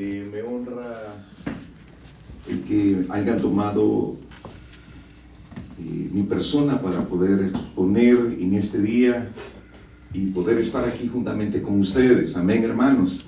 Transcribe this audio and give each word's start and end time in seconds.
Eh, 0.00 0.30
me 0.32 0.42
honra 0.42 1.12
el 2.46 2.62
que 2.62 3.04
hayan 3.08 3.40
tomado 3.40 4.14
eh, 5.76 6.08
mi 6.12 6.22
persona 6.22 6.80
para 6.80 7.08
poder 7.08 7.40
exponer 7.46 8.16
en 8.38 8.54
este 8.54 8.80
día 8.80 9.28
y 10.14 10.26
poder 10.26 10.58
estar 10.58 10.84
aquí 10.84 11.08
juntamente 11.08 11.60
con 11.60 11.80
ustedes. 11.80 12.36
Amén, 12.36 12.62
hermanos. 12.62 13.26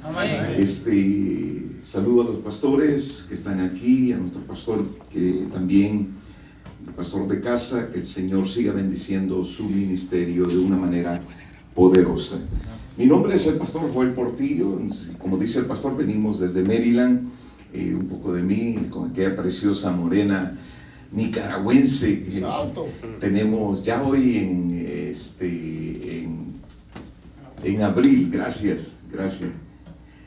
Este, 0.57 1.67
saludo 1.83 2.23
a 2.23 2.25
los 2.27 2.37
pastores 2.37 3.27
que 3.29 3.35
están 3.35 3.59
aquí, 3.59 4.13
a 4.13 4.19
nuestro 4.19 4.43
pastor 4.43 4.85
que 5.13 5.49
también, 5.53 6.11
el 6.87 6.95
pastor 6.95 7.27
de 7.27 7.41
casa, 7.41 7.91
que 7.91 7.99
el 7.99 8.07
Señor 8.07 8.49
siga 8.49 8.73
bendiciendo 8.73 9.45
su 9.45 9.65
ministerio 9.65 10.47
de 10.47 10.59
una 10.59 10.77
manera 10.77 11.21
poderosa. 11.75 12.39
Mi 13.01 13.07
nombre 13.07 13.35
es 13.35 13.47
el 13.47 13.55
pastor 13.55 13.91
Joel 13.95 14.13
Portillo, 14.13 14.79
como 15.17 15.39
dice 15.39 15.61
el 15.61 15.65
pastor, 15.65 15.97
venimos 15.97 16.39
desde 16.39 16.63
Maryland, 16.63 17.31
eh, 17.73 17.95
un 17.99 18.07
poco 18.07 18.31
de 18.35 18.43
mí, 18.43 18.89
con 18.91 19.11
aquella 19.11 19.35
preciosa 19.35 19.91
morena 19.91 20.59
nicaragüense 21.11 22.25
que 22.25 22.45
tenemos 23.19 23.83
ya 23.85 24.03
hoy 24.03 24.37
en, 24.37 24.87
este, 24.87 26.29
en, 27.65 27.83
abril, 27.83 28.29
gracias, 28.31 28.97
gracias. 29.11 29.49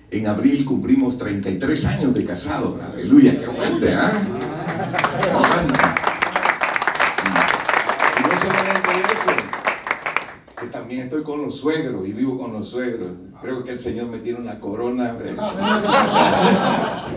En 0.10 0.26
abril 0.26 0.66
cumplimos 0.66 1.20
33 1.20 1.86
años 1.86 2.16
de 2.16 2.26
casado, 2.26 2.80
aleluya, 2.92 3.38
que 3.38 3.46
aguante, 3.46 3.94
¿ah? 3.94 4.14
Estoy 11.00 11.24
con 11.24 11.42
los 11.42 11.56
suegros 11.56 12.08
y 12.08 12.14
vivo 12.14 12.38
con 12.38 12.54
los 12.54 12.70
suegros. 12.70 13.12
Creo 13.42 13.64
que 13.64 13.72
el 13.72 13.80
Señor 13.80 14.08
me 14.08 14.20
tiene 14.20 14.40
una 14.40 14.60
corona. 14.60 15.18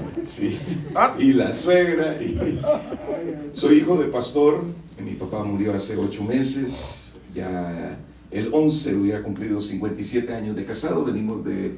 Y 1.18 1.32
la 1.34 1.52
suegra. 1.52 2.18
Soy 3.52 3.78
hijo 3.78 3.96
de 3.96 4.06
pastor. 4.06 4.64
Mi 5.02 5.12
papá 5.12 5.44
murió 5.44 5.72
hace 5.72 5.96
ocho 5.96 6.24
meses. 6.24 7.12
Ya 7.32 7.98
el 8.30 8.50
11 8.52 8.96
hubiera 8.96 9.22
cumplido 9.22 9.60
57 9.60 10.34
años 10.34 10.56
de 10.56 10.64
casado. 10.64 11.04
Venimos 11.04 11.44
de 11.44 11.76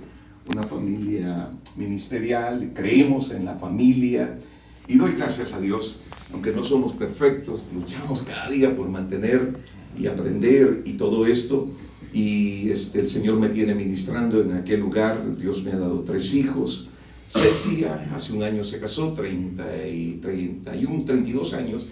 una 0.50 0.62
familia 0.62 1.50
ministerial. 1.76 2.72
Creemos 2.74 3.30
en 3.30 3.44
la 3.44 3.56
familia. 3.56 4.38
Y 4.86 4.96
doy 4.96 5.12
gracias 5.12 5.52
a 5.52 5.60
Dios. 5.60 5.98
Aunque 6.32 6.52
no 6.52 6.64
somos 6.64 6.92
perfectos, 6.92 7.66
luchamos 7.74 8.22
cada 8.22 8.48
día 8.48 8.74
por 8.74 8.88
mantener 8.88 9.54
y 9.96 10.06
aprender 10.06 10.82
y 10.84 10.94
todo 10.94 11.26
esto. 11.26 11.70
Y 12.12 12.70
este, 12.70 13.00
el 13.00 13.08
Señor 13.08 13.38
me 13.38 13.48
tiene 13.48 13.74
ministrando 13.74 14.40
en 14.40 14.52
aquel 14.52 14.80
lugar. 14.80 15.36
Dios 15.36 15.62
me 15.62 15.72
ha 15.72 15.78
dado 15.78 16.00
tres 16.00 16.34
hijos. 16.34 16.88
Cecia 17.28 18.08
hace 18.14 18.32
un 18.32 18.42
año 18.42 18.64
se 18.64 18.80
casó, 18.80 19.12
30 19.12 19.86
y 19.88 20.18
31, 20.22 21.04
32 21.04 21.54
años. 21.54 21.86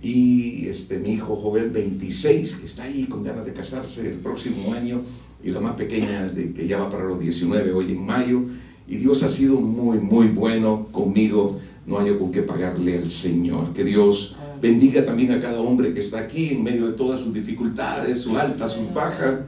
Y 0.00 0.68
este, 0.68 0.98
mi 0.98 1.14
hijo 1.14 1.34
Joel, 1.34 1.70
26, 1.70 2.54
que 2.56 2.66
está 2.66 2.84
ahí 2.84 3.06
con 3.06 3.24
ganas 3.24 3.44
de 3.44 3.52
casarse 3.52 4.08
el 4.08 4.18
próximo 4.18 4.74
año. 4.74 5.02
Y 5.42 5.50
la 5.50 5.60
más 5.60 5.72
pequeña, 5.72 6.28
de, 6.28 6.52
que 6.52 6.66
ya 6.66 6.78
va 6.78 6.88
para 6.88 7.04
los 7.04 7.18
19 7.18 7.72
hoy 7.72 7.92
en 7.92 8.06
mayo. 8.06 8.42
Y 8.88 8.96
Dios 8.96 9.22
ha 9.24 9.28
sido 9.28 9.60
muy, 9.60 9.98
muy 9.98 10.28
bueno 10.28 10.88
conmigo. 10.92 11.58
No 11.86 11.98
hay 11.98 12.16
con 12.16 12.30
qué 12.30 12.42
pagarle 12.42 12.98
al 12.98 13.08
Señor. 13.08 13.72
Que 13.72 13.82
Dios 13.82 14.36
bendiga 14.60 15.04
también 15.04 15.32
a 15.32 15.40
cada 15.40 15.60
hombre 15.60 15.92
que 15.92 16.00
está 16.00 16.20
aquí 16.20 16.50
en 16.50 16.62
medio 16.62 16.86
de 16.86 16.92
todas 16.92 17.20
sus 17.20 17.32
dificultades, 17.32 18.20
sus 18.20 18.36
altas, 18.36 18.72
sus 18.72 18.92
bajas, 18.92 19.40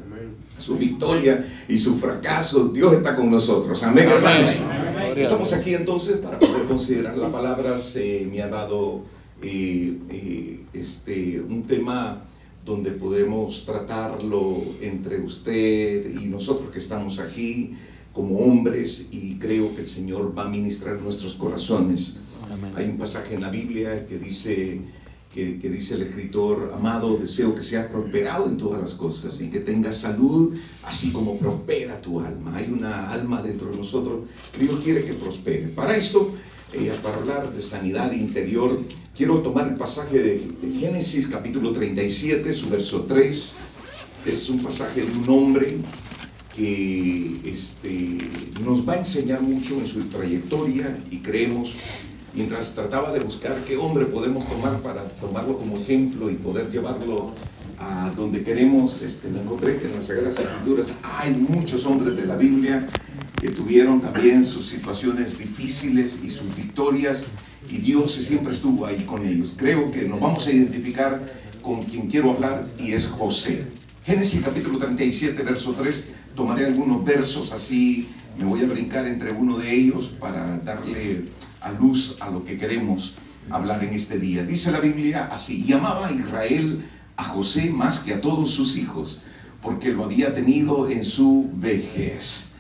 su 0.58 0.76
victoria 0.76 1.44
y 1.68 1.78
su 1.78 1.98
fracaso. 1.98 2.68
Dios 2.68 2.94
está 2.94 3.16
con 3.16 3.30
nosotros. 3.30 3.82
Amén, 3.82 4.08
hermanos. 4.10 4.50
Estamos 5.16 5.52
aquí 5.52 5.74
entonces 5.74 6.18
para 6.18 6.38
poder 6.38 6.64
considerar 6.66 7.16
la 7.16 7.32
palabra. 7.32 7.78
Se 7.78 8.28
me 8.30 8.42
ha 8.42 8.48
dado 8.48 9.02
eh, 9.42 9.96
eh, 10.10 10.60
este, 10.72 11.40
un 11.40 11.62
tema 11.64 12.24
donde 12.64 12.90
podemos 12.90 13.64
tratarlo 13.64 14.62
entre 14.82 15.20
usted 15.20 16.20
y 16.20 16.26
nosotros 16.26 16.70
que 16.70 16.78
estamos 16.78 17.18
aquí 17.18 17.74
como 18.12 18.38
hombres 18.40 19.06
y 19.10 19.36
creo 19.36 19.74
que 19.74 19.82
el 19.82 19.86
Señor 19.86 20.36
va 20.36 20.42
a 20.42 20.48
ministrar 20.48 21.00
nuestros 21.00 21.34
corazones. 21.34 22.16
Hay 22.74 22.86
un 22.86 22.98
pasaje 22.98 23.34
en 23.34 23.42
la 23.42 23.50
Biblia 23.50 24.06
que 24.06 24.18
dice 24.18 24.80
que, 25.32 25.68
dice 25.68 25.94
el 25.94 26.02
escritor, 26.02 26.72
amado, 26.74 27.16
deseo 27.16 27.54
que 27.54 27.62
seas 27.62 27.86
prosperado 27.86 28.46
en 28.46 28.56
todas 28.56 28.80
las 28.80 28.94
cosas 28.94 29.40
y 29.40 29.48
que 29.50 29.60
tengas 29.60 29.98
salud, 29.98 30.54
así 30.82 31.12
como 31.12 31.38
prospera 31.38 32.00
tu 32.00 32.20
alma. 32.20 32.56
Hay 32.56 32.72
una 32.72 33.12
alma 33.12 33.42
dentro 33.42 33.70
de 33.70 33.76
nosotros 33.76 34.26
que 34.52 34.64
Dios 34.64 34.80
quiere 34.82 35.04
que 35.04 35.12
prospere. 35.12 35.68
Para 35.68 35.96
esto, 35.96 36.32
eh, 36.72 36.92
para 37.02 37.16
hablar 37.16 37.52
de 37.52 37.62
sanidad 37.62 38.12
interior, 38.12 38.82
quiero 39.14 39.40
tomar 39.42 39.68
el 39.68 39.74
pasaje 39.74 40.18
de, 40.18 40.48
Génesis 40.80 41.26
capítulo 41.26 41.72
37, 41.72 42.52
su 42.52 42.68
verso 42.68 43.02
3. 43.02 43.54
Es 44.26 44.48
un 44.48 44.62
pasaje 44.62 45.02
de 45.02 45.12
un 45.12 45.28
hombre 45.28 45.78
que 46.54 47.40
este, 47.44 48.18
nos 48.64 48.86
va 48.88 48.94
a 48.94 48.98
enseñar 48.98 49.40
mucho 49.42 49.78
en 49.78 49.86
su 49.86 50.00
trayectoria 50.04 50.98
y 51.10 51.18
creemos 51.18 51.74
mientras 52.34 52.74
trataba 52.74 53.12
de 53.12 53.20
buscar 53.20 53.64
qué 53.64 53.76
hombre 53.76 54.06
podemos 54.06 54.48
tomar 54.48 54.80
para 54.80 55.08
tomarlo 55.08 55.58
como 55.58 55.76
ejemplo 55.78 56.30
y 56.30 56.34
poder 56.34 56.70
llevarlo 56.70 57.32
a 57.78 58.10
donde 58.16 58.42
queremos, 58.42 59.02
este, 59.02 59.28
me 59.28 59.40
encontré 59.40 59.78
que 59.78 59.86
en 59.86 59.94
las 59.94 60.06
Sagradas 60.06 60.38
Escrituras 60.38 60.88
hay 61.02 61.32
muchos 61.32 61.86
hombres 61.86 62.16
de 62.16 62.26
la 62.26 62.36
Biblia 62.36 62.88
que 63.40 63.50
tuvieron 63.50 64.00
también 64.00 64.44
sus 64.44 64.66
situaciones 64.66 65.38
difíciles 65.38 66.18
y 66.24 66.28
sus 66.28 66.54
victorias 66.56 67.18
y 67.70 67.78
Dios 67.78 68.12
siempre 68.12 68.52
estuvo 68.52 68.84
ahí 68.86 69.04
con 69.04 69.24
ellos. 69.24 69.54
Creo 69.56 69.92
que 69.92 70.02
nos 70.08 70.20
vamos 70.20 70.46
a 70.46 70.52
identificar 70.52 71.22
con 71.62 71.82
quien 71.84 72.08
quiero 72.08 72.32
hablar 72.32 72.66
y 72.78 72.92
es 72.92 73.06
José. 73.06 73.66
Génesis 74.04 74.42
capítulo 74.42 74.78
37, 74.78 75.42
verso 75.42 75.74
3, 75.78 76.04
tomaré 76.34 76.66
algunos 76.66 77.04
versos 77.04 77.52
así, 77.52 78.08
me 78.38 78.44
voy 78.44 78.62
a 78.62 78.66
brincar 78.66 79.06
entre 79.06 79.32
uno 79.32 79.58
de 79.58 79.72
ellos 79.72 80.10
para 80.18 80.58
darle 80.58 81.24
a 81.60 81.72
luz 81.72 82.16
a 82.20 82.30
lo 82.30 82.44
que 82.44 82.58
queremos 82.58 83.14
hablar 83.50 83.82
en 83.84 83.94
este 83.94 84.18
día. 84.18 84.44
Dice 84.44 84.70
la 84.70 84.80
Biblia 84.80 85.28
así, 85.32 85.64
y 85.66 85.72
amaba 85.72 86.12
Israel 86.12 86.84
a 87.16 87.24
José 87.24 87.70
más 87.70 88.00
que 88.00 88.14
a 88.14 88.20
todos 88.20 88.50
sus 88.50 88.76
hijos, 88.76 89.22
porque 89.62 89.92
lo 89.92 90.04
había 90.04 90.34
tenido 90.34 90.88
en 90.88 91.04
su 91.04 91.50
vejez. 91.54 92.52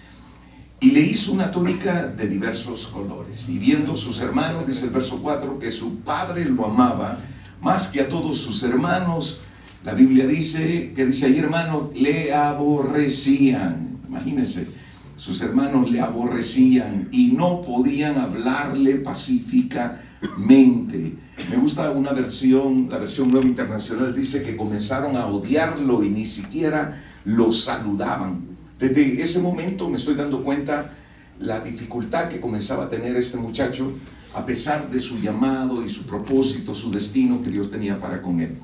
Y 0.80 0.92
le 0.92 1.00
hizo 1.00 1.32
una 1.32 1.50
túnica 1.50 2.06
de 2.06 2.28
diversos 2.28 2.86
colores. 2.86 3.48
Y 3.48 3.58
viendo 3.58 3.96
sus 3.96 4.20
hermanos, 4.20 4.66
dice 4.66 4.84
el 4.84 4.90
verso 4.90 5.18
4, 5.20 5.58
que 5.58 5.70
su 5.70 6.00
padre 6.00 6.44
lo 6.44 6.66
amaba 6.66 7.18
más 7.60 7.88
que 7.88 8.00
a 8.00 8.08
todos 8.08 8.38
sus 8.38 8.62
hermanos, 8.62 9.40
la 9.84 9.94
Biblia 9.94 10.26
dice, 10.26 10.92
que 10.94 11.06
dice 11.06 11.26
ahí 11.26 11.38
hermano, 11.38 11.90
le 11.94 12.32
aborrecían. 12.32 13.98
Imagínense, 14.08 14.68
sus 15.18 15.42
hermanos 15.42 15.90
le 15.90 16.00
aborrecían 16.00 17.08
y 17.10 17.32
no 17.32 17.60
podían 17.62 18.18
hablarle 18.18 18.94
pacíficamente. 18.94 21.16
Me 21.50 21.56
gusta 21.56 21.90
una 21.90 22.12
versión, 22.12 22.88
la 22.88 22.98
versión 22.98 23.32
nueva 23.32 23.46
internacional 23.46 24.14
dice 24.14 24.44
que 24.44 24.56
comenzaron 24.56 25.16
a 25.16 25.26
odiarlo 25.26 26.04
y 26.04 26.08
ni 26.08 26.24
siquiera 26.24 27.02
lo 27.24 27.50
saludaban. 27.50 28.46
Desde 28.78 29.20
ese 29.20 29.40
momento 29.40 29.90
me 29.90 29.98
estoy 29.98 30.14
dando 30.14 30.44
cuenta 30.44 30.94
la 31.40 31.58
dificultad 31.60 32.28
que 32.28 32.40
comenzaba 32.40 32.84
a 32.84 32.88
tener 32.88 33.16
este 33.16 33.38
muchacho 33.38 33.92
a 34.34 34.46
pesar 34.46 34.88
de 34.88 35.00
su 35.00 35.18
llamado 35.18 35.84
y 35.84 35.88
su 35.88 36.04
propósito, 36.04 36.76
su 36.76 36.92
destino 36.92 37.42
que 37.42 37.50
Dios 37.50 37.72
tenía 37.72 38.00
para 38.00 38.22
con 38.22 38.38
él. 38.38 38.56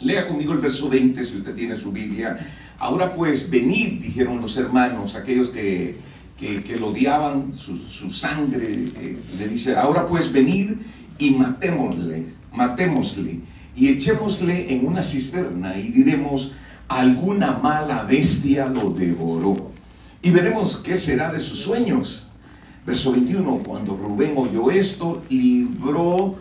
Lea 0.00 0.26
conmigo 0.26 0.54
el 0.54 0.60
verso 0.60 0.88
20 0.88 1.22
si 1.24 1.36
usted 1.36 1.54
tiene 1.54 1.76
su 1.76 1.92
Biblia. 1.92 2.38
Ahora 2.82 3.12
pues 3.12 3.48
venid, 3.48 4.00
dijeron 4.02 4.40
los 4.40 4.56
hermanos, 4.56 5.14
aquellos 5.14 5.50
que, 5.50 5.98
que, 6.36 6.76
lo 6.80 6.88
odiaban, 6.88 7.54
su, 7.54 8.10
sangre, 8.10 8.66
eh, 8.72 9.18
le 9.38 9.46
dice, 9.46 9.76
ahora 9.76 10.04
pues 10.04 10.32
venid 10.32 10.72
y 11.16 11.30
matémosle, 11.30 12.26
matémosle 12.52 13.38
y 13.76 13.86
echémosle 13.86 14.74
en 14.74 14.84
una 14.84 15.04
cisterna 15.04 15.78
y 15.78 15.92
diremos, 15.92 16.54
alguna 16.88 17.52
mala 17.52 18.02
bestia 18.02 18.66
lo 18.66 18.90
devoró. 18.90 19.70
Y 20.20 20.30
veremos 20.30 20.78
qué 20.78 20.96
será 20.96 21.32
de 21.32 21.38
sus 21.38 21.60
sueños. 21.60 22.26
Verso 22.84 23.12
21, 23.12 23.62
cuando 23.64 23.96
Rubén 23.96 24.32
oyó 24.34 24.72
esto, 24.72 25.22
libró, 25.28 26.34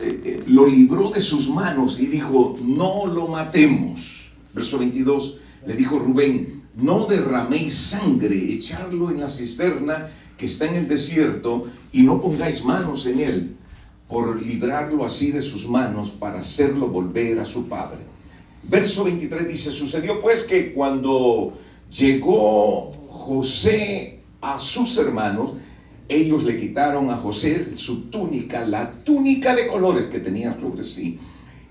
eh, 0.00 0.22
eh, 0.24 0.44
lo 0.46 0.66
libró 0.66 1.10
de 1.10 1.20
sus 1.20 1.50
manos 1.50 2.00
y 2.00 2.06
dijo, 2.06 2.56
no 2.62 3.04
lo 3.04 3.28
matemos. 3.28 4.30
Verso 4.54 4.78
22, 4.78 5.40
le 5.66 5.74
dijo 5.74 5.98
Rubén, 5.98 6.62
no 6.76 7.06
derraméis 7.06 7.74
sangre, 7.74 8.52
echarlo 8.52 9.10
en 9.10 9.20
la 9.20 9.28
cisterna 9.28 10.08
que 10.36 10.46
está 10.46 10.66
en 10.66 10.76
el 10.76 10.88
desierto 10.88 11.66
y 11.92 12.02
no 12.02 12.20
pongáis 12.20 12.64
manos 12.64 13.06
en 13.06 13.20
él, 13.20 13.56
por 14.08 14.40
librarlo 14.40 15.04
así 15.04 15.32
de 15.32 15.42
sus 15.42 15.68
manos 15.68 16.10
para 16.10 16.40
hacerlo 16.40 16.88
volver 16.88 17.40
a 17.40 17.44
su 17.44 17.66
padre. 17.66 17.98
Verso 18.62 19.04
23 19.04 19.48
dice, 19.48 19.70
sucedió 19.70 20.20
pues 20.20 20.44
que 20.44 20.72
cuando 20.72 21.54
llegó 21.90 22.92
José 23.08 24.20
a 24.40 24.58
sus 24.58 24.96
hermanos, 24.98 25.52
ellos 26.08 26.44
le 26.44 26.58
quitaron 26.58 27.10
a 27.10 27.16
José 27.16 27.76
su 27.76 28.02
túnica, 28.02 28.64
la 28.64 28.92
túnica 29.04 29.54
de 29.54 29.66
colores 29.66 30.06
que 30.06 30.20
tenía 30.20 30.56
sobre 30.60 30.84
sí, 30.84 31.18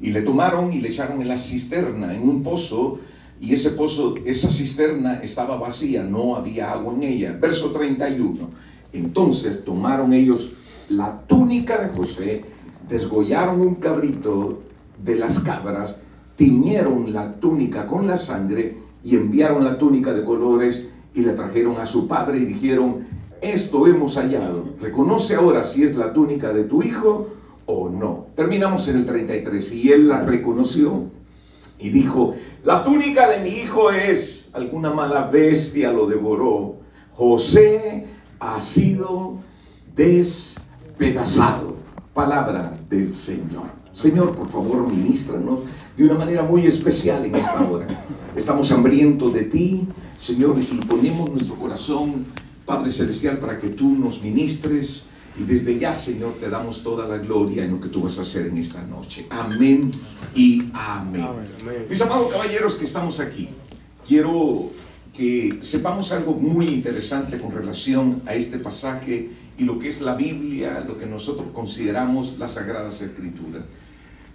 y 0.01 0.12
le 0.12 0.21
tomaron 0.21 0.74
y 0.74 0.81
le 0.81 0.89
echaron 0.89 1.21
en 1.21 1.30
la 1.30 1.38
cisterna, 1.38 2.13
en 2.13 2.27
un 2.27 2.44
pozo, 2.44 3.00
y 3.39 3.53
ese 3.53 3.71
pozo, 3.71 4.15
esa 4.25 4.49
cisterna 4.49 5.15
estaba 5.21 5.57
vacía, 5.57 6.03
no 6.03 6.35
había 6.35 6.71
agua 6.71 6.93
en 6.93 7.03
ella. 7.03 7.37
Verso 7.39 7.71
31. 7.71 8.49
Entonces 8.93 9.63
tomaron 9.63 10.13
ellos 10.13 10.53
la 10.89 11.21
túnica 11.27 11.77
de 11.77 11.89
José, 11.89 12.43
desgollaron 12.87 13.59
un 13.61 13.75
cabrito 13.75 14.61
de 15.03 15.15
las 15.15 15.39
cabras, 15.39 15.97
tiñeron 16.35 17.11
la 17.13 17.33
túnica 17.35 17.87
con 17.87 18.07
la 18.07 18.17
sangre 18.17 18.77
y 19.03 19.15
enviaron 19.15 19.63
la 19.63 19.77
túnica 19.77 20.13
de 20.13 20.23
colores 20.23 20.87
y 21.13 21.21
le 21.21 21.33
trajeron 21.33 21.77
a 21.77 21.85
su 21.85 22.07
padre 22.07 22.39
y 22.39 22.45
dijeron, 22.45 23.05
esto 23.41 23.85
hemos 23.87 24.15
hallado, 24.15 24.65
reconoce 24.81 25.35
ahora 25.35 25.63
si 25.63 25.83
es 25.83 25.95
la 25.95 26.13
túnica 26.13 26.53
de 26.53 26.63
tu 26.63 26.81
hijo 26.81 27.27
o 27.65 27.89
no. 27.89 28.27
Terminamos 28.35 28.87
en 28.87 28.97
el 28.97 29.05
33 29.05 29.71
y 29.73 29.91
él 29.91 30.07
la 30.07 30.23
reconoció 30.23 31.03
y 31.80 31.89
dijo, 31.89 32.36
la 32.63 32.83
túnica 32.83 33.27
de 33.30 33.39
mi 33.39 33.50
hijo 33.50 33.92
es, 33.92 34.50
alguna 34.54 34.92
mala 34.92 35.27
bestia 35.27 35.92
lo 35.92 36.07
devoró. 36.07 36.77
José 37.12 38.06
ha 38.39 38.60
sido 38.60 39.38
despedazado. 39.95 41.75
Palabra 42.13 42.77
del 42.89 43.12
Señor. 43.12 43.66
Señor, 43.92 44.36
por 44.36 44.50
favor, 44.50 44.88
ministranos 44.88 45.62
de 45.95 46.06
una 46.06 46.16
manera 46.16 46.44
muy 46.44 46.66
especial 46.66 47.25
en 47.25 47.36
esta 47.36 47.62
hora. 47.62 47.88
Estamos 48.36 48.71
hambrientos 48.71 49.33
de 49.33 49.44
ti, 49.44 49.88
Señor, 50.19 50.57
y 50.60 50.63
ponemos 50.86 51.30
nuestro 51.31 51.56
corazón, 51.56 52.25
Padre 52.66 52.89
Celestial, 52.89 53.38
para 53.38 53.57
que 53.57 53.69
tú 53.69 53.89
nos 53.89 54.21
ministres. 54.21 55.06
Y 55.37 55.43
desde 55.43 55.77
ya, 55.77 55.95
Señor, 55.95 56.35
te 56.39 56.49
damos 56.49 56.81
toda 56.81 57.07
la 57.07 57.17
gloria 57.17 57.65
en 57.65 57.71
lo 57.71 57.81
que 57.81 57.89
tú 57.89 58.01
vas 58.01 58.17
a 58.17 58.21
hacer 58.21 58.47
en 58.47 58.57
esta 58.57 58.81
noche. 58.83 59.25
Amén 59.29 59.91
y 60.33 60.69
amén. 60.73 61.27
Mis 61.89 62.01
amados 62.01 62.31
caballeros 62.31 62.75
que 62.75 62.85
estamos 62.85 63.19
aquí, 63.19 63.49
quiero 64.07 64.69
que 65.15 65.59
sepamos 65.61 66.11
algo 66.11 66.33
muy 66.33 66.67
interesante 66.67 67.39
con 67.39 67.51
relación 67.51 68.21
a 68.25 68.33
este 68.33 68.59
pasaje 68.59 69.29
y 69.57 69.63
lo 69.63 69.79
que 69.79 69.87
es 69.87 70.01
la 70.01 70.15
Biblia, 70.15 70.83
lo 70.85 70.97
que 70.97 71.05
nosotros 71.05 71.47
consideramos 71.53 72.37
las 72.37 72.53
Sagradas 72.55 73.01
Escrituras. 73.01 73.65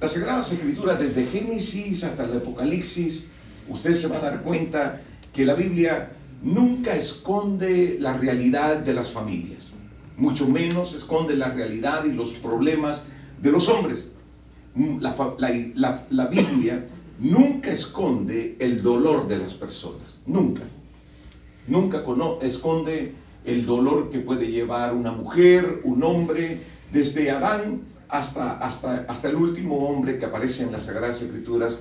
Las 0.01 0.13
Sagradas 0.13 0.51
Escrituras, 0.53 0.99
desde 0.99 1.27
Génesis 1.27 2.05
hasta 2.05 2.25
el 2.25 2.39
Apocalipsis, 2.39 3.27
usted 3.69 3.95
se 3.95 4.09
va 4.09 4.17
a 4.17 4.21
dar 4.21 4.43
cuenta 4.43 5.03
que 5.33 5.45
la 5.45 5.55
Biblia 5.55 6.13
nunca 6.43 6.97
esconde 6.97 7.99
la 8.01 8.17
realidad 8.17 8.79
de 8.79 8.95
las 8.95 9.11
familias, 9.11 9.60
mucho 10.21 10.47
menos 10.47 10.95
esconde 10.95 11.35
la 11.35 11.49
realidad 11.49 12.05
y 12.05 12.13
los 12.13 12.31
problemas 12.35 13.03
de 13.41 13.51
los 13.51 13.69
hombres. 13.69 14.07
La, 15.01 16.27
Biblia 16.31 16.87
nunca 17.19 17.73
esconde 17.73 18.57
el 18.61 18.83
dolor 18.83 19.27
de 19.27 19.39
las 19.39 19.55
personas, 19.55 20.21
nunca. 20.27 20.63
Nunca 21.67 22.05
esconde 22.43 23.15
el 23.45 23.67
dolor 23.67 24.11
que 24.11 24.21
puede 24.21 24.51
llevar 24.51 24.95
una 24.95 25.11
mujer, 25.11 25.81
un 25.85 26.03
hombre, 26.03 26.61
desde 26.93 27.31
Adán 27.31 27.83
hasta, 28.09 28.59
hasta, 28.59 29.07
hasta 29.09 29.29
el 29.29 29.37
último 29.37 29.89
hombre 29.89 30.19
que 30.19 30.27
aparece 30.27 30.65
en 30.65 30.73
las 30.73 30.85
Sagradas 30.85 31.23
Escrituras, 31.23 31.79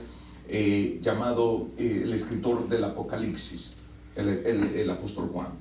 eh, 0.48 1.00
llamado 1.02 1.68
eh, 1.78 2.02
el 2.06 2.14
escritor 2.14 2.68
del 2.68 2.84
Apocalipsis, 2.84 3.74
el, 4.16 4.30
el, 4.30 4.90
apóstol 4.90 5.30
Juan. 5.32 5.52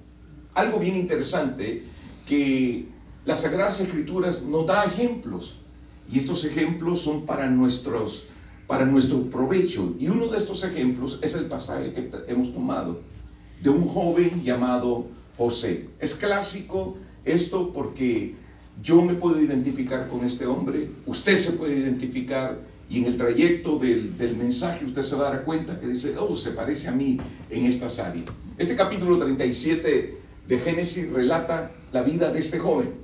Algo 0.54 0.78
bien 0.78 0.96
interesante 0.96 1.82
que 2.28 2.86
las 3.24 3.42
Sagradas 3.42 3.80
Escrituras 3.80 4.42
nos 4.42 4.66
da 4.66 4.84
ejemplos 4.84 5.56
y 6.12 6.18
estos 6.18 6.44
ejemplos 6.44 7.00
son 7.00 7.26
para, 7.26 7.48
nuestros, 7.48 8.26
para 8.66 8.84
nuestro 8.84 9.22
provecho. 9.30 9.94
Y 9.98 10.08
uno 10.08 10.28
de 10.28 10.38
estos 10.38 10.62
ejemplos 10.64 11.18
es 11.22 11.34
el 11.34 11.46
pasaje 11.46 11.92
que 11.92 12.10
hemos 12.28 12.52
tomado 12.52 13.00
de 13.62 13.70
un 13.70 13.86
joven 13.88 14.42
llamado 14.42 15.06
José. 15.36 15.88
Es 15.98 16.14
clásico 16.14 16.96
esto 17.24 17.72
porque 17.72 18.34
yo 18.82 19.02
me 19.02 19.14
puedo 19.14 19.40
identificar 19.40 20.08
con 20.08 20.24
este 20.24 20.46
hombre, 20.46 20.90
usted 21.06 21.36
se 21.36 21.52
puede 21.52 21.78
identificar 21.78 22.58
y 22.88 22.98
en 22.98 23.06
el 23.06 23.16
trayecto 23.16 23.78
del, 23.78 24.16
del, 24.16 24.36
mensaje 24.36 24.84
usted 24.84 25.02
se 25.02 25.16
va 25.16 25.28
a 25.28 25.30
dar 25.32 25.44
cuenta 25.44 25.78
que 25.78 25.88
dice, 25.88 26.16
oh, 26.16 26.34
se 26.34 26.52
parece 26.52 26.88
a 26.88 26.92
mí 26.92 27.18
en 27.50 27.66
esta 27.66 27.86
áreas. 28.02 28.26
Este 28.56 28.74
capítulo 28.76 29.18
37 29.18 30.16
de 30.46 30.58
Génesis 30.60 31.10
relata 31.10 31.72
la 31.92 32.02
vida 32.02 32.30
de 32.30 32.38
este 32.40 32.58
joven. 32.58 32.94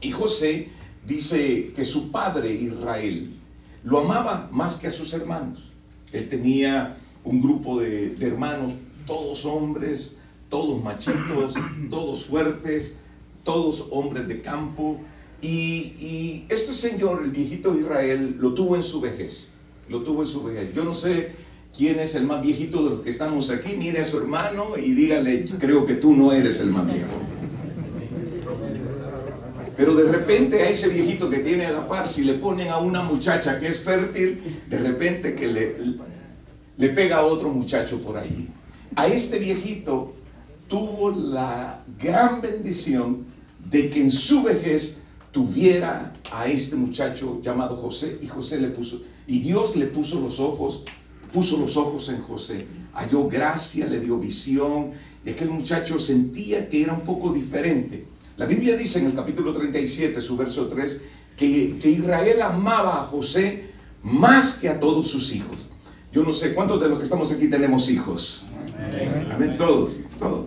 Y 0.00 0.10
José 0.12 0.68
dice 1.06 1.72
que 1.74 1.84
su 1.84 2.10
padre 2.10 2.52
Israel 2.52 3.32
lo 3.82 4.00
amaba 4.00 4.48
más 4.52 4.76
que 4.76 4.86
a 4.86 4.90
sus 4.90 5.12
hermanos. 5.12 5.70
Él 6.12 6.28
tenía 6.28 6.96
un 7.24 7.40
grupo 7.40 7.80
de, 7.80 8.10
de 8.10 8.26
hermanos, 8.26 8.74
todos 9.06 9.44
hombres, 9.44 10.16
todos 10.50 10.82
machitos, 10.82 11.54
todos 11.90 12.24
fuertes, 12.26 12.96
todos 13.44 13.86
hombres 13.90 14.28
de 14.28 14.42
campo. 14.42 15.00
Y, 15.40 16.44
este 16.50 16.74
señor, 16.74 17.22
el 17.24 17.30
viejito 17.30 17.74
Israel, 17.78 18.36
lo 18.38 18.52
tuvo 18.52 18.76
en 18.76 18.82
su 18.82 19.00
vejez. 19.00 19.48
Lo 19.88 20.02
tuvo 20.02 20.22
en 20.22 20.28
su 20.28 20.42
vejez. 20.42 20.74
Yo 20.74 20.84
no 20.84 20.92
sé 20.92 21.32
quién 21.76 21.98
es 21.98 22.14
el 22.14 22.24
más 22.24 22.42
viejito 22.42 22.84
de 22.84 22.90
los 22.90 23.00
que 23.00 23.10
estamos 23.10 23.48
aquí. 23.50 23.76
Mire 23.78 24.00
a 24.00 24.04
su 24.04 24.18
hermano 24.18 24.76
y 24.76 24.92
dígale, 24.92 25.46
creo 25.58 25.86
que 25.86 25.94
tú 25.94 26.14
no 26.14 26.32
eres 26.32 26.60
el 26.60 26.70
más 26.70 26.86
viejo. 26.86 27.29
Pero 29.80 29.94
de 29.94 30.12
repente 30.12 30.60
a 30.60 30.68
ese 30.68 30.90
viejito 30.90 31.30
que 31.30 31.38
tiene 31.38 31.64
a 31.64 31.72
la 31.72 31.88
par, 31.88 32.06
si 32.06 32.22
le 32.22 32.34
ponen 32.34 32.68
a 32.68 32.76
una 32.76 33.02
muchacha 33.02 33.58
que 33.58 33.68
es 33.68 33.80
fértil, 33.80 34.60
de 34.68 34.78
repente 34.78 35.34
que 35.34 35.46
le, 35.46 35.74
le 36.76 36.88
pega 36.90 37.16
a 37.16 37.22
otro 37.22 37.48
muchacho 37.48 37.98
por 38.02 38.18
ahí. 38.18 38.46
A 38.94 39.06
este 39.06 39.38
viejito 39.38 40.12
tuvo 40.68 41.10
la 41.10 41.82
gran 41.98 42.42
bendición 42.42 43.24
de 43.70 43.88
que 43.88 44.02
en 44.02 44.12
su 44.12 44.42
vejez 44.42 44.98
tuviera 45.32 46.12
a 46.30 46.46
este 46.46 46.76
muchacho 46.76 47.40
llamado 47.42 47.78
José 47.78 48.18
y 48.20 48.26
José 48.26 48.60
le 48.60 48.68
puso 48.68 49.00
y 49.26 49.40
Dios 49.40 49.76
le 49.76 49.86
puso 49.86 50.20
los 50.20 50.40
ojos 50.40 50.82
puso 51.32 51.56
los 51.56 51.78
ojos 51.78 52.10
en 52.10 52.20
José 52.20 52.66
halló 52.92 53.28
gracia 53.28 53.86
le 53.86 54.00
dio 54.00 54.18
visión 54.18 54.90
y 55.24 55.30
aquel 55.30 55.48
muchacho 55.48 55.98
sentía 55.98 56.68
que 56.68 56.82
era 56.82 56.92
un 56.92 57.02
poco 57.02 57.32
diferente 57.32 58.09
la 58.40 58.46
Biblia 58.46 58.74
dice 58.74 58.98
en 59.00 59.04
el 59.04 59.14
capítulo 59.14 59.52
37 59.52 60.18
su 60.22 60.34
verso 60.34 60.66
3 60.66 60.98
que, 61.36 61.78
que 61.78 61.90
Israel 61.90 62.40
amaba 62.40 63.02
a 63.02 63.04
José 63.04 63.70
más 64.02 64.54
que 64.54 64.70
a 64.70 64.80
todos 64.80 65.08
sus 65.08 65.34
hijos 65.34 65.68
yo 66.10 66.24
no 66.24 66.32
sé 66.32 66.54
cuántos 66.54 66.80
de 66.80 66.88
los 66.88 66.96
que 66.96 67.04
estamos 67.04 67.30
aquí 67.30 67.50
tenemos 67.50 67.90
hijos 67.90 68.46
amén 69.30 69.58
todos 69.58 70.04
todos 70.18 70.46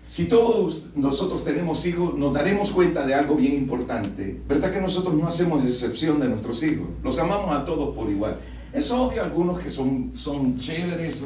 si 0.00 0.24
todos 0.26 0.88
nosotros 0.94 1.42
tenemos 1.42 1.86
hijos, 1.86 2.14
nos 2.18 2.34
daremos 2.34 2.70
cuenta 2.70 3.06
de 3.06 3.14
algo 3.14 3.34
bien 3.34 3.54
importante. 3.54 4.42
¿Verdad 4.46 4.70
que 4.70 4.78
nosotros 4.78 5.14
no 5.14 5.26
hacemos 5.26 5.64
excepción 5.64 6.20
de 6.20 6.28
nuestros 6.28 6.62
hijos? 6.64 6.86
Los 7.02 7.18
amamos 7.18 7.56
a 7.56 7.64
todos 7.64 7.94
por 7.94 8.10
igual. 8.10 8.36
Es 8.74 8.90
obvio 8.90 9.22
algunos 9.22 9.58
que 9.58 9.70
son, 9.70 10.12
son 10.14 10.58
chéveres, 10.58 11.22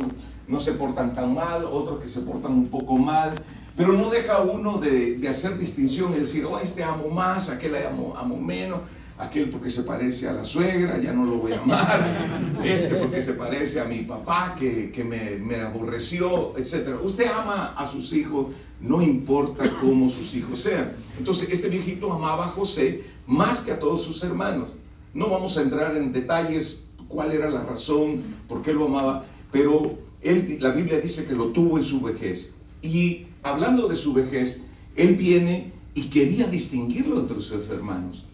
no, 0.46 0.60
se 0.60 0.70
portan 0.74 1.14
tan 1.14 1.34
mal, 1.34 1.64
otros 1.64 2.00
que 2.00 2.08
se 2.08 2.20
portan 2.20 2.52
un 2.52 2.68
poco 2.68 2.96
mal, 2.96 3.34
pero 3.76 3.92
no 3.92 4.08
deja 4.10 4.40
uno 4.40 4.78
de, 4.78 5.20
hacer 5.28 5.58
distinción 5.58 6.12
y 6.14 6.20
decir, 6.20 6.44
oh, 6.44 6.58
este 6.58 6.82
amo 6.82 7.08
más, 7.08 7.48
aquel 7.50 7.76
amo, 7.76 8.14
amo 8.16 8.36
menos 8.36 8.80
aquel 9.18 9.48
porque 9.48 9.70
se 9.70 9.82
parece 9.82 10.28
a 10.28 10.32
la 10.32 10.44
suegra, 10.44 10.98
ya 10.98 11.12
no 11.12 11.24
lo 11.24 11.36
voy 11.36 11.52
a 11.52 11.60
amar, 11.60 12.60
este 12.64 12.96
porque 12.96 13.22
se 13.22 13.32
parece 13.32 13.80
a 13.80 13.84
mi 13.84 14.00
papá 14.00 14.54
que, 14.58 14.92
me, 15.08 15.36
me, 15.38 15.56
aborreció, 15.62 16.56
etc. 16.58 16.98
Usted 17.02 17.26
ama 17.26 17.74
a 17.76 17.88
sus 17.88 18.12
hijos 18.12 18.48
no 18.80 19.00
importa 19.00 19.64
cómo 19.80 20.08
sus 20.08 20.34
hijos 20.34 20.60
sean. 20.60 20.92
Entonces, 21.18 21.48
este 21.50 21.68
viejito 21.68 22.12
amaba 22.12 22.46
a 22.46 22.48
José 22.48 23.04
más 23.26 23.60
que 23.60 23.72
a 23.72 23.78
todos 23.78 24.02
sus 24.02 24.22
hermanos. 24.22 24.68
No 25.14 25.30
vamos 25.30 25.56
a 25.56 25.62
entrar 25.62 25.96
en 25.96 26.12
detalles 26.12 26.82
cuál 27.08 27.32
era 27.32 27.48
la 27.50 27.62
razón, 27.62 28.22
por 28.48 28.62
qué 28.62 28.74
lo 28.74 28.86
amaba, 28.86 29.24
pero 29.50 29.98
él, 30.20 30.58
la 30.60 30.70
Biblia 30.70 31.00
dice 31.00 31.24
que 31.24 31.34
lo 31.34 31.48
tuvo 31.48 31.78
en 31.78 31.84
su 31.84 32.02
vejez. 32.02 32.52
Y 32.82 33.26
hablando 33.46 33.88
de 33.88 33.96
su 33.96 34.12
vejez, 34.12 34.60
él 34.96 35.14
viene 35.16 35.72
y 35.94 36.02
quería 36.04 36.46
distinguirlo 36.46 37.18
entre 37.20 37.40
sus 37.40 37.68
hermanos. 37.70 38.24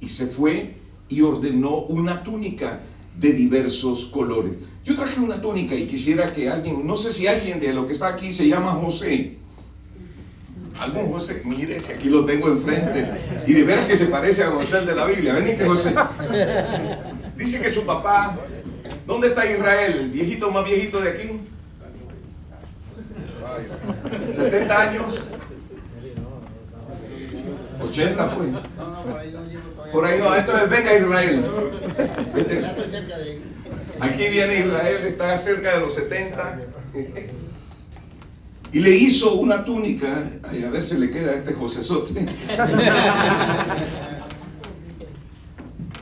Y 0.00 0.08
se 0.08 0.26
fue 0.26 0.76
y 1.08 1.22
ordenó 1.22 1.82
una 1.82 2.22
túnica 2.22 2.80
de 3.18 3.32
diversos 3.32 4.06
colores. 4.06 4.52
Yo 4.84 4.94
traje 4.94 5.20
una 5.20 5.40
túnica 5.40 5.74
y 5.74 5.86
quisiera 5.86 6.32
que 6.32 6.48
alguien, 6.48 6.86
no 6.86 6.96
sé 6.96 7.12
si 7.12 7.26
alguien 7.26 7.60
de 7.60 7.72
lo 7.72 7.86
que 7.86 7.92
está 7.94 8.08
aquí 8.08 8.32
se 8.32 8.46
llama 8.46 8.72
José, 8.72 9.36
algún 10.78 11.10
José, 11.10 11.42
mire, 11.44 11.80
si 11.80 11.92
aquí 11.92 12.08
lo 12.08 12.24
tengo 12.24 12.48
enfrente, 12.48 13.08
y 13.46 13.52
de 13.52 13.64
veras 13.64 13.86
que 13.86 13.96
se 13.96 14.06
parece 14.06 14.44
a 14.44 14.50
José 14.50 14.82
de 14.82 14.94
la 14.94 15.06
Biblia. 15.06 15.34
Venite, 15.34 15.66
José. 15.66 15.92
Dice 17.36 17.60
que 17.60 17.70
su 17.70 17.84
papá, 17.84 18.38
¿dónde 19.06 19.28
está 19.28 19.50
Israel? 19.50 19.92
El 20.02 20.10
viejito 20.10 20.50
más 20.52 20.64
viejito 20.64 21.00
de 21.00 21.10
aquí. 21.10 21.28
70 24.38 24.80
años. 24.80 25.30
80 27.82 28.36
pues. 28.36 28.48
Por 29.92 30.04
ahí 30.04 30.18
no 30.18 30.34
entonces 30.34 30.68
venga 30.68 30.96
Israel. 30.96 31.44
Aquí 34.00 34.28
viene 34.28 34.60
Israel, 34.60 35.06
está 35.06 35.36
cerca 35.38 35.74
de 35.74 35.80
los 35.80 35.94
70. 35.94 36.60
Y 38.72 38.80
le 38.80 38.90
hizo 38.90 39.34
una 39.34 39.64
túnica, 39.64 40.30
a 40.42 40.70
ver 40.70 40.82
si 40.82 40.98
le 40.98 41.10
queda 41.10 41.32
a 41.32 41.34
este 41.36 41.54
Josesote. 41.54 42.26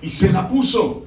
Y 0.03 0.11
se 0.11 0.33
la 0.33 0.49
puso. 0.49 1.05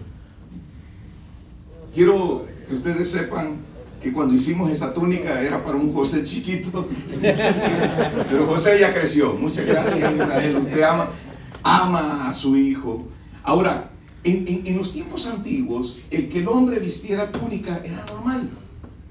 Quiero 1.93 2.45
que 2.67 2.75
ustedes 2.75 3.11
sepan 3.11 3.68
que 4.01 4.11
cuando 4.13 4.35
hicimos 4.35 4.71
esa 4.71 4.93
túnica 4.93 5.41
era 5.41 5.63
para 5.63 5.77
un 5.77 5.93
José 5.93 6.23
chiquito. 6.23 6.87
Pero 7.21 8.45
José 8.47 8.79
ya 8.79 8.93
creció. 8.93 9.33
Muchas 9.33 9.65
gracias, 9.65 9.97
Israel. 10.13 10.55
Usted 10.57 10.81
ama, 10.83 11.09
ama 11.63 12.29
a 12.29 12.33
su 12.33 12.55
hijo. 12.57 13.05
Ahora, 13.43 13.89
en, 14.23 14.45
en- 14.65 14.77
los 14.77 14.91
tiempos 14.93 15.25
antiguos, 15.27 15.97
el 16.11 16.29
que 16.29 16.39
el 16.39 16.47
hombre 16.47 16.79
vistiera 16.79 17.31
túnica 17.31 17.81
era 17.83 18.05
normal. 18.05 18.49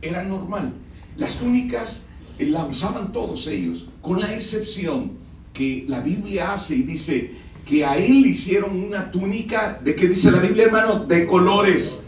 Era 0.00 0.22
normal. 0.22 0.72
Las 1.16 1.36
túnicas 1.36 2.06
eh, 2.38 2.46
la 2.46 2.64
usaban 2.64 3.12
todos 3.12 3.46
ellos, 3.48 3.88
con 4.00 4.20
la 4.20 4.32
excepción 4.32 5.12
que 5.52 5.84
la 5.88 6.00
Biblia 6.00 6.52
hace 6.54 6.76
y 6.76 6.82
dice 6.82 7.32
que 7.66 7.84
a 7.84 7.96
él 7.98 8.22
le 8.22 8.28
hicieron 8.28 8.82
una 8.82 9.10
túnica, 9.10 9.78
¿de 9.82 9.94
qué 9.94 10.08
dice 10.08 10.30
la 10.30 10.38
Biblia, 10.38 10.66
hermano? 10.66 11.04
De 11.04 11.26
colores. 11.26 12.02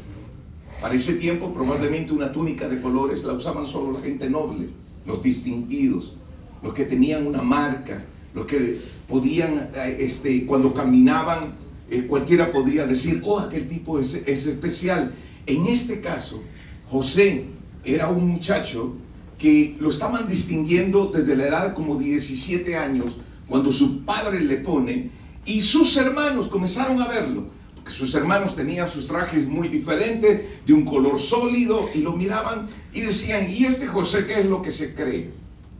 Para 0.80 0.94
ese 0.94 1.14
tiempo 1.14 1.52
probablemente 1.52 2.12
una 2.12 2.32
túnica 2.32 2.66
de 2.66 2.80
colores 2.80 3.22
la 3.22 3.34
usaban 3.34 3.66
solo 3.66 3.92
la 3.92 4.00
gente 4.00 4.30
noble, 4.30 4.68
los 5.04 5.22
distinguidos, 5.22 6.14
los 6.62 6.72
que 6.72 6.86
tenían 6.86 7.26
una 7.26 7.42
marca, 7.42 8.02
los 8.34 8.46
que 8.46 8.80
podían, 9.06 9.70
eh, 9.74 9.98
este, 10.00 10.46
cuando 10.46 10.72
caminaban, 10.72 11.54
eh, 11.90 12.06
cualquiera 12.06 12.50
podía 12.50 12.86
decir, 12.86 13.20
oh, 13.26 13.38
aquel 13.38 13.68
tipo 13.68 13.98
es, 13.98 14.14
es 14.14 14.46
especial. 14.46 15.12
En 15.46 15.66
este 15.66 16.00
caso, 16.00 16.40
José 16.88 17.44
era 17.84 18.08
un 18.08 18.28
muchacho 18.28 18.94
que 19.36 19.76
lo 19.80 19.90
estaban 19.90 20.28
distinguiendo 20.28 21.10
desde 21.12 21.36
la 21.36 21.48
edad 21.48 21.74
como 21.74 21.96
17 21.96 22.76
años, 22.76 23.16
cuando 23.48 23.70
su 23.72 24.04
padre 24.04 24.40
le 24.40 24.56
pone, 24.56 25.10
y 25.44 25.60
sus 25.60 25.94
hermanos 25.96 26.46
comenzaron 26.46 27.02
a 27.02 27.08
verlo, 27.08 27.46
sus 27.90 28.14
hermanos 28.14 28.56
tenían 28.56 28.88
sus 28.88 29.06
trajes 29.06 29.46
muy 29.46 29.68
diferentes, 29.68 30.66
de 30.66 30.72
un 30.72 30.84
color 30.84 31.20
sólido, 31.20 31.88
y 31.94 31.98
lo 31.98 32.12
miraban 32.12 32.68
y 32.92 33.00
decían, 33.00 33.46
¿y 33.50 33.64
este 33.64 33.86
José 33.86 34.26
qué 34.26 34.40
es 34.40 34.46
lo 34.46 34.62
que 34.62 34.70
se 34.70 34.94
cree? 34.94 35.30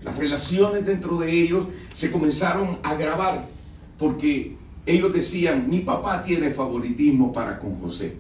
Las 0.03 0.17
relaciones 0.17 0.85
dentro 0.85 1.19
de 1.19 1.31
ellos 1.31 1.67
se 1.93 2.11
comenzaron 2.11 2.79
a 2.83 2.91
agravar, 2.91 3.49
porque 3.99 4.57
ellos 4.87 5.13
decían, 5.13 5.67
mi 5.69 5.81
papá 5.81 6.23
tiene 6.23 6.51
favoritismo 6.51 7.33
para 7.33 7.59
con 7.59 7.79
José. 7.81 8.17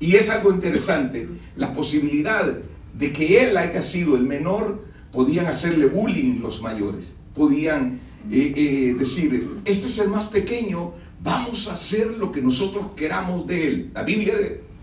Y 0.00 0.16
es 0.16 0.30
algo 0.30 0.52
interesante, 0.52 1.28
la 1.56 1.72
posibilidad 1.72 2.58
de 2.98 3.12
que 3.12 3.44
él 3.44 3.56
haya 3.56 3.82
sido 3.82 4.16
el 4.16 4.24
menor, 4.24 4.84
podían 5.12 5.46
hacerle 5.46 5.86
bullying 5.86 6.40
los 6.40 6.60
mayores, 6.62 7.14
podían 7.34 8.00
eh, 8.30 8.52
eh, 8.56 8.94
decir, 8.98 9.48
este 9.64 9.86
es 9.86 9.98
el 9.98 10.08
más 10.08 10.24
pequeño, 10.24 10.92
vamos 11.22 11.68
a 11.68 11.74
hacer 11.74 12.08
lo 12.18 12.32
que 12.32 12.42
nosotros 12.42 12.86
queramos 12.96 13.46
de 13.46 13.68
él. 13.68 13.90
La 13.94 14.02
Biblia, 14.02 14.34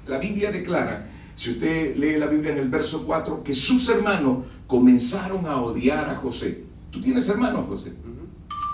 la 0.08 0.18
Biblia 0.18 0.52
declara, 0.52 1.10
si 1.36 1.52
usted 1.52 1.96
lee 1.96 2.18
la 2.18 2.28
Biblia 2.28 2.52
en 2.52 2.60
el 2.60 2.70
verso 2.70 3.06
4, 3.06 3.44
que 3.44 3.54
sus 3.54 3.88
hermanos 3.90 4.46
comenzaron 4.68 5.46
a 5.46 5.62
odiar 5.62 6.10
a 6.10 6.16
José. 6.16 6.64
¿Tú 6.92 7.00
tienes 7.02 7.28
hermanos, 7.30 7.66
José? 7.68 7.94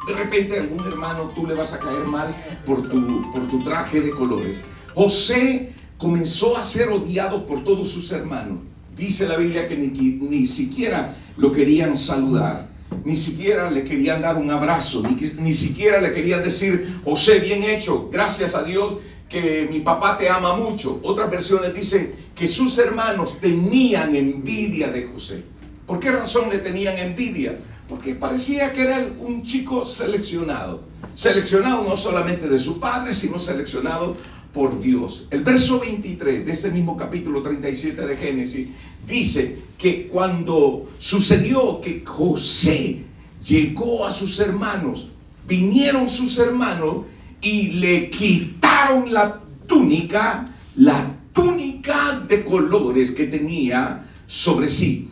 De 0.07 0.13
repente 0.13 0.59
algún 0.59 0.85
hermano 0.85 1.27
tú 1.33 1.47
le 1.47 1.55
vas 1.55 1.73
a 1.73 1.79
caer 1.79 2.05
mal 2.05 2.33
por 2.65 2.87
tu, 2.87 3.31
por 3.31 3.47
tu 3.49 3.59
traje 3.59 4.01
de 4.01 4.11
colores. 4.11 4.57
José 4.93 5.73
comenzó 5.97 6.57
a 6.57 6.63
ser 6.63 6.89
odiado 6.89 7.45
por 7.45 7.63
todos 7.63 7.89
sus 7.89 8.11
hermanos. 8.11 8.59
Dice 8.95 9.27
la 9.27 9.37
Biblia 9.37 9.67
que 9.67 9.75
ni, 9.75 9.87
ni 9.87 10.45
siquiera 10.45 11.15
lo 11.37 11.51
querían 11.51 11.95
saludar, 11.97 12.69
ni 13.03 13.17
siquiera 13.17 13.69
le 13.71 13.83
querían 13.83 14.21
dar 14.21 14.37
un 14.37 14.49
abrazo, 14.49 15.03
ni, 15.03 15.15
ni 15.41 15.55
siquiera 15.55 16.01
le 16.01 16.13
querían 16.13 16.43
decir, 16.43 16.99
José, 17.03 17.39
bien 17.39 17.63
hecho, 17.63 18.09
gracias 18.11 18.55
a 18.55 18.63
Dios 18.63 18.95
que 19.29 19.67
mi 19.71 19.79
papá 19.79 20.17
te 20.17 20.29
ama 20.29 20.55
mucho. 20.55 20.99
Otras 21.03 21.29
versiones 21.29 21.73
dicen 21.73 22.13
que 22.35 22.47
sus 22.47 22.77
hermanos 22.77 23.39
tenían 23.39 24.15
envidia 24.15 24.89
de 24.89 25.07
José. 25.07 25.43
¿Por 25.85 25.99
qué 25.99 26.11
razón 26.11 26.49
le 26.49 26.59
tenían 26.59 26.97
envidia? 26.97 27.57
Porque 27.87 28.15
parecía 28.15 28.71
que 28.71 28.81
era 28.81 29.07
un 29.19 29.43
chico 29.43 29.85
seleccionado. 29.85 30.83
Seleccionado 31.15 31.83
no 31.83 31.95
solamente 31.95 32.49
de 32.49 32.59
su 32.59 32.79
padre, 32.79 33.13
sino 33.13 33.39
seleccionado 33.39 34.17
por 34.55 34.81
Dios. 34.81 35.27
El 35.31 35.43
verso 35.43 35.81
23 35.81 36.45
de 36.45 36.51
este 36.53 36.71
mismo 36.71 36.95
capítulo 36.95 37.41
37 37.41 38.07
de 38.07 38.15
Génesis 38.15 38.69
dice 39.05 39.59
que 39.77 40.07
cuando 40.07 40.87
sucedió 40.97 41.81
que 41.81 42.03
José 42.05 43.03
llegó 43.45 44.05
a 44.05 44.13
sus 44.13 44.39
hermanos, 44.39 45.11
vinieron 45.45 46.09
sus 46.09 46.39
hermanos 46.39 46.99
y 47.41 47.71
le 47.71 48.09
quitaron 48.09 49.11
la 49.11 49.41
túnica, 49.67 50.49
la 50.77 51.17
túnica 51.33 52.23
de 52.25 52.45
colores 52.45 53.11
que 53.11 53.25
tenía 53.25 54.05
sobre 54.25 54.69
sí. 54.69 55.09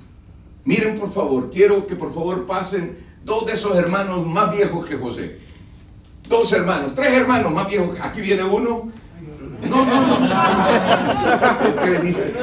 Miren 0.63 0.95
por 0.95 1.11
favor, 1.11 1.49
quiero 1.51 1.85
que 1.85 1.97
por 1.97 2.13
favor 2.13 2.45
pasen 2.45 2.97
dos 3.25 3.45
de 3.45 3.51
esos 3.51 3.75
hermanos 3.75 4.25
más 4.25 4.55
viejos 4.55 4.85
que 4.85 4.95
José. 4.95 5.37
Dos 6.29 6.53
hermanos, 6.53 6.95
tres 6.95 7.11
hermanos 7.11 7.51
más 7.51 7.67
viejos. 7.67 7.99
Aquí 7.99 8.21
viene 8.21 8.45
uno. 8.45 9.02
No, 9.69 9.85
no, 9.85 10.19
no. 10.19 10.27
¿Qué 11.83 11.89
le 11.89 11.99
dice? 11.99 12.33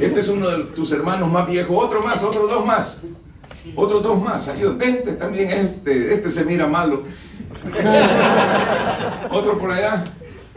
Este 0.00 0.20
es 0.20 0.28
uno 0.28 0.48
de 0.48 0.64
tus 0.64 0.92
hermanos 0.92 1.30
más 1.30 1.46
viejos. 1.46 1.76
Otro 1.78 2.02
más, 2.02 2.22
otros 2.22 2.48
dos 2.50 2.64
más. 2.64 2.98
Otros 3.74 4.02
dos 4.02 4.22
más. 4.22 4.50
Vente 4.78 5.12
también 5.12 5.50
este. 5.50 6.12
Este 6.14 6.28
se 6.28 6.44
mira 6.44 6.66
malo. 6.66 7.02
Otro 9.30 9.58
por 9.58 9.70
allá. 9.70 10.04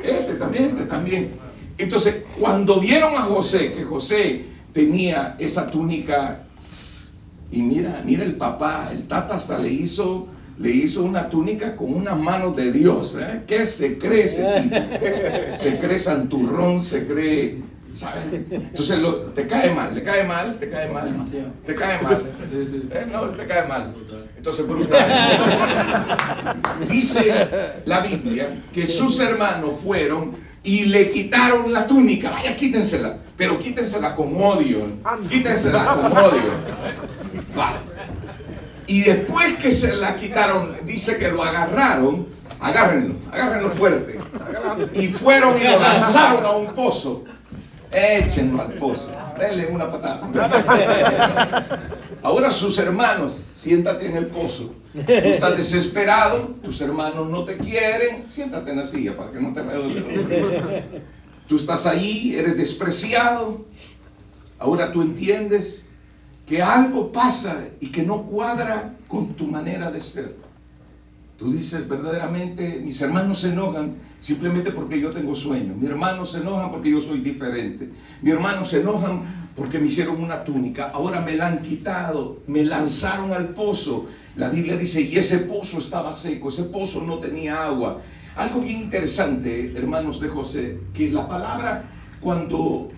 Este 0.03 0.33
también, 0.35 0.65
este 0.71 0.85
también. 0.85 1.31
Entonces, 1.77 2.23
cuando 2.39 2.79
vieron 2.79 3.15
a 3.15 3.21
José, 3.21 3.71
que 3.71 3.83
José 3.83 4.45
tenía 4.73 5.35
esa 5.39 5.69
túnica, 5.69 6.43
y 7.51 7.61
mira, 7.61 8.01
mira 8.05 8.23
el 8.23 8.35
papá, 8.35 8.89
el 8.91 9.07
tata 9.07 9.35
hasta 9.35 9.57
le 9.57 9.71
hizo, 9.71 10.27
le 10.59 10.69
hizo 10.69 11.03
una 11.03 11.29
túnica 11.29 11.75
con 11.75 11.93
unas 11.93 12.17
manos 12.17 12.55
de 12.55 12.71
Dios. 12.71 13.15
¿eh? 13.19 13.41
¿Qué 13.47 13.65
se 13.65 13.97
cree 13.97 14.25
ese 14.25 14.43
tipo? 14.61 14.75
Se 15.57 15.77
cree 15.79 15.97
santurrón, 15.99 16.81
se 16.81 17.05
cree, 17.05 17.57
¿sabes? 17.93 18.23
Entonces 18.51 18.99
lo- 18.99 19.17
te 19.31 19.47
cae 19.47 19.73
mal, 19.73 19.93
le 19.93 20.03
cae 20.03 20.23
mal, 20.23 20.57
te 20.59 20.69
cae 20.69 20.89
mal, 20.89 21.05
Demasiado. 21.11 21.47
te 21.65 21.75
cae 21.75 22.01
mal. 22.01 22.31
Sí, 22.49 22.65
sí. 22.65 22.89
Eh, 22.91 23.05
No, 23.11 23.21
te 23.29 23.45
cae 23.45 23.67
mal. 23.67 23.93
Entonces, 24.37 24.67
brutal. 24.67 25.05
Dice 26.89 27.47
la 27.85 28.01
Biblia 28.01 28.47
que 28.73 28.85
sus 28.87 29.19
hermanos 29.19 29.75
fueron 29.83 30.31
y 30.63 30.85
le 30.85 31.09
quitaron 31.09 31.71
la 31.73 31.85
túnica. 31.87 32.31
Vaya, 32.31 32.55
quítensela. 32.55 33.17
Pero 33.37 33.57
quítensela 33.59 34.15
con 34.15 34.35
odio. 34.35 34.79
Quítensela 35.29 35.85
con 35.95 36.11
odio. 36.11 36.51
Va. 37.57 37.73
Y 38.91 39.03
después 39.03 39.53
que 39.53 39.71
se 39.71 39.95
la 39.95 40.17
quitaron, 40.17 40.75
dice 40.83 41.17
que 41.17 41.29
lo 41.29 41.41
agarraron. 41.41 42.27
Agárrenlo, 42.59 43.15
agárrenlo 43.31 43.69
fuerte. 43.69 44.19
Y 44.93 45.07
fueron 45.07 45.57
y 45.57 45.63
lo 45.63 45.79
lanzaron 45.79 46.45
a 46.45 46.51
un 46.51 46.73
pozo. 46.73 47.23
Échenlo 47.89 48.61
al 48.61 48.73
pozo. 48.73 49.09
Denle 49.39 49.67
una 49.67 49.89
patada. 49.89 50.29
Ahora 52.21 52.51
sus 52.51 52.77
hermanos, 52.79 53.37
siéntate 53.53 54.07
en 54.07 54.17
el 54.17 54.27
pozo. 54.27 54.75
Tú 54.93 55.01
estás 55.07 55.55
desesperado, 55.55 56.57
tus 56.61 56.81
hermanos 56.81 57.29
no 57.29 57.45
te 57.45 57.55
quieren, 57.55 58.25
siéntate 58.29 58.71
en 58.71 58.77
la 58.77 58.85
silla 58.85 59.15
para 59.15 59.31
que 59.31 59.39
no 59.39 59.53
te 59.53 59.61
doler. 59.63 61.03
Tú 61.47 61.55
estás 61.55 61.85
ahí, 61.85 62.35
eres 62.37 62.57
despreciado. 62.57 63.65
Ahora 64.59 64.91
tú 64.91 65.01
entiendes 65.01 65.85
que 66.45 66.61
algo 66.61 67.11
pasa 67.11 67.65
y 67.79 67.87
que 67.87 68.03
no 68.03 68.23
cuadra 68.23 68.97
con 69.07 69.33
tu 69.33 69.47
manera 69.47 69.91
de 69.91 70.01
ser. 70.01 70.35
Tú 71.37 71.51
dices 71.51 71.87
verdaderamente, 71.89 72.79
mis 72.83 73.01
hermanos 73.01 73.39
se 73.39 73.49
enojan 73.49 73.95
simplemente 74.19 74.71
porque 74.71 75.01
yo 75.01 75.09
tengo 75.09 75.33
sueños. 75.33 75.75
Mis 75.75 75.89
hermanos 75.89 76.31
se 76.31 76.37
enojan 76.37 76.69
porque 76.69 76.91
yo 76.91 77.01
soy 77.01 77.21
diferente. 77.21 77.89
Mis 78.21 78.33
hermanos 78.33 78.69
se 78.69 78.81
enojan 78.81 79.49
porque 79.55 79.79
me 79.79 79.87
hicieron 79.87 80.21
una 80.21 80.43
túnica. 80.43 80.91
Ahora 80.93 81.21
me 81.21 81.35
la 81.35 81.47
han 81.47 81.63
quitado, 81.63 82.41
me 82.45 82.63
lanzaron 82.63 83.33
al 83.33 83.49
pozo. 83.49 84.05
La 84.35 84.49
Biblia 84.49 84.77
dice, 84.77 85.01
y 85.01 85.17
ese 85.17 85.39
pozo 85.39 85.79
estaba 85.79 86.13
seco, 86.13 86.49
ese 86.49 86.65
pozo 86.65 87.01
no 87.01 87.17
tenía 87.17 87.65
agua. 87.65 87.99
Algo 88.35 88.61
bien 88.61 88.79
interesante, 88.79 89.73
hermanos 89.75 90.21
de 90.21 90.29
José, 90.29 90.79
que 90.93 91.09
la 91.09 91.27
palabra 91.27 91.83
cuando 92.21 92.89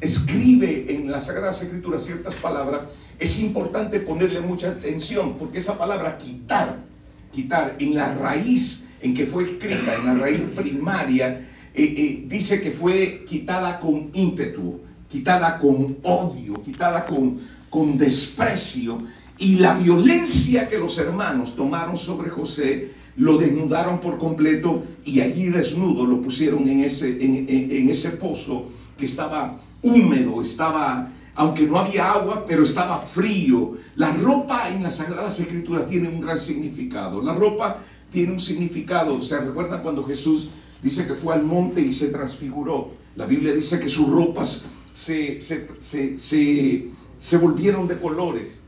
escribe 0.00 0.86
en 0.88 1.10
las 1.10 1.26
Sagradas 1.26 1.62
Escrituras 1.62 2.04
ciertas 2.04 2.34
palabras, 2.36 2.82
es 3.18 3.40
importante 3.40 4.00
ponerle 4.00 4.40
mucha 4.40 4.68
atención, 4.68 5.36
porque 5.36 5.58
esa 5.58 5.76
palabra 5.76 6.16
quitar, 6.18 6.78
quitar 7.32 7.76
en 7.78 7.94
la 7.94 8.14
raíz 8.14 8.86
en 9.00 9.14
que 9.14 9.26
fue 9.26 9.44
escrita, 9.44 9.94
en 9.94 10.06
la 10.06 10.14
raíz 10.14 10.40
primaria, 10.54 11.46
eh, 11.74 11.94
eh, 11.96 12.24
dice 12.26 12.60
que 12.60 12.70
fue 12.70 13.24
quitada 13.26 13.78
con 13.78 14.10
ímpetu, 14.12 14.80
quitada 15.08 15.58
con 15.58 15.98
odio, 16.02 16.60
quitada 16.62 17.04
con, 17.06 17.38
con 17.70 17.96
desprecio. 17.96 19.02
Y 19.38 19.56
la 19.56 19.74
violencia 19.74 20.68
que 20.68 20.78
los 20.78 20.98
hermanos 20.98 21.54
tomaron 21.54 21.96
sobre 21.96 22.30
José 22.30 22.90
lo 23.18 23.36
desnudaron 23.36 24.00
por 24.00 24.16
completo 24.16 24.84
y 25.04 25.20
allí 25.20 25.48
desnudo 25.48 26.06
lo 26.06 26.22
pusieron 26.22 26.68
en 26.68 26.84
ese, 26.84 27.08
en, 27.08 27.88
ese 27.90 28.10
pozo 28.10 28.66
que 28.96 29.06
estaba 29.06 29.60
húmedo, 29.82 30.40
estaba, 30.40 31.10
aunque 31.34 31.66
no 31.66 31.78
había 31.78 32.12
agua, 32.12 32.44
pero 32.46 32.62
estaba 32.62 32.98
frío. 32.98 33.76
La 33.96 34.12
ropa 34.12 34.70
en 34.70 34.82
las 34.82 34.96
Sagradas 34.96 35.38
Escrituras 35.40 35.86
tiene 35.86 36.08
un 36.08 36.20
gran 36.20 36.38
significado. 36.38 37.22
La 37.22 37.34
ropa 37.34 37.78
tiene 38.10 38.32
un 38.32 38.40
significado. 38.40 39.20
¿Se 39.22 39.38
recuerda 39.38 39.82
cuando 39.82 40.04
Jesús 40.04 40.48
dice 40.82 41.06
que 41.06 41.14
fue 41.14 41.34
al 41.34 41.42
monte 41.42 41.80
y 41.80 41.92
se 41.92 42.08
transfiguró? 42.08 42.90
La 43.16 43.26
Biblia 43.26 43.52
dice 43.52 43.80
que 43.80 43.88
sus 43.88 44.08
ropas 44.08 44.66
se, 44.94 45.40
se, 45.40 46.88
se 47.18 47.36
volvieron 47.36 47.88
de 47.88 47.98
colores. 47.98 48.58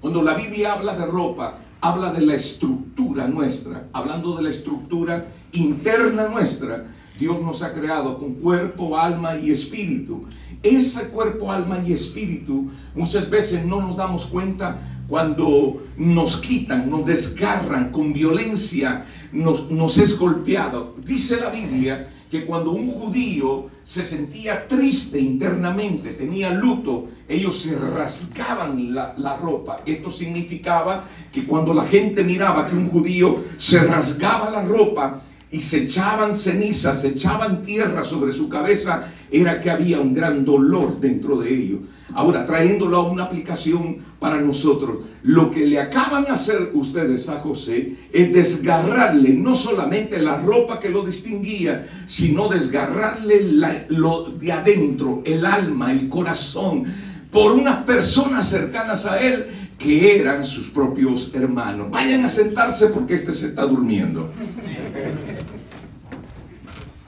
Cuando 0.00 0.22
la 0.22 0.34
Biblia 0.34 0.74
habla 0.74 0.96
de 0.96 1.06
ropa, 1.06 1.58
habla 1.80 2.12
de 2.12 2.22
la 2.22 2.34
estructura 2.34 3.26
nuestra, 3.26 3.88
hablando 3.92 4.36
de 4.36 4.42
la 4.42 4.50
estructura 4.50 5.26
interna 5.52 6.28
nuestra. 6.28 6.86
Dios 7.18 7.40
nos 7.42 7.62
ha 7.62 7.72
creado 7.72 8.18
con 8.18 8.34
cuerpo, 8.34 8.96
alma 8.96 9.36
y 9.36 9.50
espíritu. 9.50 10.24
Ese 10.62 11.08
cuerpo, 11.08 11.52
alma 11.52 11.80
y 11.86 11.92
espíritu 11.92 12.70
muchas 12.94 13.30
veces 13.30 13.64
no 13.64 13.80
nos 13.80 13.96
damos 13.96 14.26
cuenta 14.26 15.04
cuando 15.06 15.84
nos 15.96 16.36
quitan, 16.38 16.90
nos 16.90 17.06
desgarran 17.06 17.90
con 17.90 18.12
violencia, 18.12 19.06
nos, 19.32 19.70
nos 19.70 19.98
es 19.98 20.18
golpeado. 20.18 20.96
Dice 21.04 21.40
la 21.40 21.50
Biblia 21.50 22.08
que 22.30 22.44
cuando 22.44 22.72
un 22.72 22.90
judío 22.90 23.66
se 23.84 24.06
sentía 24.06 24.68
triste 24.68 25.18
internamente, 25.18 26.10
tenía 26.10 26.50
luto, 26.50 27.08
ellos 27.26 27.58
se 27.60 27.78
rasgaban 27.78 28.94
la, 28.94 29.14
la, 29.16 29.36
ropa. 29.36 29.80
Esto 29.86 30.10
significaba 30.10 31.04
que 31.32 31.44
cuando 31.44 31.72
la 31.72 31.84
gente 31.84 32.22
miraba 32.22 32.66
que 32.66 32.76
un 32.76 32.90
judío 32.90 33.44
se 33.56 33.82
rasgaba 33.84 34.50
la 34.50 34.62
ropa 34.62 35.22
y 35.50 35.60
se 35.60 35.84
echaban 35.84 36.36
cenizas, 36.36 37.00
se 37.00 37.08
echaban 37.08 37.62
tierra 37.62 38.04
sobre 38.04 38.32
su 38.32 38.48
cabeza, 38.48 39.08
era 39.30 39.60
que 39.60 39.70
había 39.70 40.00
un 40.00 40.12
gran 40.12 40.44
dolor 40.44 41.00
dentro 41.00 41.38
de 41.38 41.54
ellos. 41.54 41.80
Ahora, 42.14 42.44
trayéndolo 42.44 42.96
a 42.96 43.10
una 43.10 43.24
aplicación 43.24 43.98
para 44.18 44.40
nosotros, 44.40 44.98
lo 45.22 45.50
que 45.50 45.66
le 45.66 45.80
acaban 45.80 46.24
de 46.24 46.30
hacer 46.30 46.70
ustedes 46.74 47.28
a 47.28 47.40
José 47.40 47.96
es 48.12 48.32
desgarrarle 48.32 49.30
no 49.30 49.54
solamente 49.54 50.20
la 50.20 50.36
ropa 50.36 50.80
que 50.80 50.88
lo 50.88 51.02
distinguía, 51.02 51.86
sino 52.06 52.48
desgarrarle 52.48 53.52
lo 53.88 54.24
de 54.24 54.52
adentro, 54.52 55.22
el 55.24 55.44
alma, 55.46 55.92
el 55.92 56.08
corazón, 56.08 56.84
por 57.30 57.52
unas 57.52 57.84
personas 57.84 58.48
cercanas 58.48 59.04
a 59.04 59.20
él 59.20 59.46
que 59.78 60.18
eran 60.20 60.44
sus 60.44 60.68
propios 60.68 61.30
hermanos. 61.34 61.90
Vayan 61.90 62.24
a 62.24 62.28
sentarse 62.28 62.88
porque 62.88 63.14
este 63.14 63.32
se 63.32 63.48
está 63.48 63.64
durmiendo. 63.64 64.30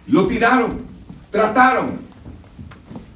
Lo 0.07 0.27
tiraron, 0.27 0.83
trataron, 1.31 2.11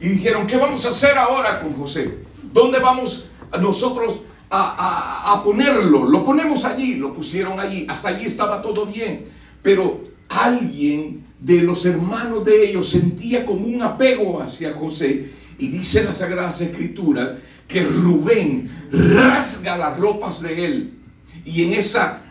y 0.04 0.08
dijeron, 0.08 0.46
¿qué 0.46 0.58
vamos 0.58 0.84
a 0.84 0.90
hacer 0.90 1.16
ahora 1.16 1.60
con 1.62 1.72
José? 1.72 2.18
¿Dónde 2.52 2.78
vamos 2.78 3.30
nosotros 3.58 4.20
a, 4.50 5.40
ponerlo? 5.42 6.06
Lo 6.06 6.22
ponemos 6.22 6.66
allí, 6.66 6.96
lo 6.96 7.14
pusieron 7.14 7.58
allí, 7.58 7.86
hasta 7.88 8.08
allí 8.08 8.26
estaba 8.26 8.60
todo 8.60 8.84
bien. 8.84 9.24
Pero 9.62 10.02
alguien 10.28 11.24
de 11.40 11.62
los 11.62 11.86
hermanos 11.86 12.44
de 12.44 12.68
ellos 12.68 12.90
sentía 12.90 13.46
como 13.46 13.66
un 13.66 13.80
apego 13.80 14.42
hacia 14.42 14.74
José. 14.74 15.30
Y 15.58 15.68
dice 15.68 16.04
las 16.04 16.18
Sagradas 16.18 16.60
Escrituras 16.60 17.30
que 17.68 17.82
Rubén 17.82 18.70
rasga 18.90 19.76
las 19.76 19.98
ropas 19.98 20.42
de 20.42 20.64
él. 20.64 20.94
Y 21.44 21.64
en 21.64 21.74
esa, 21.74 22.22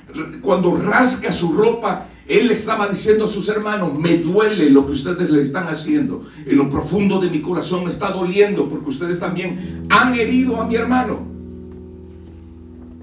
cuando 0.42 0.76
rasga 0.76 1.32
su 1.32 1.54
ropa, 1.54 2.08
él 2.28 2.52
estaba 2.52 2.88
diciendo 2.88 3.26
a 3.26 3.28
sus 3.28 3.50
hermanos, 3.50 3.98
me 3.98 4.18
duele 4.18 4.70
lo 4.70 4.86
que 4.86 4.94
ustedes 4.94 5.30
le 5.30 5.42
están 5.42 5.68
haciendo. 5.68 6.26
En 6.46 6.58
lo 6.58 6.70
profundo 6.70 7.20
de 7.20 7.30
mi 7.30 7.42
corazón 7.42 7.84
me 7.84 7.90
está 7.90 8.12
doliendo 8.12 8.70
porque 8.70 8.90
ustedes 8.90 9.20
también 9.20 9.88
han 9.90 10.14
herido 10.14 10.62
a 10.62 10.66
mi 10.66 10.76
hermano. 10.76 11.20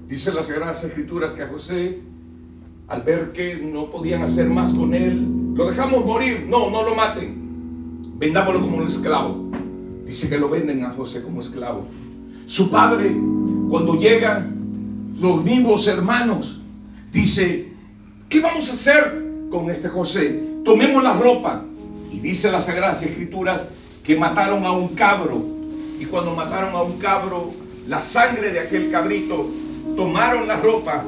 Dice 0.07 0.33
las 0.33 0.47
Sagradas 0.47 0.83
Escrituras 0.83 1.33
que 1.33 1.43
a 1.43 1.47
José, 1.47 1.99
al 2.87 3.03
ver 3.03 3.31
que 3.31 3.55
no 3.55 3.89
podían 3.89 4.23
hacer 4.23 4.49
más 4.49 4.73
con 4.73 4.93
él, 4.93 5.25
lo 5.53 5.69
dejamos 5.69 6.03
morir. 6.03 6.45
No, 6.49 6.69
no 6.69 6.83
lo 6.83 6.95
maten. 6.95 7.39
Vendámoslo 8.17 8.61
como 8.61 8.77
un 8.77 8.87
esclavo. 8.87 9.49
Dice 10.05 10.27
que 10.27 10.37
lo 10.37 10.49
venden 10.49 10.83
a 10.83 10.89
José 10.89 11.21
como 11.23 11.39
esclavo. 11.39 11.85
Su 12.51 12.69
padre, 12.69 13.15
cuando 13.69 13.95
llegan 13.95 15.13
los 15.17 15.41
mismos 15.41 15.87
hermanos, 15.87 16.59
dice, 17.09 17.71
¿Qué 18.27 18.41
vamos 18.41 18.69
a 18.69 18.73
hacer 18.73 19.47
con 19.49 19.71
este 19.71 19.87
José? 19.87 20.57
Tomemos 20.65 21.01
la 21.01 21.13
ropa. 21.13 21.63
Y 22.11 22.19
dice 22.19 22.51
la 22.51 22.59
Sagrada 22.59 22.91
Escrituras 22.91 23.61
que 24.03 24.17
mataron 24.17 24.65
a 24.65 24.73
un 24.73 24.89
cabro. 24.89 25.41
Y 25.97 26.03
cuando 26.03 26.35
mataron 26.35 26.75
a 26.75 26.81
un 26.81 26.97
cabro, 26.97 27.51
la 27.87 28.01
sangre 28.01 28.51
de 28.51 28.59
aquel 28.59 28.91
cabrito, 28.91 29.47
tomaron 29.95 30.45
la 30.45 30.57
ropa, 30.57 31.05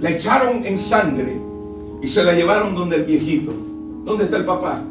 la 0.00 0.10
echaron 0.10 0.66
en 0.66 0.76
sangre 0.76 1.40
y 2.02 2.08
se 2.08 2.24
la 2.24 2.32
llevaron 2.32 2.74
donde 2.74 2.96
el 2.96 3.04
viejito. 3.04 3.52
¿Dónde 4.04 4.24
está 4.24 4.38
el 4.38 4.44
papá? 4.44 4.82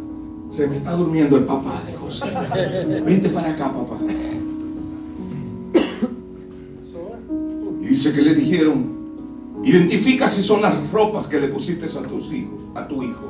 Se 0.50 0.66
me 0.66 0.78
está 0.78 0.92
durmiendo 0.92 1.36
el 1.36 1.44
papá 1.44 1.82
José. 2.08 3.02
Vente 3.06 3.30
para 3.30 3.50
acá, 3.52 3.72
papá. 3.72 3.98
dice 7.98 8.14
que 8.14 8.22
le 8.22 8.36
dijeron, 8.36 9.62
identifica 9.64 10.28
si 10.28 10.44
son 10.44 10.62
las 10.62 10.92
ropas 10.92 11.28
que 11.28 11.40
le 11.40 11.48
pusiste 11.48 11.86
a 11.86 12.04
tus 12.04 12.32
hijos, 12.32 12.60
a 12.76 12.88
tu 12.88 13.02
hijo. 13.02 13.28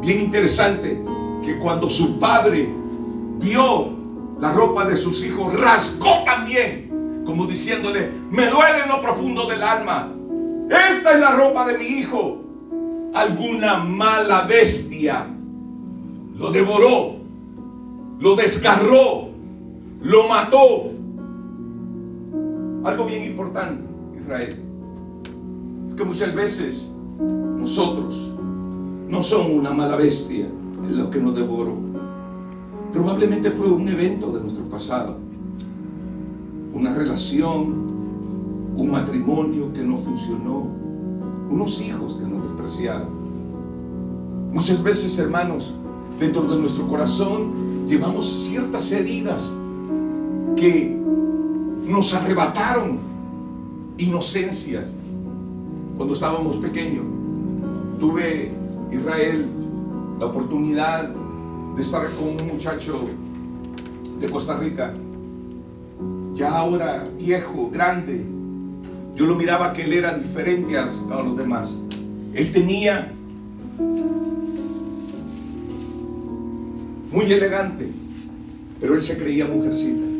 Bien 0.00 0.20
interesante 0.20 1.02
que 1.44 1.58
cuando 1.58 1.88
su 1.88 2.18
padre 2.18 2.68
vio 3.38 3.90
la 4.40 4.52
ropa 4.52 4.84
de 4.84 4.96
sus 4.96 5.24
hijos, 5.24 5.58
rasgó 5.58 6.24
también, 6.24 7.22
como 7.24 7.46
diciéndole, 7.46 8.10
me 8.30 8.48
duele 8.48 8.82
en 8.82 8.88
lo 8.88 9.00
profundo 9.00 9.46
del 9.46 9.62
alma. 9.62 10.12
Esta 10.90 11.12
es 11.12 11.20
la 11.20 11.30
ropa 11.30 11.66
de 11.66 11.78
mi 11.78 11.86
hijo. 11.86 12.42
Alguna 13.14 13.76
mala 13.76 14.42
bestia 14.42 15.26
lo 16.36 16.50
devoró, 16.50 17.21
lo 18.22 18.36
desgarró, 18.36 19.30
lo 20.00 20.28
mató 20.28 20.92
algo 22.84 23.04
bien 23.04 23.24
importante, 23.24 23.82
Israel, 24.16 24.60
es 25.88 25.94
que 25.94 26.04
muchas 26.04 26.32
veces 26.32 26.88
nosotros 27.18 28.32
no 29.08 29.22
somos 29.24 29.50
una 29.50 29.72
mala 29.72 29.96
bestia 29.96 30.46
en 30.46 30.96
lo 30.96 31.10
que 31.10 31.20
nos 31.20 31.34
devoró. 31.34 31.74
Probablemente 32.92 33.50
fue 33.50 33.68
un 33.68 33.88
evento 33.88 34.30
de 34.30 34.40
nuestro 34.40 34.66
pasado, 34.66 35.16
una 36.72 36.94
relación, 36.94 37.74
un 38.76 38.90
matrimonio 38.90 39.72
que 39.72 39.82
no 39.82 39.96
funcionó, 39.98 40.68
unos 41.50 41.80
hijos 41.80 42.14
que 42.14 42.28
nos 42.28 42.44
despreciaron. 42.44 43.08
Muchas 44.52 44.80
veces, 44.80 45.18
hermanos, 45.18 45.74
dentro 46.20 46.42
de 46.42 46.60
nuestro 46.60 46.86
corazón 46.86 47.71
llevamos 47.86 48.46
ciertas 48.48 48.90
heridas 48.92 49.50
que 50.56 50.96
nos 51.86 52.14
arrebataron 52.14 52.98
inocencias 53.98 54.88
cuando 55.96 56.14
estábamos 56.14 56.56
pequeños. 56.56 57.04
Tuve, 58.00 58.52
Israel, 58.90 59.48
la 60.18 60.26
oportunidad 60.26 61.10
de 61.76 61.82
estar 61.82 62.10
con 62.12 62.40
un 62.40 62.46
muchacho 62.48 63.08
de 64.20 64.30
Costa 64.30 64.56
Rica, 64.58 64.92
ya 66.34 66.56
ahora 66.56 67.08
viejo, 67.18 67.70
grande. 67.70 68.24
Yo 69.14 69.26
lo 69.26 69.34
miraba 69.34 69.72
que 69.72 69.82
él 69.82 69.92
era 69.92 70.14
diferente 70.14 70.78
a, 70.78 70.86
los 70.86 71.36
demás. 71.36 71.70
Él 72.34 72.50
tenía 72.52 73.12
muy 77.12 77.32
elegante, 77.32 77.88
pero 78.80 78.94
él 78.94 79.02
se 79.02 79.18
creía 79.18 79.46
mujercita 79.46 80.12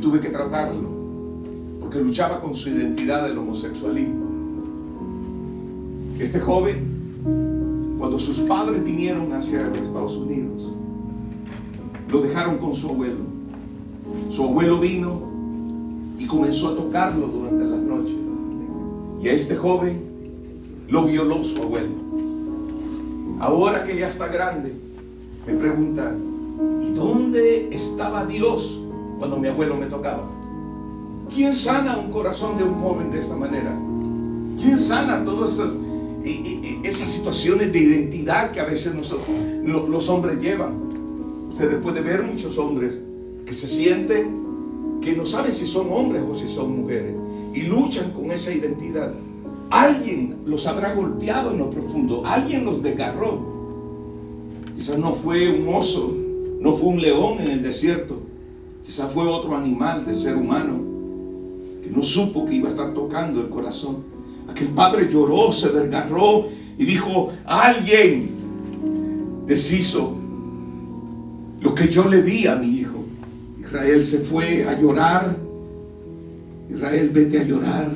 tuve 0.00 0.20
que 0.20 0.30
tratarlo 0.30 0.88
porque 1.80 2.00
luchaba 2.00 2.40
con 2.40 2.54
su 2.54 2.68
identidad 2.68 3.24
del 3.24 3.38
homosexualismo. 3.38 4.30
Este 6.18 6.40
joven, 6.40 7.96
cuando 7.98 8.18
sus 8.18 8.40
padres 8.40 8.82
vinieron 8.84 9.32
hacia 9.32 9.66
los 9.66 9.78
Estados 9.78 10.16
Unidos, 10.16 10.72
lo 12.10 12.20
dejaron 12.20 12.58
con 12.58 12.74
su 12.74 12.88
abuelo. 12.88 13.20
Su 14.28 14.44
abuelo 14.44 14.78
vino 14.78 15.22
y 16.18 16.26
comenzó 16.26 16.68
a 16.68 16.76
tocarlo 16.76 17.28
durante 17.28 17.64
las 17.64 17.80
noches. 17.80 18.16
Y 19.22 19.28
a 19.28 19.32
este 19.32 19.56
joven 19.56 20.00
lo 20.88 21.06
violó 21.06 21.42
su 21.44 21.62
abuelo. 21.62 22.00
Ahora 23.38 23.84
que 23.84 23.96
ya 23.96 24.08
está 24.08 24.28
grande, 24.28 24.74
me 25.54 26.86
¿y 26.86 26.92
dónde 26.92 27.68
estaba 27.72 28.24
Dios 28.26 28.80
cuando 29.18 29.38
mi 29.38 29.48
abuelo 29.48 29.76
me 29.76 29.86
tocaba? 29.86 30.28
¿Quién 31.32 31.54
sana 31.54 31.98
un 31.98 32.10
corazón 32.10 32.56
de 32.56 32.64
un 32.64 32.74
joven 32.74 33.10
de 33.10 33.20
esta 33.20 33.36
manera? 33.36 33.72
¿Quién 34.60 34.78
sana 34.78 35.24
todas 35.24 35.52
esas, 35.52 35.74
esas 36.82 37.08
situaciones 37.08 37.72
de 37.72 37.78
identidad 37.78 38.50
que 38.50 38.60
a 38.60 38.64
veces 38.64 38.94
nosotros, 38.94 39.28
los 39.64 40.08
hombres 40.08 40.40
llevan? 40.40 40.90
Ustedes 41.50 41.76
pueden 41.76 42.04
ver 42.04 42.22
muchos 42.22 42.58
hombres 42.58 42.98
que 43.46 43.54
se 43.54 43.68
sienten 43.68 44.40
que 45.00 45.16
no 45.16 45.24
saben 45.24 45.52
si 45.52 45.66
son 45.66 45.90
hombres 45.90 46.22
o 46.28 46.34
si 46.34 46.48
son 46.48 46.80
mujeres 46.80 47.14
y 47.54 47.62
luchan 47.62 48.10
con 48.12 48.30
esa 48.30 48.52
identidad. 48.52 49.12
Alguien 49.70 50.38
los 50.46 50.66
habrá 50.66 50.94
golpeado 50.94 51.52
en 51.52 51.58
lo 51.58 51.70
profundo, 51.70 52.22
alguien 52.24 52.64
los 52.64 52.82
desgarró. 52.82 53.49
Quizás 54.80 54.96
no 54.96 55.12
fue 55.12 55.50
un 55.50 55.74
oso, 55.74 56.16
no 56.58 56.72
fue 56.72 56.88
un 56.88 57.02
león 57.02 57.36
en 57.38 57.50
el 57.50 57.62
desierto, 57.62 58.22
quizás 58.82 59.12
fue 59.12 59.26
otro 59.26 59.54
animal 59.54 60.06
de 60.06 60.14
ser 60.14 60.34
humano 60.36 60.80
que 61.84 61.90
no 61.90 62.02
supo 62.02 62.46
que 62.46 62.54
iba 62.54 62.66
a 62.66 62.70
estar 62.70 62.94
tocando 62.94 63.42
el 63.42 63.50
corazón. 63.50 63.98
Aquel 64.48 64.68
padre 64.68 65.10
lloró, 65.12 65.52
se 65.52 65.68
desgarró 65.68 66.46
y 66.78 66.86
dijo, 66.86 67.30
alguien 67.44 68.30
deshizo 69.46 70.16
lo 71.60 71.74
que 71.74 71.88
yo 71.88 72.08
le 72.08 72.22
di 72.22 72.46
a 72.46 72.56
mi 72.56 72.68
hijo. 72.68 73.04
Israel 73.60 74.02
se 74.02 74.20
fue 74.20 74.66
a 74.66 74.80
llorar. 74.80 75.36
Israel, 76.70 77.10
vete 77.10 77.40
a 77.40 77.44
llorar. 77.44 77.90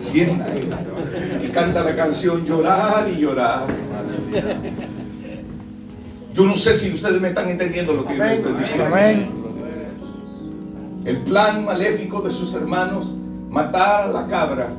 Siéntate 0.00 0.66
y 1.44 1.48
canta 1.48 1.84
la 1.84 1.94
canción 1.94 2.44
Llorar 2.44 3.08
y 3.08 3.20
llorar. 3.20 3.68
Yo 6.34 6.46
no 6.46 6.56
sé 6.56 6.74
si 6.74 6.90
ustedes 6.90 7.20
me 7.20 7.28
están 7.28 7.48
entendiendo 7.50 7.92
lo 7.92 8.06
que 8.06 8.16
yo 8.16 8.24
estoy 8.24 8.52
diciendo. 8.54 8.96
El 11.04 11.18
plan 11.18 11.64
maléfico 11.64 12.22
de 12.22 12.30
sus 12.30 12.54
hermanos, 12.54 13.12
matar 13.50 14.08
a 14.08 14.12
la 14.12 14.26
cabra. 14.28 14.72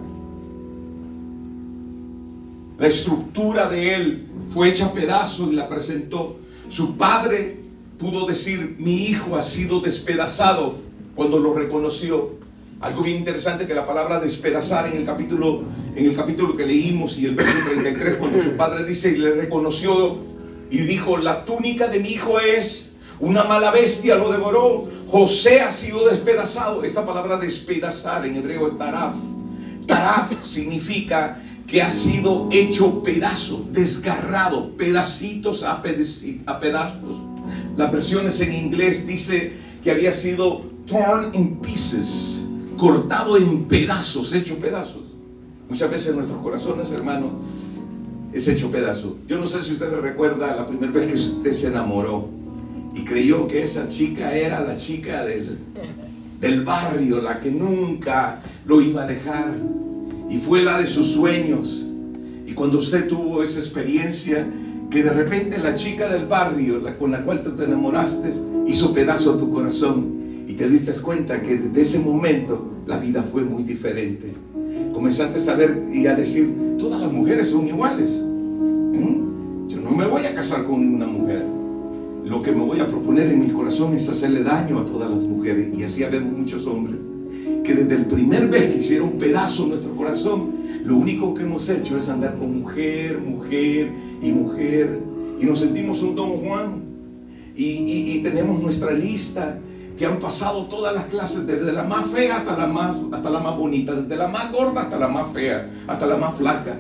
La 2.80 2.88
estructura 2.88 3.70
de 3.70 3.94
él 3.94 4.26
fue 4.48 4.70
hecha 4.70 4.88
a 4.88 4.94
pedazos 4.94 5.50
y 5.50 5.54
la 5.54 5.68
presentó. 5.68 6.38
Su 6.70 6.98
padre 6.98 7.60
pudo 8.00 8.26
decir, 8.26 8.76
mi 8.80 9.06
hijo 9.06 9.36
ha 9.36 9.44
sido 9.44 9.80
despedazado 9.80 10.78
cuando 11.14 11.38
lo 11.38 11.54
reconoció. 11.54 12.32
Algo 12.80 13.04
bien 13.04 13.18
interesante 13.18 13.68
que 13.68 13.76
la 13.76 13.86
palabra 13.86 14.20
despedazar 14.20 14.88
en 14.88 14.98
el 14.98 15.06
capítulo, 15.06 15.62
en 15.96 16.06
el 16.06 16.16
capítulo 16.16 16.58
que 16.58 16.66
leímos 16.66 17.18
y 17.18 17.28
el 17.28 17.36
versículo 17.36 17.82
33, 17.82 18.18
cuando 18.18 18.40
su 18.40 18.52
padre 18.58 18.84
dice 18.86 19.12
y 19.12 19.18
le 19.18 19.32
reconoció 19.32 20.33
y 20.74 20.80
dijo, 20.80 21.18
la 21.18 21.46
túnica 21.46 21.88
de 21.88 22.00
mi 22.00 22.10
hijo 22.10 22.40
es 22.40 22.94
una 23.20 23.44
mala 23.44 23.70
bestia, 23.70 24.16
lo 24.16 24.32
devoró. 24.32 24.90
José 25.08 25.62
ha 25.62 25.70
sido 25.70 26.10
despedazado. 26.10 26.84
Esta 26.84 27.06
palabra 27.06 27.38
despedazar 27.38 28.26
en 28.26 28.38
hebreo 28.38 28.66
es 28.68 28.78
taraf. 28.80 29.14
Taraf 29.86 30.32
significa 30.44 31.40
que 31.68 31.84
ha 31.84 31.92
sido 31.92 32.50
hecho 32.52 33.04
pedazo, 33.04 33.68
desgarrado, 33.72 34.76
pedacitos 34.76 35.62
a 35.62 35.84
pedazos. 35.84 37.18
Las 37.78 37.92
versiones 37.92 38.42
en 38.42 38.56
inglés 38.56 39.06
dice 39.06 39.54
que 39.84 39.92
había 39.92 40.12
sido 40.12 40.64
torn 40.88 41.36
in 41.36 41.58
pieces, 41.58 42.42
cortado 42.78 43.38
en 43.38 43.66
pedazos, 43.66 44.34
hecho 44.34 44.58
pedazos. 44.58 45.04
Muchas 45.70 45.92
veces 45.92 46.16
nuestros 46.16 46.42
corazones, 46.42 46.90
hermanos, 46.90 47.30
es 48.34 48.48
hecho 48.48 48.72
pedazo. 48.72 49.18
Yo 49.28 49.38
no 49.38 49.46
sé 49.46 49.62
si 49.62 49.74
usted 49.74 49.92
recuerda 50.00 50.56
la 50.56 50.68
primera 50.68 50.92
vez 50.92 51.08
que 51.08 51.14
usted 51.14 51.52
se 51.52 51.68
enamoró 51.68 52.30
y 52.96 53.04
creyó 53.04 53.48
que 53.48 53.64
esa 53.64 53.90
chica 53.90 54.36
era 54.36 54.60
la 54.62 54.78
chica 54.78 55.24
del, 55.26 55.58
del 56.40 56.64
barrio, 56.64 57.22
la 57.22 57.40
que 57.40 57.52
nunca 57.52 58.42
lo 58.66 58.82
iba 58.82 59.04
a 59.04 59.08
dejar 59.08 59.56
y 60.30 60.38
fue 60.38 60.64
la 60.64 60.80
de 60.80 60.86
sus 60.86 61.08
sueños. 61.08 61.88
Y 62.48 62.54
cuando 62.54 62.80
usted 62.80 63.08
tuvo 63.08 63.44
esa 63.44 63.60
experiencia, 63.60 64.48
que 64.90 65.04
de 65.04 65.12
repente 65.12 65.58
la 65.58 65.76
chica 65.76 66.08
del 66.08 66.28
barrio 66.28 66.80
la, 66.80 66.98
con 66.98 67.12
la 67.12 67.24
cual 67.24 67.42
tú 67.42 67.56
te 67.56 67.64
enamoraste 67.64 68.32
hizo 68.68 68.94
pedazo 68.94 69.34
a 69.34 69.38
tu 69.38 69.52
corazón 69.52 70.46
y 70.48 70.54
te 70.54 70.70
diste 70.70 70.92
cuenta 71.02 71.42
que 71.42 71.56
desde 71.56 71.82
ese 71.82 72.00
momento 72.00 72.70
la 72.86 72.98
vida 72.98 73.24
fue 73.24 73.44
muy 73.44 73.64
diferente. 73.64 74.34
Comenzaste 74.94 75.50
a 75.50 75.56
ver 75.56 75.88
y 75.92 76.08
a 76.08 76.16
decir, 76.16 76.78
todas 76.78 77.02
las 77.02 77.12
mujeres 77.12 77.50
son 77.50 77.66
iguales. 77.66 78.22
¿Mm? 78.24 79.68
Yo 79.68 79.82
no 79.82 79.92
me 79.92 80.06
voy 80.06 80.26
a 80.26 80.36
casar 80.36 80.64
con 80.66 80.96
una 80.96 81.08
mujer. 81.08 81.44
Lo 82.26 82.42
que 82.42 82.52
me 82.52 82.64
voy 82.64 82.80
a 82.80 82.88
proponer 82.88 83.28
en 83.28 83.40
mi 83.40 83.50
corazón 83.50 83.94
es 83.94 84.08
hacerle 84.08 84.44
daño 84.44 84.80
a 84.80 84.86
todas 84.86 85.10
las 85.10 85.22
mujeres. 85.22 85.78
Y 85.78 85.84
así 85.84 86.04
habemos 86.04 86.38
muchos 86.38 86.66
hombres 86.68 87.00
que 87.64 87.74
desde 87.74 87.96
el 87.96 88.06
primer 88.06 88.48
vez 88.50 88.68
que 88.68 88.78
hicieron 88.78 89.12
pedazo 89.14 89.66
nuestro 89.66 89.96
corazón, 89.96 90.52
lo 90.84 90.98
único 90.98 91.34
que 91.34 91.44
hemos 91.44 91.70
hecho 91.70 91.98
es 91.98 92.10
andar 92.10 92.38
con 92.38 92.60
mujer, 92.62 93.20
mujer 93.20 93.90
y 94.22 94.32
mujer. 94.32 95.00
Y 95.40 95.46
nos 95.46 95.60
sentimos 95.60 96.02
un 96.02 96.16
Don 96.16 96.38
Juan. 96.38 96.84
Y, 97.56 98.20
tenemos 98.24 98.62
nuestra 98.62 98.92
lista 98.92 99.60
han 100.06 100.20
pasado 100.20 100.66
todas 100.66 100.94
las 100.94 101.06
clases, 101.06 101.46
desde 101.46 101.72
la 101.72 101.84
más 101.84 102.06
fea 102.08 102.38
hasta 102.38 102.58
la 102.58 102.68
más, 102.68 102.96
hasta 103.12 103.30
la 103.30 103.40
más 103.40 103.58
bonita, 103.58 103.94
desde 103.94 104.16
la 104.16 104.28
más 104.28 104.52
gorda 104.52 104.82
hasta 104.82 104.98
la 104.98 105.08
más 105.08 105.32
fea, 105.34 105.70
hasta 105.88 106.06
la 106.06 106.18
más 106.18 106.36
flaca. 106.36 106.80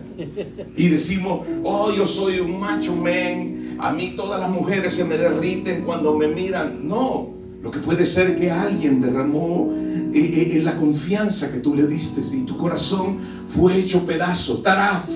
Y 0.76 0.90
decimos, 0.90 1.42
oh, 1.64 1.92
yo 1.92 2.08
soy 2.08 2.40
un 2.40 2.60
macho 2.60 2.96
man, 2.96 3.78
a 3.80 3.92
mí 3.92 4.14
todas 4.16 4.40
las 4.40 4.50
mujeres 4.50 4.94
se 4.94 5.04
me 5.04 5.18
derriten 5.18 5.84
cuando 5.84 6.18
me 6.18 6.28
miran. 6.28 6.88
No, 6.88 7.30
lo 7.62 7.72
que 7.72 7.80
puede 7.80 8.06
ser 8.06 8.36
que 8.36 8.52
alguien 8.52 9.00
derramó 9.00 9.72
eh, 9.74 10.12
eh, 10.14 10.58
en 10.58 10.66
la 10.66 10.76
confianza 10.76 11.52
que 11.52 11.60
tú 11.60 11.74
le 11.74 11.88
diste 11.88 12.22
y 12.36 12.42
tu 12.42 12.58
corazón 12.58 13.18
fue 13.46 13.78
hecho 13.78 14.06
pedazo, 14.06 14.60
taraf, 14.60 15.10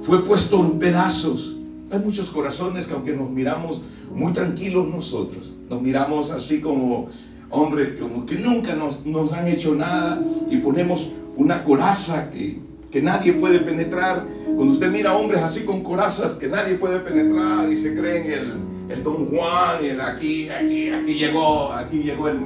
fue 0.00 0.24
puesto 0.24 0.64
en 0.64 0.78
pedazos. 0.78 1.56
Hay 1.90 1.98
muchos 1.98 2.30
corazones 2.30 2.86
que 2.86 2.94
aunque 2.94 3.12
nos 3.12 3.30
miramos 3.30 3.80
muy 4.14 4.32
tranquilos 4.32 4.86
nosotros, 4.88 5.54
nos 5.68 5.82
miramos 5.82 6.30
así 6.30 6.60
como 6.60 7.08
hombres 7.52 8.00
como 8.00 8.26
que 8.26 8.36
nunca 8.36 8.74
nos, 8.74 9.06
nos 9.06 9.32
han 9.32 9.46
hecho 9.46 9.74
nada 9.74 10.20
y 10.50 10.56
ponemos 10.56 11.12
una 11.36 11.62
coraza 11.62 12.30
que, 12.30 12.58
que 12.90 13.00
nadie 13.00 13.34
puede 13.34 13.60
penetrar. 13.60 14.26
Cuando 14.56 14.72
usted 14.72 14.90
mira 14.90 15.14
hombres 15.14 15.42
así 15.42 15.64
con 15.64 15.82
corazas 15.82 16.32
que 16.32 16.48
nadie 16.48 16.74
puede 16.74 16.98
penetrar 17.00 17.70
y 17.70 17.76
se 17.76 17.94
creen 17.94 18.30
el, 18.30 18.52
el 18.90 19.02
Don 19.02 19.26
Juan, 19.26 19.84
el 19.84 20.00
aquí, 20.00 20.48
aquí, 20.48 20.90
aquí 20.90 21.14
llegó, 21.14 21.72
aquí 21.72 22.02
llegó 22.02 22.28
el, 22.28 22.38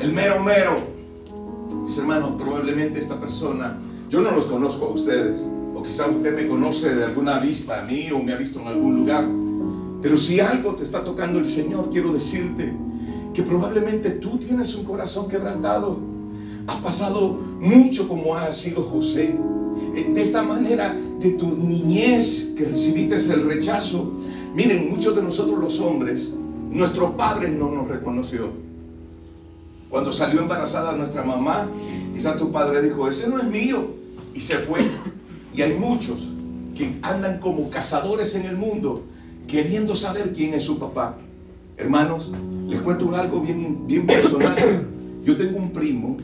el 0.00 0.12
mero 0.12 0.42
mero. 0.42 0.96
Mis 1.84 1.96
hermanos, 1.98 2.32
probablemente 2.38 2.98
esta 2.98 3.20
persona, 3.20 3.78
yo 4.08 4.20
no 4.20 4.30
los 4.30 4.46
conozco 4.46 4.86
a 4.86 4.88
ustedes, 4.90 5.40
o 5.74 5.82
quizá 5.82 6.08
usted 6.08 6.34
me 6.34 6.48
conoce 6.48 6.94
de 6.94 7.04
alguna 7.04 7.38
vista 7.38 7.82
a 7.82 7.84
mí 7.84 8.10
o 8.10 8.22
me 8.22 8.32
ha 8.32 8.36
visto 8.36 8.60
en 8.60 8.66
algún 8.68 8.96
lugar, 8.96 9.26
pero 10.02 10.16
si 10.16 10.40
algo 10.40 10.74
te 10.74 10.82
está 10.82 11.04
tocando 11.04 11.38
el 11.38 11.46
Señor, 11.46 11.90
quiero 11.90 12.12
decirte 12.12 12.72
que 13.36 13.42
probablemente 13.42 14.10
tú 14.10 14.38
tienes 14.38 14.74
un 14.74 14.84
corazón 14.84 15.28
quebrantado. 15.28 15.98
Ha 16.66 16.80
pasado 16.80 17.38
mucho 17.60 18.08
como 18.08 18.34
ha 18.34 18.50
sido 18.52 18.82
José. 18.82 19.38
De 19.94 20.20
esta 20.20 20.42
manera, 20.42 20.96
de 21.20 21.30
tu 21.32 21.56
niñez 21.56 22.54
que 22.56 22.64
recibiste 22.64 23.14
el 23.32 23.44
rechazo, 23.44 24.10
Miren, 24.56 24.88
muchos 24.88 25.14
de 25.14 25.20
nosotros 25.20 25.58
los 25.58 25.80
hombres, 25.80 26.32
nuestro 26.70 27.14
padre 27.14 27.50
no 27.50 27.70
nos 27.70 27.88
reconoció. 27.88 28.48
Cuando 29.90 30.14
salió 30.14 30.40
embarazada 30.40 30.96
nuestra 30.96 31.22
mamá, 31.22 31.68
quizá 32.14 32.38
tu 32.38 32.50
padre 32.50 32.80
dijo, 32.80 33.06
ese 33.06 33.28
no 33.28 33.36
es 33.36 33.44
mío, 33.44 33.88
y 34.32 34.40
se 34.40 34.56
fue. 34.56 34.80
Y 35.52 35.60
hay 35.60 35.74
muchos 35.78 36.30
que 36.74 36.98
andan 37.02 37.38
como 37.38 37.68
cazadores 37.68 38.34
en 38.34 38.46
el 38.46 38.56
mundo, 38.56 39.04
queriendo 39.46 39.94
saber 39.94 40.32
quién 40.32 40.54
es 40.54 40.62
su 40.62 40.78
papá. 40.78 41.18
Hermanos, 41.76 42.32
les 42.68 42.80
cuento 42.80 43.14
algo 43.14 43.40
bien, 43.40 44.06
personal. 44.06 44.56
Yo 45.24 45.36
tengo 45.36 45.58
un 45.58 45.70
primo 45.70 46.16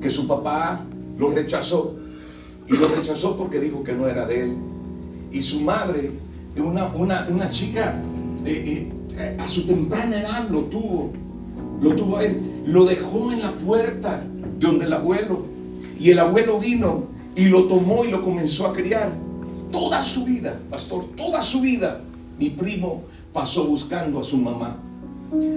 que 0.00 0.10
su 0.10 0.26
papá 0.26 0.84
lo 1.18 1.30
rechazó, 1.30 1.96
y 2.68 2.76
lo 2.76 2.88
rechazó 2.88 3.36
porque 3.36 3.58
dijo 3.60 3.82
que 3.82 3.92
no 3.92 4.06
era 4.06 4.26
de 4.26 4.44
él. 4.44 4.56
Y 5.32 5.42
su 5.42 5.60
madre 5.60 6.10
una, 6.60 6.86
una, 6.94 7.26
una 7.30 7.50
chica 7.50 8.00
eh, 8.44 8.90
eh, 9.16 9.36
a 9.38 9.48
su 9.48 9.66
temprana 9.66 10.20
edad 10.20 10.48
lo 10.50 10.64
tuvo, 10.64 11.12
lo 11.80 11.94
tuvo 11.94 12.18
a 12.18 12.24
él, 12.24 12.62
lo 12.66 12.84
dejó 12.84 13.32
en 13.32 13.40
la 13.40 13.52
puerta 13.52 14.22
de 14.58 14.66
donde 14.66 14.84
el 14.84 14.92
abuelo, 14.92 15.44
y 15.98 16.10
el 16.10 16.18
abuelo 16.18 16.58
vino 16.58 17.04
y 17.34 17.46
lo 17.46 17.64
tomó 17.64 18.04
y 18.04 18.10
lo 18.10 18.22
comenzó 18.22 18.66
a 18.66 18.72
criar. 18.72 19.12
Toda 19.70 20.02
su 20.02 20.26
vida, 20.26 20.60
pastor, 20.68 21.06
toda 21.16 21.40
su 21.40 21.60
vida, 21.62 22.02
mi 22.38 22.50
primo 22.50 23.04
pasó 23.32 23.66
buscando 23.66 24.20
a 24.20 24.24
su 24.24 24.36
mamá. 24.36 24.76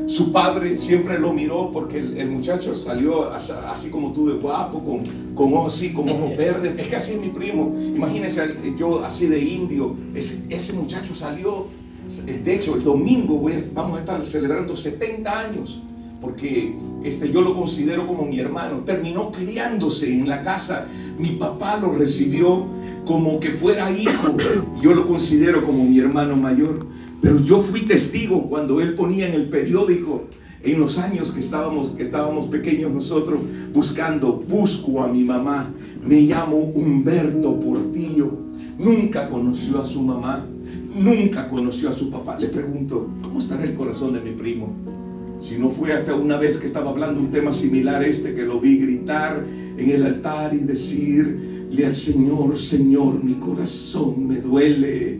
Su 0.07 0.31
padre 0.31 0.77
siempre 0.77 1.19
lo 1.19 1.33
miró 1.33 1.69
porque 1.71 1.99
el, 1.99 2.17
el 2.17 2.29
muchacho 2.29 2.75
salió 2.75 3.31
as- 3.31 3.49
así 3.49 3.89
como 3.89 4.13
tú 4.13 4.27
de 4.27 4.33
guapo, 4.35 4.79
con, 4.83 5.03
con 5.35 5.53
ojos 5.53 5.75
así, 5.75 5.91
con 5.93 6.07
ojos 6.09 6.31
verdes. 6.37 6.79
Es 6.79 6.87
que 6.87 6.95
así 6.95 7.13
es 7.13 7.19
mi 7.21 7.29
primo. 7.29 7.75
Imagínense 7.95 8.55
yo 8.77 9.03
así 9.03 9.27
de 9.27 9.39
indio. 9.43 9.95
Ese, 10.13 10.43
ese 10.49 10.73
muchacho 10.73 11.13
salió. 11.15 11.67
De 12.43 12.55
hecho, 12.55 12.75
el 12.75 12.83
domingo 12.83 13.35
voy 13.37 13.53
a- 13.53 13.63
vamos 13.73 13.97
a 13.97 13.99
estar 13.99 14.23
celebrando 14.23 14.75
70 14.75 15.39
años. 15.39 15.81
Porque 16.21 16.75
este, 17.03 17.31
yo 17.31 17.41
lo 17.41 17.55
considero 17.55 18.07
como 18.07 18.25
mi 18.25 18.39
hermano. 18.39 18.81
Terminó 18.85 19.31
criándose 19.31 20.11
en 20.11 20.27
la 20.29 20.43
casa. 20.43 20.85
Mi 21.19 21.31
papá 21.31 21.77
lo 21.77 21.91
recibió 21.93 22.65
como 23.05 23.39
que 23.39 23.51
fuera 23.51 23.91
hijo. 23.91 24.35
Yo 24.81 24.93
lo 24.93 25.07
considero 25.07 25.63
como 25.65 25.83
mi 25.85 25.99
hermano 25.99 26.35
mayor. 26.35 26.87
Pero 27.21 27.39
yo 27.39 27.59
fui 27.59 27.81
testigo 27.81 28.49
cuando 28.49 28.79
él 28.81 28.93
ponía 28.93 29.27
en 29.27 29.33
el 29.33 29.49
periódico, 29.49 30.25
en 30.63 30.79
los 30.79 30.97
años 30.97 31.31
que 31.31 31.39
estábamos, 31.39 31.89
que 31.91 32.03
estábamos 32.03 32.47
pequeños 32.47 32.91
nosotros, 32.91 33.39
buscando, 33.73 34.43
busco 34.47 35.03
a 35.03 35.07
mi 35.07 35.23
mamá. 35.23 35.71
Me 36.03 36.21
llamo 36.21 36.57
Humberto 36.57 37.59
Portillo. 37.59 38.31
Nunca 38.77 39.29
conoció 39.29 39.81
a 39.81 39.85
su 39.85 40.01
mamá. 40.01 40.45
Nunca 40.95 41.49
conoció 41.49 41.89
a 41.89 41.93
su 41.93 42.09
papá. 42.09 42.39
Le 42.39 42.47
pregunto, 42.47 43.09
¿cómo 43.21 43.39
estará 43.39 43.63
el 43.63 43.75
corazón 43.75 44.13
de 44.13 44.21
mi 44.21 44.31
primo? 44.31 44.73
Si 45.39 45.57
no 45.57 45.69
fue 45.69 45.93
hasta 45.93 46.15
una 46.15 46.37
vez 46.37 46.57
que 46.57 46.65
estaba 46.65 46.89
hablando 46.89 47.19
un 47.19 47.29
tema 47.29 47.51
similar 47.51 48.01
a 48.01 48.05
este, 48.07 48.33
que 48.33 48.43
lo 48.43 48.59
vi 48.59 48.77
gritar 48.77 49.45
en 49.77 49.89
el 49.89 50.05
altar 50.05 50.53
y 50.53 50.59
decirle 50.59 51.85
al 51.85 51.93
Señor, 51.93 52.57
Señor, 52.57 53.23
mi 53.23 53.33
corazón 53.33 54.27
me 54.27 54.37
duele, 54.37 55.19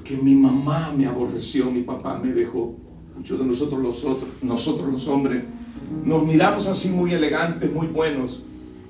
porque 0.00 0.16
mi 0.16 0.34
mamá 0.34 0.94
me 0.96 1.04
aborreció, 1.04 1.70
mi 1.70 1.82
papá 1.82 2.18
me 2.22 2.32
dejó. 2.32 2.74
Muchos 3.14 3.38
de 3.38 3.44
nosotros 3.44 3.82
los 3.82 4.02
otros, 4.02 4.30
nosotros 4.40 4.90
los 4.90 5.06
hombres, 5.08 5.44
nos 6.06 6.24
miramos 6.24 6.66
así 6.68 6.88
muy 6.88 7.12
elegantes, 7.12 7.70
muy 7.70 7.88
buenos, 7.88 8.42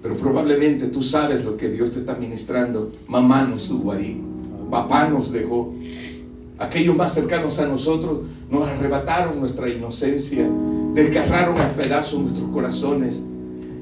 pero 0.04 0.14
probablemente 0.16 0.86
tú 0.86 1.02
sabes 1.02 1.44
lo 1.44 1.56
que 1.56 1.68
Dios 1.68 1.90
te 1.90 1.98
está 1.98 2.14
ministrando. 2.14 2.92
Mamá 3.08 3.42
no 3.42 3.56
estuvo 3.56 3.90
ahí, 3.90 4.22
papá 4.70 5.08
nos 5.08 5.32
dejó. 5.32 5.74
Aquellos 6.60 6.94
más 6.94 7.12
cercanos 7.12 7.58
a 7.58 7.66
nosotros 7.66 8.20
nos 8.48 8.68
arrebataron 8.68 9.40
nuestra 9.40 9.68
inocencia, 9.68 10.48
desgarraron 10.94 11.60
a 11.60 11.74
pedazos 11.74 12.20
nuestros 12.20 12.48
corazones. 12.52 13.20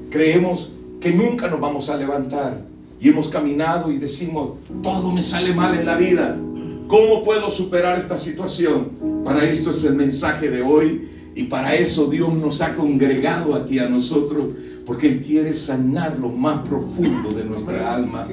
Creemos 0.09 0.71
que 0.99 1.11
nunca 1.11 1.47
nos 1.47 1.59
vamos 1.59 1.89
a 1.89 1.97
levantar 1.97 2.65
y 2.99 3.09
hemos 3.09 3.27
caminado 3.27 3.91
y 3.91 3.99
decimos, 3.99 4.53
todo 4.81 5.11
me 5.11 5.21
sale 5.21 5.53
mal 5.53 5.75
en 5.77 5.85
la 5.85 5.95
vida. 5.95 6.35
¿Cómo 6.89 7.23
puedo 7.23 7.51
superar 7.51 7.99
esta 7.99 8.17
situación? 8.17 9.23
Para 9.23 9.47
esto 9.47 9.69
es 9.69 9.83
el 9.83 9.93
mensaje 9.93 10.49
de 10.49 10.63
hoy 10.63 11.07
y 11.35 11.43
para 11.43 11.75
eso 11.75 12.07
Dios 12.07 12.33
nos 12.33 12.61
ha 12.61 12.75
congregado 12.75 13.53
aquí 13.53 13.77
a 13.77 13.87
nosotros 13.87 14.55
porque 14.87 15.07
Él 15.07 15.21
quiere 15.21 15.53
sanar 15.53 16.17
lo 16.17 16.29
más 16.29 16.67
profundo 16.67 17.29
de 17.29 17.45
nuestra 17.45 17.93
alma 17.93 18.27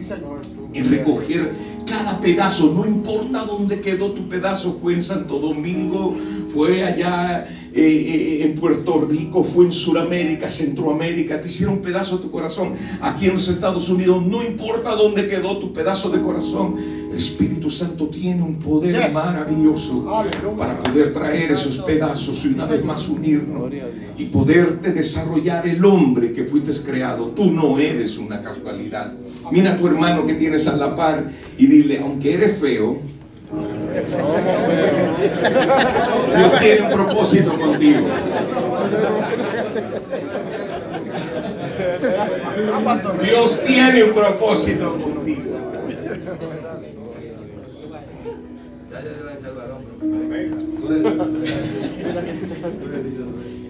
y 0.72 0.80
recoger 0.80 1.52
cada 1.86 2.18
pedazo, 2.18 2.72
no 2.72 2.86
importa 2.86 3.44
dónde 3.44 3.80
quedó 3.82 4.12
tu 4.12 4.26
pedazo, 4.26 4.78
fue 4.80 4.94
en 4.94 5.02
Santo 5.02 5.38
Domingo, 5.38 6.16
fue 6.48 6.82
allá 6.82 7.44
eh, 7.44 7.50
eh, 7.74 8.42
en 8.42 8.54
Puerto 8.54 9.06
Rico, 9.08 9.44
fue 9.44 9.66
en 9.66 9.72
Sudamérica, 9.72 10.48
Centroamérica, 10.48 11.40
te 11.40 11.46
hicieron 11.46 11.78
pedazo 11.82 12.16
de 12.16 12.24
tu 12.24 12.30
corazón. 12.30 12.72
Aquí 13.00 13.26
en 13.26 13.34
los 13.34 13.48
Estados 13.48 13.88
Unidos, 13.88 14.24
no 14.26 14.42
importa 14.42 14.94
dónde 14.94 15.28
quedó 15.28 15.58
tu 15.58 15.72
pedazo 15.72 16.08
de 16.10 16.20
corazón, 16.20 16.74
el 17.16 17.22
Espíritu 17.22 17.70
Santo 17.70 18.08
tiene 18.08 18.42
un 18.42 18.58
poder 18.58 19.04
Yes. 19.04 19.14
maravilloso 19.14 20.04
para 20.58 20.74
poder 20.74 21.14
traer 21.14 21.50
esos 21.52 21.78
pedazos 21.78 22.44
y 22.44 22.48
una 22.48 22.66
vez 22.66 22.84
más 22.84 23.08
unirnos 23.08 23.72
y 24.18 24.26
poderte 24.26 24.92
desarrollar 24.92 25.66
el 25.66 25.82
hombre 25.82 26.30
que 26.32 26.44
fuiste 26.44 26.72
creado. 26.84 27.24
Tú 27.28 27.50
no 27.50 27.78
eres 27.78 28.18
una 28.18 28.42
casualidad. 28.42 29.14
Mira 29.50 29.72
a 29.72 29.78
tu 29.78 29.86
hermano 29.86 30.26
que 30.26 30.34
tienes 30.34 30.66
a 30.66 30.76
la 30.76 30.94
par 30.94 31.30
y 31.56 31.66
dile, 31.66 32.00
aunque 32.02 32.34
eres 32.34 32.58
feo, 32.58 32.98
Dios 36.36 36.58
tiene 36.60 36.82
un 36.82 36.90
propósito 36.90 37.58
contigo. 37.58 38.00
Dios 43.22 43.62
tiene 43.66 44.04
un 44.04 44.12
propósito 44.12 44.92
contigo. 44.92 45.15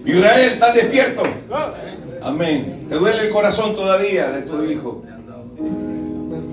Israel, 0.05 0.51
¿estás 0.53 0.75
despierto? 0.75 1.23
Amén. 2.21 2.85
¿Te 2.89 2.95
duele 2.95 3.27
el 3.27 3.29
corazón 3.29 3.75
todavía 3.75 4.31
de 4.31 4.41
tu 4.43 4.63
hijo? 4.63 5.03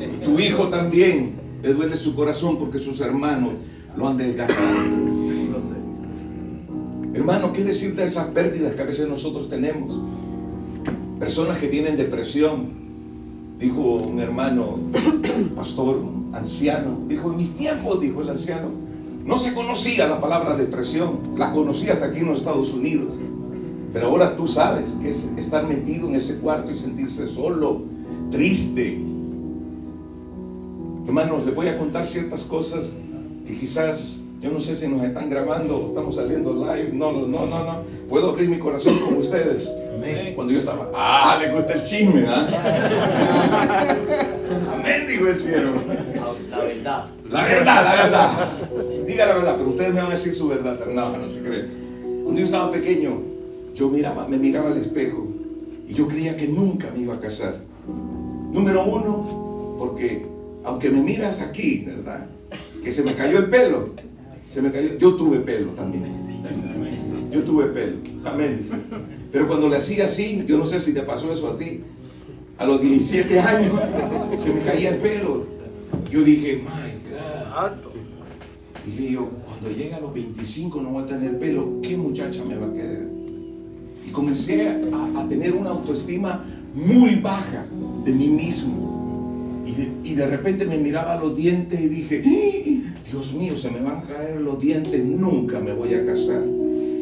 Y 0.01 0.25
tu 0.25 0.39
hijo 0.39 0.69
también 0.69 1.35
le 1.63 1.73
duele 1.73 1.97
su 1.97 2.15
corazón 2.15 2.59
porque 2.59 2.79
sus 2.79 3.01
hermanos 3.01 3.53
lo 3.97 4.09
han 4.09 4.17
desgarrado. 4.17 5.15
Hermano, 7.15 7.53
¿qué 7.53 7.63
decir 7.63 7.95
de 7.95 8.05
esas 8.05 8.27
pérdidas 8.29 8.75
que 8.75 8.83
a 8.83 8.87
veces 8.87 9.09
nosotros 9.09 9.49
tenemos? 9.49 9.97
Personas 11.21 11.59
que 11.59 11.69
tienen 11.69 11.97
depresión. 11.97 12.85
Dijo 13.59 13.81
un 13.81 14.19
hermano, 14.19 14.79
pastor, 15.55 16.03
anciano, 16.33 16.99
dijo, 17.07 17.31
en 17.31 17.37
mis 17.37 17.55
tiempos, 17.55 18.01
dijo 18.01 18.21
el 18.21 18.31
anciano, 18.31 18.84
no 19.25 19.39
se 19.39 19.55
conocía 19.55 20.07
la 20.07 20.21
palabra 20.21 20.55
depresión, 20.55 21.21
la 21.37 21.53
conocía 21.53 21.95
hasta 21.95 22.07
aquí 22.07 22.21
en 22.21 22.27
los 22.27 22.41
Estados 22.41 22.73
Unidos. 22.73 23.13
Pero 23.93 24.09
ahora 24.09 24.37
tú 24.37 24.47
sabes 24.47 24.97
que 25.01 25.09
es 25.09 25.31
estar 25.39 25.67
metido 25.67 26.09
en 26.09 26.17
ese 26.17 26.39
cuarto 26.41 26.71
y 26.71 26.77
sentirse 26.77 27.27
solo, 27.29 27.83
triste. 28.31 29.01
Hermanos, 31.07 31.47
les 31.47 31.55
voy 31.55 31.69
a 31.69 31.79
contar 31.79 32.07
ciertas 32.07 32.45
cosas 32.45 32.93
que 33.47 33.57
quizás, 33.57 34.17
yo 34.43 34.51
no 34.51 34.61
sé 34.61 34.75
si 34.75 34.89
nos 34.89 35.03
están 35.03 35.31
grabando 35.31 35.77
o 35.77 35.89
estamos 35.89 36.17
saliendo 36.17 36.53
live. 36.53 36.91
No, 36.93 37.13
no, 37.13 37.27
no, 37.27 37.47
no, 37.47 37.65
no. 37.65 37.83
Puedo 38.09 38.31
abrir 38.31 38.49
mi 38.49 38.59
corazón 38.59 38.99
con 38.99 39.17
ustedes. 39.17 39.71
Cuando 40.35 40.53
yo 40.53 40.59
estaba, 40.59 40.91
ah, 40.95 41.39
le 41.41 41.51
gusta 41.51 41.75
el 41.75 41.83
chisme, 41.83 42.27
¿ah? 42.29 42.47
Amén, 44.75 45.07
dijo 45.07 45.29
el 45.29 45.39
cielo. 45.39 45.73
La 46.51 46.59
verdad. 46.59 47.07
La 47.31 47.45
verdad, 47.45 47.85
la 47.85 47.95
verdad. 48.03 48.59
Diga 49.07 49.27
la 49.27 49.35
verdad, 49.35 49.57
pero 49.59 49.71
ustedes 49.71 49.93
me 49.93 50.01
van 50.01 50.11
a 50.11 50.15
decir 50.15 50.33
su 50.33 50.49
verdad. 50.49 50.79
No, 50.87 51.17
no 51.17 51.31
se 51.31 51.41
cree. 51.41 51.67
Cuando 52.23 52.41
yo 52.41 52.47
estaba 52.47 52.73
pequeño, 52.73 53.21
yo 53.75 53.89
miraba, 53.91 54.27
me 54.29 54.39
miraba 54.39 54.71
al 54.71 54.79
espejo 54.79 55.29
y 55.87 55.95
yo 55.95 56.09
creía 56.09 56.37
que 56.37 56.49
nunca 56.49 56.91
me 56.95 57.03
iba 57.03 57.15
a 57.15 57.21
casar. 57.21 57.61
Número 58.53 58.85
uno, 58.85 59.77
porque 59.79 60.25
aunque 60.65 60.91
me 60.91 61.03
miras 61.03 61.41
aquí, 61.41 61.85
¿verdad? 61.87 62.27
Que 62.83 62.93
se 62.93 63.03
me 63.03 63.15
cayó 63.15 63.39
el 63.39 63.51
pelo. 63.51 63.91
Se 64.51 64.63
me 64.63 64.71
cayó. 64.71 64.97
Yo 64.99 65.15
tuve 65.17 65.41
pelo 65.41 65.73
también. 65.73 66.05
Yo 67.31 67.43
tuve 67.43 67.67
pelo. 67.67 67.97
Amén. 68.25 68.61
Pero 69.33 69.49
cuando 69.49 69.69
le 69.69 69.77
hacía 69.77 70.05
así, 70.05 70.45
yo 70.47 70.57
no 70.57 70.65
sé 70.65 70.81
si 70.81 70.95
te 70.95 71.03
pasó 71.03 71.33
eso 71.33 71.49
a 71.49 71.59
ti. 71.59 71.81
A 72.57 72.65
los 72.65 72.81
17 72.81 73.41
años 73.41 73.73
se 74.39 74.55
me 74.55 74.61
caía 74.61 74.91
el 74.91 74.99
pelo. 74.99 75.45
Yo 76.11 76.23
dije, 76.23 76.63
my 76.63 77.11
God. 77.11 77.94
Dije 78.85 79.13
yo, 79.13 79.31
cuando 79.47 79.71
llegue 79.71 79.95
a 79.95 80.01
los 80.01 80.13
25 80.13 80.81
no 80.83 80.91
voy 80.91 81.03
a 81.05 81.07
tener 81.07 81.39
pelo, 81.39 81.81
¿qué 81.83 81.97
muchacha 81.97 82.45
me 82.45 82.57
va 82.57 82.67
a 82.67 82.73
querer? 82.73 83.09
Y 84.07 84.11
comencé 84.11 84.69
a, 84.69 85.27
tener 85.29 85.55
una 85.55 85.71
autoestima 85.71 86.45
muy 86.75 87.15
baja 87.17 87.65
de 88.05 88.13
mí 88.13 88.29
mismo. 88.29 89.63
Y 89.67 89.73
de, 89.73 89.93
y 90.11 90.15
de 90.15 90.27
repente 90.27 90.67
me 90.67 90.77
miraba 90.77 91.17
los 91.17 91.35
dientes 91.35 91.81
y 91.81 91.89
dije, 91.89 92.23
"¡Ah! 92.27 92.93
Dios 93.11 93.33
mío, 93.33 93.57
se 93.57 93.71
me 93.71 93.81
van 93.81 93.99
a 93.99 94.03
caer 94.03 94.41
los 94.41 94.61
dientes, 94.61 95.03
nunca 95.05 95.61
me 95.61 95.73
voy 95.73 95.95
a 95.95 96.05
casar. 96.05 96.43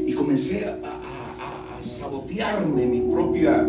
Y 0.06 0.12
comencé 0.12 0.66
a- 0.66 0.78
a 0.84 1.82
sabotearme 1.82 2.86
mi 2.86 3.00
propia, 3.12 3.62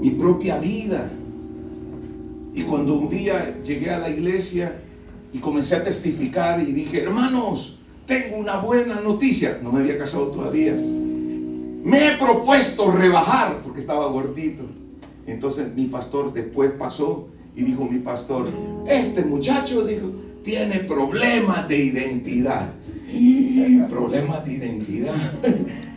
mi 0.00 0.10
propia 0.10 0.58
vida. 0.58 1.10
Y 2.54 2.62
cuando 2.62 2.98
un 2.98 3.08
día 3.08 3.60
llegué 3.64 3.90
a 3.90 3.98
la 3.98 4.10
iglesia 4.10 4.80
y 5.32 5.38
comencé 5.38 5.76
a 5.76 5.84
testificar 5.84 6.60
y 6.60 6.72
dije, 6.72 7.02
hermanos, 7.02 7.76
tengo 8.06 8.36
una 8.36 8.56
buena 8.56 9.00
noticia. 9.00 9.60
No 9.62 9.70
me 9.72 9.80
había 9.80 9.98
casado 9.98 10.28
todavía. 10.28 10.72
Me 10.72 12.08
he 12.08 12.16
propuesto 12.16 12.90
rebajar 12.90 13.62
porque 13.62 13.80
estaba 13.80 14.06
gordito. 14.08 14.64
Entonces 15.26 15.74
mi 15.74 15.86
pastor 15.86 16.32
después 16.32 16.70
pasó 16.72 17.28
y 17.54 17.62
dijo 17.62 17.84
mi 17.84 17.98
pastor, 17.98 18.48
este 18.86 19.24
muchacho 19.24 19.84
dijo, 19.84 20.10
tiene 20.42 20.80
problemas 20.80 21.68
de 21.68 21.76
identidad. 21.76 22.72
Problemas 23.88 24.44
de 24.44 24.52
identidad. 24.52 25.14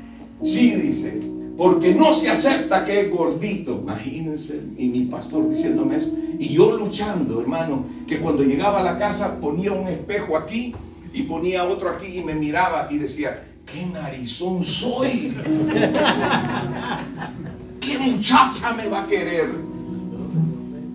Sí, 0.43 0.73
dice, 0.73 1.19
porque 1.61 1.93
no 1.93 2.15
se 2.15 2.27
acepta 2.27 2.83
que 2.83 3.01
es 3.01 3.11
gordito. 3.11 3.81
Imagínense, 3.83 4.59
y 4.79 4.87
mi 4.87 5.01
pastor 5.01 5.47
diciéndome 5.47 5.97
eso. 5.97 6.11
Y 6.39 6.55
yo 6.55 6.75
luchando, 6.75 7.39
hermano, 7.39 7.85
que 8.07 8.19
cuando 8.19 8.41
llegaba 8.41 8.79
a 8.79 8.83
la 8.83 8.97
casa 8.97 9.39
ponía 9.39 9.71
un 9.71 9.87
espejo 9.87 10.35
aquí 10.35 10.73
y 11.13 11.21
ponía 11.21 11.65
otro 11.65 11.91
aquí 11.91 12.17
y 12.17 12.23
me 12.23 12.33
miraba 12.33 12.87
y 12.89 12.97
decía, 12.97 13.43
¿qué 13.71 13.85
narizón 13.85 14.63
soy? 14.63 15.37
¿Qué 17.79 17.99
muchacha 17.99 18.73
me 18.73 18.87
va 18.87 19.03
a 19.03 19.07
querer? 19.07 19.51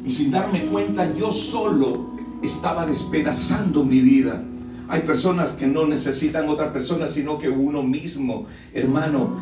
Y 0.05 0.11
sin 0.11 0.33
darme 0.33 0.62
cuenta, 0.62 1.14
yo 1.14 1.31
solo 1.31 2.11
estaba 2.42 2.85
despedazando 2.85 3.85
mi 3.85 4.00
vida. 4.00 4.42
Hay 4.88 5.01
personas 5.01 5.53
que 5.53 5.66
no 5.66 5.87
necesitan 5.87 6.49
otra 6.49 6.72
persona, 6.72 7.09
sino 7.09 7.38
que 7.38 7.49
uno 7.49 7.83
mismo, 7.83 8.46
hermano, 8.72 9.37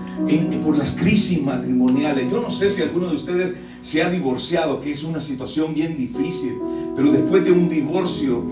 por 0.64 0.76
las 0.76 0.92
crisis 0.92 1.42
matrimoniales. 1.42 2.30
Yo 2.30 2.40
no 2.40 2.50
sé 2.50 2.70
si 2.70 2.83
alguno 2.83 3.09
de 3.09 3.16
ustedes 3.16 3.54
se 3.83 4.02
ha 4.02 4.09
divorciado, 4.09 4.80
que 4.80 4.90
es 4.90 5.02
una 5.02 5.20
situación 5.20 5.74
bien 5.74 5.96
difícil, 5.96 6.54
pero 6.96 7.12
después 7.12 7.44
de 7.44 7.52
un 7.52 7.68
divorcio, 7.68 8.42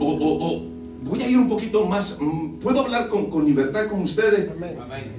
o, 0.00 0.62
voy 1.04 1.22
a 1.22 1.28
ir 1.28 1.38
un 1.38 1.48
poquito 1.48 1.84
más, 1.84 2.18
mm, 2.18 2.58
¿puedo 2.60 2.80
hablar 2.80 3.08
con, 3.08 3.28
con 3.28 3.44
libertad 3.44 3.88
con 3.88 4.00
ustedes? 4.00 4.48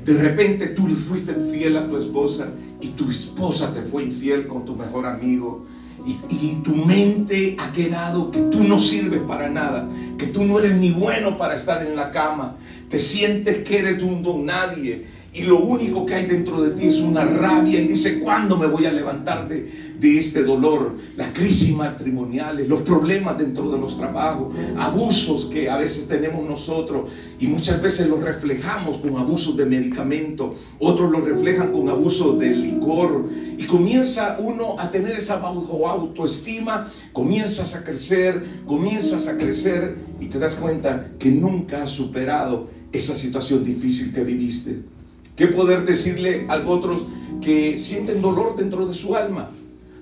De 0.03 0.13
repente 0.13 0.67
tú 0.67 0.87
le 0.87 0.95
fuiste 0.95 1.35
fiel 1.51 1.77
a 1.77 1.87
tu 1.87 1.97
esposa 1.97 2.49
y 2.81 2.87
tu 2.89 3.09
esposa 3.09 3.71
te 3.73 3.81
fue 3.81 4.03
infiel 4.03 4.47
con 4.47 4.65
tu 4.65 4.75
mejor 4.75 5.05
amigo 5.05 5.65
y, 6.05 6.61
tu 6.63 6.75
mente 6.75 7.55
ha 7.57 7.71
quedado 7.71 8.31
que 8.31 8.39
tú 8.39 8.63
no 8.63 8.79
sirves 8.79 9.21
para 9.27 9.49
nada, 9.49 9.87
que 10.17 10.27
tú 10.27 10.43
no 10.43 10.59
eres 10.59 10.75
ni 10.77 10.91
bueno 10.91 11.37
para 11.37 11.55
estar 11.55 11.85
en 11.85 11.95
la 11.95 12.11
cama, 12.11 12.55
te 12.89 12.99
sientes 12.99 13.63
que 13.63 13.79
eres 13.79 14.03
un 14.03 14.23
don 14.23 14.45
nadie. 14.45 15.05
Y 15.31 15.43
lo 15.43 15.59
único 15.59 16.05
que 16.05 16.15
hay 16.15 16.25
dentro 16.25 16.61
de 16.61 16.71
ti 16.71 16.87
es 16.87 16.95
una 16.95 17.23
rabia. 17.23 17.79
Y 17.79 17.87
dice, 17.87 18.19
¿cuándo 18.19 18.57
me 18.57 18.65
voy 18.65 18.85
a 18.87 18.91
levantar 18.91 19.47
de, 19.47 19.88
de 19.99 20.17
este 20.17 20.43
dolor? 20.43 20.95
Las 21.17 21.29
crisis 21.29 21.75
matrimoniales, 21.75 22.67
los 22.67 22.81
problemas 22.81 23.37
dentro 23.37 23.69
de 23.69 23.77
los 23.77 23.97
trabajos, 23.97 24.55
abusos 24.77 25.45
que 25.45 25.69
a 25.69 25.77
veces 25.77 26.07
tenemos 26.07 26.47
nosotros 26.47 27.09
y 27.39 27.47
muchas 27.47 27.81
veces 27.81 28.07
los 28.07 28.21
reflejamos 28.21 28.97
con 28.97 29.17
abusos 29.17 29.55
de 29.57 29.65
medicamentos, 29.65 30.57
otros 30.79 31.11
los 31.11 31.23
reflejan 31.23 31.71
con 31.71 31.89
abuso 31.89 32.33
de 32.33 32.55
licor 32.55 33.29
y 33.57 33.63
comienza 33.65 34.37
uno 34.39 34.75
a 34.77 34.91
tener 34.91 35.17
esa 35.17 35.37
bajo 35.37 35.87
autoestima, 35.87 36.91
comienzas 37.13 37.75
a 37.75 37.83
crecer, 37.83 38.61
comienzas 38.65 39.27
a 39.27 39.37
crecer 39.37 39.95
y 40.19 40.27
te 40.27 40.39
das 40.39 40.55
cuenta 40.55 41.11
que 41.17 41.31
nunca 41.31 41.83
has 41.83 41.91
superado 41.91 42.67
esa 42.91 43.15
situación 43.15 43.63
difícil 43.63 44.13
que 44.13 44.23
viviste. 44.23 44.81
¿Qué 45.35 45.47
poder 45.47 45.85
decirle 45.85 46.45
a 46.49 46.57
otros 46.67 47.05
que 47.41 47.77
sienten 47.77 48.21
dolor 48.21 48.57
dentro 48.57 48.85
de 48.85 48.93
su 48.93 49.15
alma? 49.15 49.49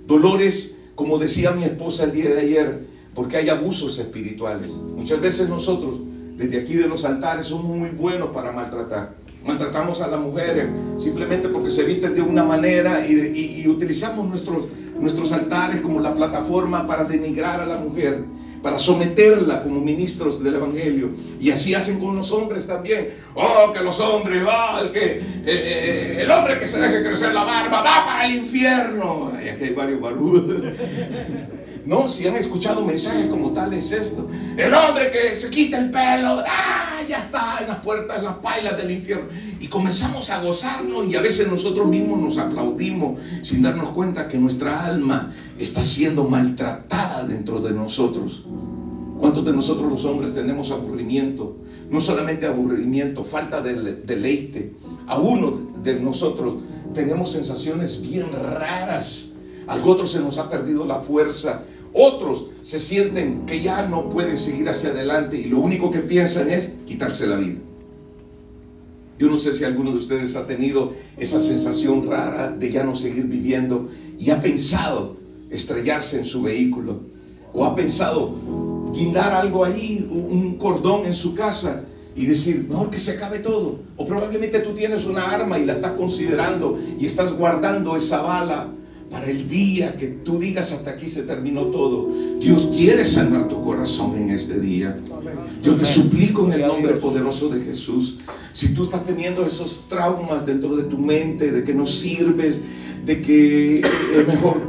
Dolores, 0.07 0.77
como 0.95 1.17
decía 1.17 1.51
mi 1.51 1.63
esposa 1.63 2.05
el 2.05 2.13
día 2.13 2.29
de 2.29 2.39
ayer, 2.39 2.87
porque 3.13 3.35
hay 3.35 3.49
abusos 3.49 3.99
espirituales. 3.99 4.71
Muchas 4.71 5.19
veces 5.19 5.49
nosotros, 5.49 5.99
desde 6.37 6.59
aquí 6.59 6.75
de 6.75 6.87
los 6.87 7.03
altares, 7.03 7.47
somos 7.47 7.77
muy 7.77 7.89
buenos 7.89 8.29
para 8.29 8.53
maltratar. 8.53 9.15
Maltratamos 9.45 10.01
a 10.01 10.07
las 10.07 10.19
mujeres 10.19 10.67
simplemente 10.97 11.49
porque 11.49 11.69
se 11.69 11.83
visten 11.83 12.15
de 12.15 12.21
una 12.21 12.43
manera 12.43 13.05
y, 13.05 13.67
utilizamos 13.67 14.27
nuestros, 14.29 14.65
nuestros 14.97 15.33
altares 15.33 15.81
como 15.81 15.99
la 15.99 16.13
plataforma 16.13 16.87
para 16.87 17.03
denigrar 17.03 17.59
a 17.59 17.65
la 17.65 17.77
mujer 17.77 18.23
para 18.61 18.79
someterla 18.79 19.63
como 19.63 19.79
ministros 19.81 20.43
del 20.43 20.55
Evangelio. 20.55 21.11
Y 21.39 21.51
así 21.51 21.73
hacen 21.73 21.99
con 21.99 22.15
los 22.15 22.31
hombres 22.31 22.67
también. 22.67 23.09
Oh, 23.35 23.71
que 23.71 23.83
los 23.83 23.99
hombres, 23.99 24.45
va, 24.45 24.81
el, 24.81 24.91
que, 24.91 25.05
eh, 25.05 25.21
eh, 25.45 26.17
el 26.21 26.31
hombre 26.31 26.59
que 26.59 26.67
se 26.67 26.79
deje 26.79 27.03
crecer 27.03 27.33
la 27.33 27.43
barba 27.43 27.81
va 27.81 28.05
para 28.05 28.25
el 28.25 28.35
infierno. 28.35 29.31
Aquí 29.35 29.63
hay 29.63 29.73
varios 29.73 30.01
barbudos. 30.01 30.73
No, 31.87 32.09
si 32.09 32.27
han 32.27 32.35
escuchado 32.35 32.83
mensajes 32.83 33.27
como 33.27 33.51
tal 33.51 33.73
es 33.73 33.93
esto. 33.93 34.27
El 34.57 34.73
hombre 34.73 35.09
que 35.09 35.37
se 35.37 35.49
quita 35.49 35.79
el 35.79 35.89
pelo, 35.89 36.43
ah, 36.45 36.99
ya 37.07 37.19
está 37.19 37.59
en 37.61 37.69
las 37.69 37.77
puertas, 37.77 38.17
en 38.17 38.25
las 38.25 38.35
pailas 38.39 38.75
del 38.75 38.91
infierno. 38.91 39.27
Y 39.61 39.67
comenzamos 39.67 40.29
a 40.29 40.41
gozarnos 40.41 41.07
y 41.07 41.15
a 41.15 41.21
veces 41.21 41.47
nosotros 41.49 41.87
mismos 41.87 42.19
nos 42.19 42.37
aplaudimos 42.39 43.17
sin 43.41 43.61
darnos 43.61 43.91
cuenta 43.91 44.27
que 44.27 44.37
nuestra 44.37 44.85
alma 44.85 45.33
está 45.57 45.81
siendo 45.81 46.25
maltratada 46.25 47.23
dentro 47.23 47.61
de 47.61 47.71
nosotros. 47.71 48.43
¿Cuántos 49.21 49.45
de 49.45 49.53
nosotros 49.53 49.89
los 49.89 50.03
hombres 50.03 50.35
tenemos 50.35 50.71
aburrimiento? 50.71 51.55
No 51.89 52.01
solamente 52.01 52.47
aburrimiento, 52.47 53.23
falta 53.23 53.61
de 53.61 53.93
deleite. 54.03 54.73
A 55.07 55.17
uno 55.19 55.71
de 55.81 55.97
nosotros 56.01 56.55
tenemos 56.93 57.31
sensaciones 57.31 58.01
bien 58.01 58.27
raras. 58.33 59.31
A 59.67 59.75
otros 59.77 60.11
se 60.11 60.19
nos 60.19 60.37
ha 60.37 60.49
perdido 60.49 60.85
la 60.85 60.99
fuerza 60.99 61.63
otros 61.93 62.47
se 62.61 62.79
sienten 62.79 63.45
que 63.45 63.61
ya 63.61 63.87
no 63.87 64.09
pueden 64.09 64.37
seguir 64.37 64.69
hacia 64.69 64.89
adelante 64.89 65.37
y 65.37 65.45
lo 65.45 65.59
único 65.59 65.89
que 65.91 65.99
piensan 65.99 66.49
es 66.49 66.75
quitarse 66.85 67.27
la 67.27 67.37
vida. 67.37 67.59
Yo 69.19 69.27
no 69.27 69.39
sé 69.39 69.55
si 69.55 69.63
alguno 69.63 69.91
de 69.91 69.97
ustedes 69.97 70.35
ha 70.35 70.45
tenido 70.45 70.93
esa 71.17 71.39
sensación 71.39 72.07
rara 72.07 72.51
de 72.51 72.71
ya 72.71 72.83
no 72.83 72.95
seguir 72.95 73.25
viviendo 73.25 73.89
y 74.19 74.29
ha 74.29 74.41
pensado 74.41 75.17
estrellarse 75.49 76.19
en 76.19 76.25
su 76.25 76.43
vehículo 76.43 76.99
o 77.53 77.65
ha 77.65 77.75
pensado 77.75 78.35
guindar 78.93 79.33
algo 79.33 79.65
ahí, 79.65 80.07
un 80.09 80.57
cordón 80.57 81.05
en 81.05 81.15
su 81.15 81.33
casa 81.33 81.85
y 82.15 82.25
decir, 82.25 82.67
mejor 82.67 82.89
que 82.89 82.99
se 82.99 83.11
acabe 83.11 83.39
todo. 83.39 83.79
O 83.95 84.05
probablemente 84.05 84.59
tú 84.59 84.73
tienes 84.73 85.05
una 85.05 85.25
arma 85.31 85.57
y 85.57 85.65
la 85.65 85.73
estás 85.73 85.93
considerando 85.93 86.79
y 86.99 87.05
estás 87.05 87.31
guardando 87.33 87.95
esa 87.95 88.21
bala 88.21 88.67
para 89.09 89.29
el 89.29 89.47
día 89.47 89.95
que 89.95 90.07
tú 90.07 90.37
digas 90.37 90.71
hasta 90.71 90.91
aquí 90.91 91.09
se 91.09 91.23
terminó 91.23 91.67
todo. 91.67 92.11
Dios 92.39 92.69
quiere 92.75 93.05
sanar 93.05 93.47
tu 93.47 93.63
corazón 93.63 94.17
en 94.17 94.29
este 94.29 94.59
día. 94.59 94.97
Yo 95.63 95.75
te 95.75 95.85
suplico 95.85 96.45
en 96.45 96.53
el 96.53 96.67
nombre 96.67 96.93
poderoso 96.95 97.49
de 97.49 97.63
Jesús, 97.63 98.19
si 98.53 98.73
tú 98.73 98.83
estás 98.83 99.05
teniendo 99.05 99.45
esos 99.45 99.85
traumas 99.87 100.45
dentro 100.45 100.75
de 100.75 100.83
tu 100.83 100.97
mente, 100.97 101.51
de 101.51 101.63
que 101.63 101.73
no 101.73 101.85
sirves, 101.85 102.61
de 103.05 103.21
que 103.21 103.79
es 103.79 104.27
mejor 104.27 104.61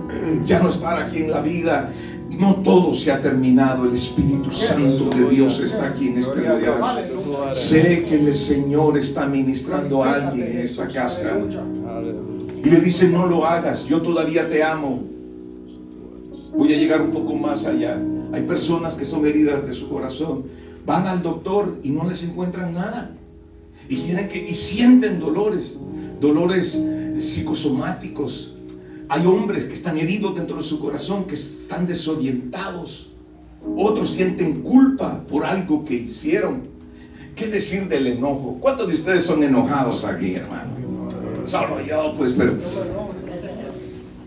ya 0.47 0.61
no 0.61 0.71
estar 0.71 1.03
aquí 1.03 1.19
en 1.19 1.31
la 1.31 1.41
vida, 1.41 1.93
no 2.31 2.57
todo 2.57 2.95
se 2.95 3.11
ha 3.11 3.21
terminado. 3.21 3.87
El 3.87 3.95
Espíritu 3.95 4.51
Santo 4.51 5.11
de 5.17 5.29
Dios 5.29 5.61
está 5.61 5.89
aquí 5.89 6.09
en 6.09 6.19
este 6.19 6.41
lugar. 6.41 7.05
Sé 7.53 8.05
que 8.09 8.15
el 8.15 8.35
Señor 8.35 8.97
está 8.97 9.27
ministrando 9.27 10.05
a 10.05 10.15
alguien 10.15 10.47
en 10.47 10.59
esta 10.59 10.87
casa. 10.87 11.39
Y 12.65 12.69
le 12.71 12.81
dice, 12.81 13.09
no 13.09 13.27
lo 13.27 13.47
hagas, 13.47 13.87
yo 13.87 14.03
todavía 14.03 14.49
te 14.49 14.63
amo. 14.63 15.03
Voy 16.57 16.75
a 16.75 16.77
llegar 16.77 17.01
un 17.01 17.11
poco 17.11 17.35
más 17.35 17.65
allá. 17.65 18.01
Hay 18.33 18.43
personas 18.43 18.95
que 18.95 19.05
son 19.05 19.27
heridas 19.27 19.67
de 19.67 19.75
su 19.75 19.89
corazón. 19.89 20.45
Van 20.85 21.07
al 21.07 21.23
doctor 21.23 21.79
y 21.83 21.91
no 21.91 22.09
les 22.09 22.25
encuentran 22.25 22.75
nada. 22.75 23.15
Y, 23.89 23.97
quieren 23.97 24.29
que, 24.29 24.39
y 24.39 24.55
sienten 24.55 25.21
dolores, 25.21 25.79
dolores 26.21 26.83
psicosomáticos. 27.19 28.55
Hay 29.09 29.25
hombres 29.27 29.65
que 29.65 29.75
están 29.75 29.97
heridos 29.99 30.35
dentro 30.35 30.57
de 30.57 30.63
su 30.63 30.79
corazón, 30.79 31.25
que 31.25 31.35
están 31.35 31.87
desorientados. 31.87 33.11
Otros 33.77 34.11
sienten 34.11 34.63
culpa 34.63 35.25
por 35.29 35.45
algo 35.45 35.85
que 35.85 35.95
hicieron. 35.95 36.63
¿Qué 37.35 37.47
decir 37.47 37.89
del 37.89 38.07
enojo? 38.09 38.59
¿Cuántos 38.61 38.89
de 38.89 38.95
ustedes 38.95 39.25
son 39.25 39.43
enojados 39.43 40.05
aquí, 40.05 40.35
hermano? 40.35 40.78
Solo 41.49 41.81
yo, 41.81 42.15
pues, 42.17 42.33
pero 42.33 42.55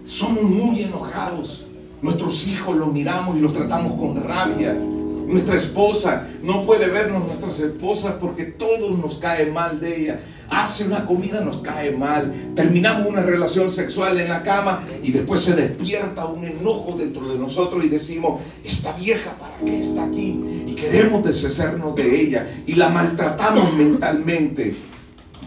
somos 0.06 0.44
muy 0.44 0.84
enojados. 0.84 1.66
Nuestros 2.02 2.48
hijos 2.48 2.76
los 2.76 2.92
miramos 2.92 3.38
y 3.38 3.42
los 3.42 3.54
tratamos 3.54 4.00
con 4.00 4.24
rabia. 4.24 4.74
Nuestra 4.74 5.56
esposa 5.56 6.28
no 6.44 6.64
puede 6.64 6.90
vernos 6.90 7.26
nuestras 7.26 7.60
esposas 7.60 8.16
porque 8.20 8.46
todo 8.46 8.90
nos 8.90 9.16
cae 9.16 9.52
mal 9.52 9.80
de 9.80 10.02
ella. 10.02 10.20
Hace 10.50 10.84
una 10.84 11.06
comida, 11.06 11.40
nos 11.40 11.60
cae 11.60 11.92
mal. 11.92 12.34
Terminamos 12.56 13.08
una 13.08 13.22
relación 13.22 13.70
sexual 13.70 14.20
en 14.20 14.28
la 14.28 14.44
cama 14.44 14.84
y 15.02 15.12
después 15.12 15.42
se 15.42 15.56
despierta 15.56 16.26
un 16.26 16.44
enojo 16.44 16.98
dentro 16.98 17.30
de 17.30 17.38
nosotros 17.40 17.86
y 17.86 17.88
decimos, 17.88 18.42
esta 18.66 18.92
vieja, 18.94 19.38
¿para 19.38 19.56
qué 19.64 19.80
está 19.80 20.04
aquí? 20.04 20.64
Y 20.68 20.74
queremos 20.76 21.24
deshacernos 21.24 21.96
de 21.96 22.20
ella 22.20 22.48
y 22.66 22.74
la 22.74 22.90
maltratamos 22.90 23.74
mentalmente. 23.76 24.76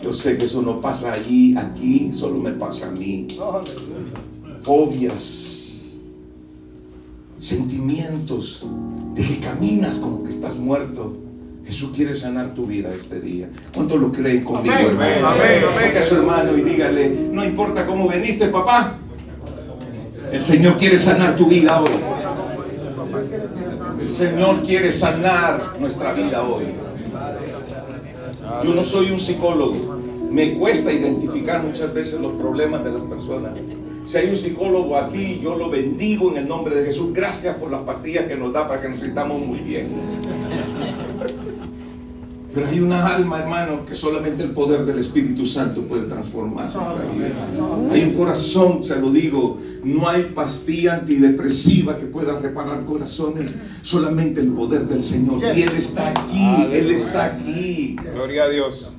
Yo 0.02 0.12
sé 0.12 0.36
que 0.36 0.44
eso 0.44 0.60
no 0.62 0.80
pasa 0.80 1.12
allí, 1.12 1.56
aquí, 1.56 2.10
solo 2.12 2.36
me 2.36 2.52
pasa 2.52 2.88
a 2.88 2.90
mí. 2.90 3.28
Fobias, 4.60 5.54
sentimientos 7.38 8.66
de 9.14 9.22
que 9.22 9.38
caminas 9.40 9.96
como 9.96 10.22
que 10.22 10.30
estás 10.30 10.56
muerto. 10.56 11.16
Jesús 11.64 11.92
quiere 11.94 12.14
sanar 12.14 12.54
tu 12.54 12.66
vida 12.66 12.94
este 12.94 13.20
día. 13.20 13.48
¿Cuánto 13.74 13.96
lo 13.96 14.12
creen 14.12 14.44
conmigo, 14.44 14.74
hermano? 14.74 15.28
Porque 15.72 15.98
a 15.98 16.02
su 16.02 16.16
hermano 16.16 16.56
y 16.58 16.62
dígale, 16.62 17.28
no 17.32 17.42
importa 17.42 17.86
cómo 17.86 18.06
veniste, 18.08 18.48
papá. 18.48 18.98
El 20.30 20.42
Señor 20.42 20.76
quiere 20.76 20.98
sanar 20.98 21.36
tu 21.36 21.46
vida 21.48 21.80
hoy. 21.80 21.90
El 24.00 24.08
Señor 24.08 24.62
quiere 24.62 24.92
sanar 24.92 25.76
nuestra 25.78 26.12
vida 26.12 26.42
hoy. 26.42 26.64
Yo 28.62 28.74
no 28.74 28.84
soy 28.84 29.10
un 29.10 29.20
psicólogo. 29.20 29.98
Me 30.30 30.54
cuesta 30.54 30.92
identificar 30.92 31.62
muchas 31.62 31.92
veces 31.94 32.20
los 32.20 32.32
problemas 32.32 32.84
de 32.84 32.92
las 32.92 33.02
personas. 33.02 33.52
Si 34.06 34.18
hay 34.18 34.28
un 34.28 34.36
psicólogo 34.36 34.96
aquí, 34.96 35.40
yo 35.42 35.56
lo 35.56 35.70
bendigo 35.70 36.30
en 36.30 36.38
el 36.38 36.48
nombre 36.48 36.74
de 36.74 36.84
Jesús. 36.84 37.12
Gracias 37.12 37.56
por 37.56 37.70
las 37.70 37.82
pastillas 37.82 38.26
que 38.26 38.36
nos 38.36 38.52
da 38.52 38.68
para 38.68 38.80
que 38.80 38.88
nos 38.88 39.00
sintamos 39.00 39.40
muy 39.40 39.60
bien. 39.60 39.88
Pero 42.54 42.68
hay 42.68 42.78
una 42.78 43.04
alma, 43.06 43.40
hermano, 43.40 43.84
que 43.84 43.96
solamente 43.96 44.44
el 44.44 44.50
poder 44.50 44.84
del 44.84 44.98
Espíritu 45.00 45.44
Santo 45.44 45.82
puede 45.82 46.04
transformar 46.04 46.64
nuestra 46.64 47.04
vida. 47.12 47.34
Hay 47.92 48.02
un 48.04 48.14
corazón, 48.14 48.84
se 48.84 48.94
lo 48.96 49.10
digo, 49.10 49.58
no 49.82 50.08
hay 50.08 50.22
pastilla 50.34 50.94
antidepresiva 50.94 51.98
que 51.98 52.06
pueda 52.06 52.38
reparar 52.38 52.84
corazones, 52.84 53.56
solamente 53.82 54.40
el 54.40 54.52
poder 54.52 54.86
del 54.86 55.02
Señor. 55.02 55.40
Y 55.42 55.62
Él 55.62 55.70
está 55.76 56.10
aquí, 56.10 56.68
Él 56.72 56.90
está 56.92 57.24
aquí. 57.24 57.96
Gloria 58.14 58.44
a 58.44 58.48
Dios. 58.48 58.90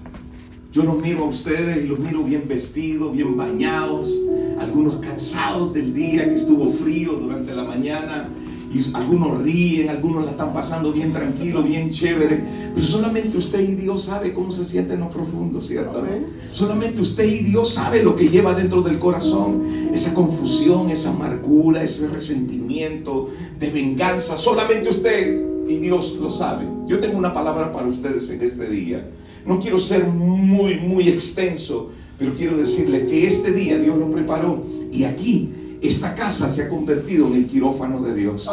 Yo 0.73 0.83
los 0.83 0.99
miro 0.99 1.23
a 1.23 1.27
ustedes 1.27 1.85
y 1.85 1.87
los 1.87 1.99
miro 1.99 2.23
bien 2.23 2.49
vestidos, 2.49 3.13
bien 3.13 3.37
bañados, 3.37 4.13
algunos 4.59 4.95
cansados 4.95 5.73
del 5.73 5.93
día 5.93 6.25
que 6.25 6.35
estuvo 6.35 6.73
frío 6.73 7.13
durante 7.13 7.55
la 7.55 7.63
mañana 7.63 8.27
y 8.75 8.91
algunos 8.93 9.41
ríen, 9.41 9.89
algunos 9.89 10.25
la 10.25 10.31
están 10.31 10.53
pasando 10.53 10.91
bien 10.91 11.13
tranquilo, 11.13 11.63
bien 11.63 11.89
chévere, 11.91 12.43
pero 12.73 12.85
solamente 12.85 13.37
usted 13.37 13.61
y 13.61 13.75
Dios 13.75 14.03
sabe 14.03 14.33
cómo 14.33 14.51
se 14.51 14.65
siente 14.65 14.95
en 14.95 14.99
lo 14.99 15.09
profundo, 15.09 15.61
¿cierto? 15.61 16.03
Solamente 16.51 16.99
usted 16.99 17.23
y 17.23 17.43
Dios 17.43 17.69
sabe 17.73 18.03
lo 18.03 18.17
que 18.17 18.27
lleva 18.27 18.53
dentro 18.53 18.81
del 18.81 18.99
corazón, 18.99 19.89
esa 19.93 20.13
confusión, 20.13 20.89
esa 20.89 21.11
amargura, 21.11 21.83
ese 21.83 22.09
resentimiento 22.09 23.29
de 23.57 23.69
venganza, 23.69 24.35
solamente 24.35 24.89
usted 24.89 25.41
y 25.69 25.77
Dios 25.77 26.17
lo 26.19 26.29
sabe. 26.29 26.67
Yo 26.85 26.99
tengo 26.99 27.17
una 27.17 27.33
palabra 27.33 27.71
para 27.71 27.87
ustedes 27.87 28.29
en 28.29 28.41
este 28.41 28.69
día. 28.69 29.09
No 29.45 29.59
quiero 29.59 29.79
ser 29.79 30.05
muy, 30.05 30.79
muy 30.81 31.07
extenso, 31.07 31.91
pero 32.19 32.33
quiero 32.33 32.57
decirle 32.57 33.07
que 33.07 33.25
este 33.25 33.53
día 33.53 33.77
Dios 33.77 33.97
lo 33.97 34.11
preparó 34.11 34.65
y 34.91 35.05
aquí 35.05 35.49
esta 35.87 36.15
casa 36.15 36.51
se 36.51 36.63
ha 36.63 36.69
convertido 36.69 37.27
en 37.27 37.35
el 37.35 37.45
quirófano 37.47 38.01
de 38.01 38.13
Dios. 38.13 38.49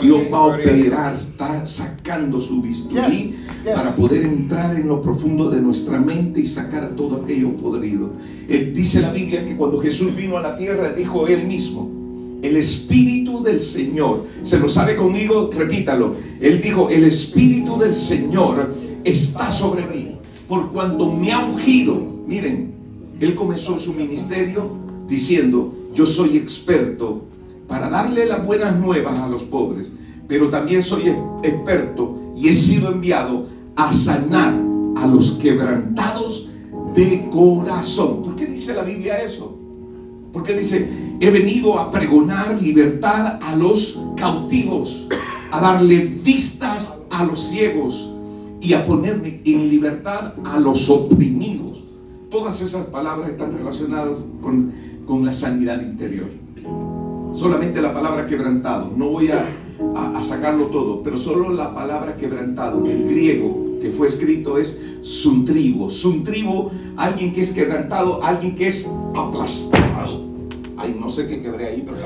Dios 0.00 0.20
va 0.32 0.38
a 0.38 0.46
operar, 0.46 1.14
está 1.14 1.64
sacando 1.66 2.40
su 2.40 2.60
bisturí 2.60 3.36
para 3.64 3.90
poder 3.90 4.24
entrar 4.24 4.76
en 4.76 4.88
lo 4.88 5.00
profundo 5.00 5.50
de 5.50 5.60
nuestra 5.60 6.00
mente 6.00 6.40
y 6.40 6.46
sacar 6.46 6.94
todo 6.96 7.22
aquello 7.22 7.56
podrido. 7.56 8.10
Él 8.48 8.72
dice 8.74 9.00
la 9.00 9.10
Biblia 9.10 9.44
que 9.44 9.56
cuando 9.56 9.80
Jesús 9.80 10.14
vino 10.14 10.36
a 10.36 10.42
la 10.42 10.56
tierra 10.56 10.92
dijo 10.92 11.26
él 11.26 11.46
mismo, 11.46 11.96
el 12.42 12.56
Espíritu 12.56 13.42
del 13.42 13.60
Señor, 13.60 14.24
se 14.42 14.58
lo 14.58 14.68
sabe 14.68 14.94
conmigo, 14.96 15.50
repítalo, 15.52 16.14
él 16.40 16.60
dijo, 16.60 16.88
el 16.90 17.04
Espíritu 17.04 17.78
del 17.78 17.94
Señor 17.94 18.74
está 19.04 19.50
sobre 19.50 19.86
mí, 19.86 20.16
por 20.46 20.70
cuando 20.72 21.10
me 21.12 21.32
ha 21.32 21.44
ungido, 21.44 22.00
miren, 22.26 22.74
él 23.20 23.34
comenzó 23.34 23.78
su 23.78 23.94
ministerio 23.94 24.70
diciendo, 25.08 25.74
yo 25.94 26.06
soy 26.06 26.36
experto 26.36 27.22
para 27.66 27.88
darle 27.88 28.26
las 28.26 28.44
buenas 28.44 28.78
nuevas 28.78 29.18
a 29.18 29.28
los 29.28 29.42
pobres, 29.42 29.92
pero 30.28 30.48
también 30.48 30.82
soy 30.82 31.14
experto 31.42 32.32
y 32.36 32.48
he 32.48 32.52
sido 32.52 32.92
enviado 32.92 33.46
a 33.76 33.92
sanar 33.92 34.54
a 34.96 35.06
los 35.06 35.32
quebrantados 35.32 36.50
de 36.94 37.28
corazón. 37.30 38.22
¿Por 38.22 38.36
qué 38.36 38.46
dice 38.46 38.74
la 38.74 38.82
Biblia 38.82 39.22
eso? 39.22 39.56
Porque 40.32 40.54
dice, 40.54 40.88
he 41.20 41.30
venido 41.30 41.78
a 41.78 41.90
pregonar 41.90 42.60
libertad 42.60 43.38
a 43.42 43.56
los 43.56 44.00
cautivos, 44.16 45.06
a 45.50 45.60
darle 45.60 46.04
vistas 46.04 47.02
a 47.10 47.24
los 47.24 47.48
ciegos 47.48 48.10
y 48.60 48.74
a 48.74 48.84
ponerme 48.84 49.40
en 49.44 49.70
libertad 49.70 50.34
a 50.44 50.58
los 50.58 50.88
oprimidos. 50.90 51.84
Todas 52.30 52.60
esas 52.60 52.86
palabras 52.86 53.30
están 53.30 53.56
relacionadas 53.56 54.26
con 54.42 54.72
con 55.06 55.24
la 55.24 55.32
sanidad 55.32 55.80
interior. 55.80 56.26
Solamente 57.34 57.80
la 57.80 57.92
palabra 57.92 58.26
quebrantado, 58.26 58.92
no 58.96 59.08
voy 59.10 59.30
a, 59.30 59.46
sacarlo 60.20 60.66
todo, 60.66 61.02
pero 61.02 61.16
solo 61.16 61.50
la 61.50 61.74
palabra 61.74 62.16
quebrantado, 62.16 62.84
el 62.86 63.08
griego 63.08 63.78
que 63.80 63.90
fue 63.90 64.08
escrito 64.08 64.58
es 64.58 64.80
suntribo. 65.02 65.90
Suntribo, 65.90 66.70
alguien 66.96 67.32
que 67.32 67.42
es 67.42 67.52
quebrantado, 67.52 68.22
alguien 68.24 68.56
que 68.56 68.68
es 68.68 68.90
aplastado. 69.14 70.24
Ay, 70.76 70.96
no 70.98 71.08
sé 71.08 71.26
qué 71.28 71.42
quebré 71.42 71.66
ahí, 71.66 71.86
pero, 71.86 71.98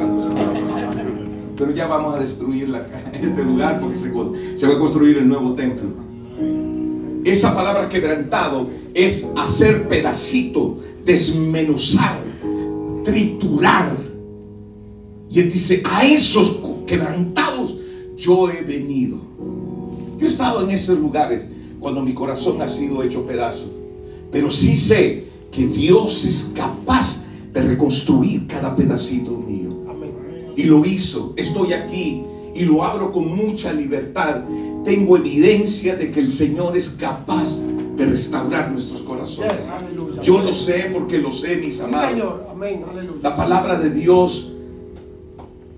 pero 1.57 1.71
ya 1.71 1.87
vamos 1.87 2.15
a 2.15 2.19
destruir 2.19 2.75
este 3.13 3.45
lugar 3.45 3.81
porque 3.81 3.97
se 3.97 4.67
va 4.67 4.75
a 4.75 4.79
construir 4.79 5.19
el 5.19 5.29
nuevo 5.29 5.55
templo. 5.55 5.89
Esa 7.25 7.55
palabra 7.55 7.89
quebrantado 7.89 8.69
es 8.95 9.29
hacer 9.37 9.89
pedacito, 9.89 10.79
desmenuzar, 11.05 12.30
triturar. 13.11 13.97
Y 15.29 15.41
él 15.41 15.53
dice, 15.53 15.83
a 15.85 16.05
esos 16.07 16.59
quebrantados 16.87 17.77
yo 18.17 18.51
he 18.51 18.63
venido. 18.63 19.19
Yo 20.19 20.27
he 20.27 20.29
estado 20.29 20.63
en 20.63 20.71
esos 20.71 20.99
lugares 20.99 21.45
cuando 21.79 22.03
mi 22.03 22.13
corazón 22.13 22.61
ha 22.61 22.69
sido 22.69 23.03
hecho 23.03 23.27
pedazos. 23.27 23.71
Pero 24.31 24.51
sí 24.51 24.77
sé 24.77 25.25
que 25.51 25.67
Dios 25.67 26.25
es 26.25 26.53
capaz 26.55 27.25
de 27.53 27.63
reconstruir 27.63 28.47
cada 28.47 28.77
pedacito 28.77 29.33
mío. 29.33 29.71
Y 30.57 30.65
lo 30.65 30.85
hizo. 30.85 31.33
Estoy 31.37 31.73
aquí 31.73 32.23
y 32.55 32.65
lo 32.65 32.85
abro 32.85 33.13
con 33.13 33.35
mucha 33.35 33.73
libertad. 33.73 34.43
Tengo 34.85 35.17
evidencia 35.17 35.97
de 35.97 36.11
que 36.11 36.21
el 36.21 36.31
Señor 36.31 36.77
es 36.77 36.91
capaz 36.91 37.59
de 37.97 38.07
restaurar 38.07 38.71
nuestros 38.71 39.03
corazones. 39.03 39.71
Yo 40.23 40.41
lo 40.41 40.53
sé 40.53 40.91
porque 40.93 41.19
lo 41.19 41.31
sé, 41.31 41.57
mis 41.57 41.81
amados. 41.81 42.50
La 43.23 43.35
palabra 43.37 43.77
de 43.77 43.89
Dios 43.89 44.53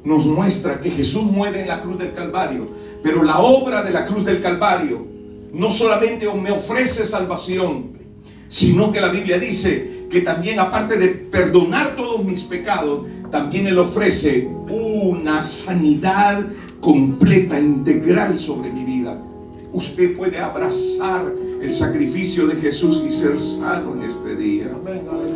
nos 0.02 0.26
muestra 0.26 0.80
que 0.80 0.90
Jesús 0.90 1.22
muere 1.22 1.60
en 1.60 1.68
la 1.68 1.80
cruz 1.80 1.96
del 1.96 2.12
Calvario, 2.12 2.66
pero 3.04 3.22
la 3.22 3.38
obra 3.38 3.84
de 3.84 3.92
la 3.92 4.04
cruz 4.04 4.24
del 4.24 4.42
Calvario 4.42 5.06
no 5.52 5.70
solamente 5.70 6.26
me 6.34 6.50
ofrece 6.50 7.06
salvación, 7.06 7.92
sino 8.48 8.90
que 8.90 9.00
la 9.00 9.10
Biblia 9.10 9.38
dice 9.38 10.08
que 10.10 10.22
también 10.22 10.58
aparte 10.58 10.96
de 10.98 11.08
perdonar 11.08 11.94
todos 11.94 12.24
mis 12.24 12.42
pecados, 12.42 13.06
también 13.30 13.68
Él 13.68 13.78
ofrece 13.78 14.50
una 14.68 15.40
sanidad 15.40 16.44
completa, 16.80 17.60
integral 17.60 18.36
sobre 18.36 18.72
mi 18.72 18.82
vida. 18.82 19.22
Usted 19.72 20.16
puede 20.16 20.38
abrazar 20.40 21.32
el 21.62 21.72
sacrificio 21.72 22.48
de 22.48 22.56
Jesús 22.56 23.04
y 23.06 23.10
ser 23.10 23.40
sano 23.40 23.94
en 23.94 24.02
este 24.02 24.34
día. 24.34 24.76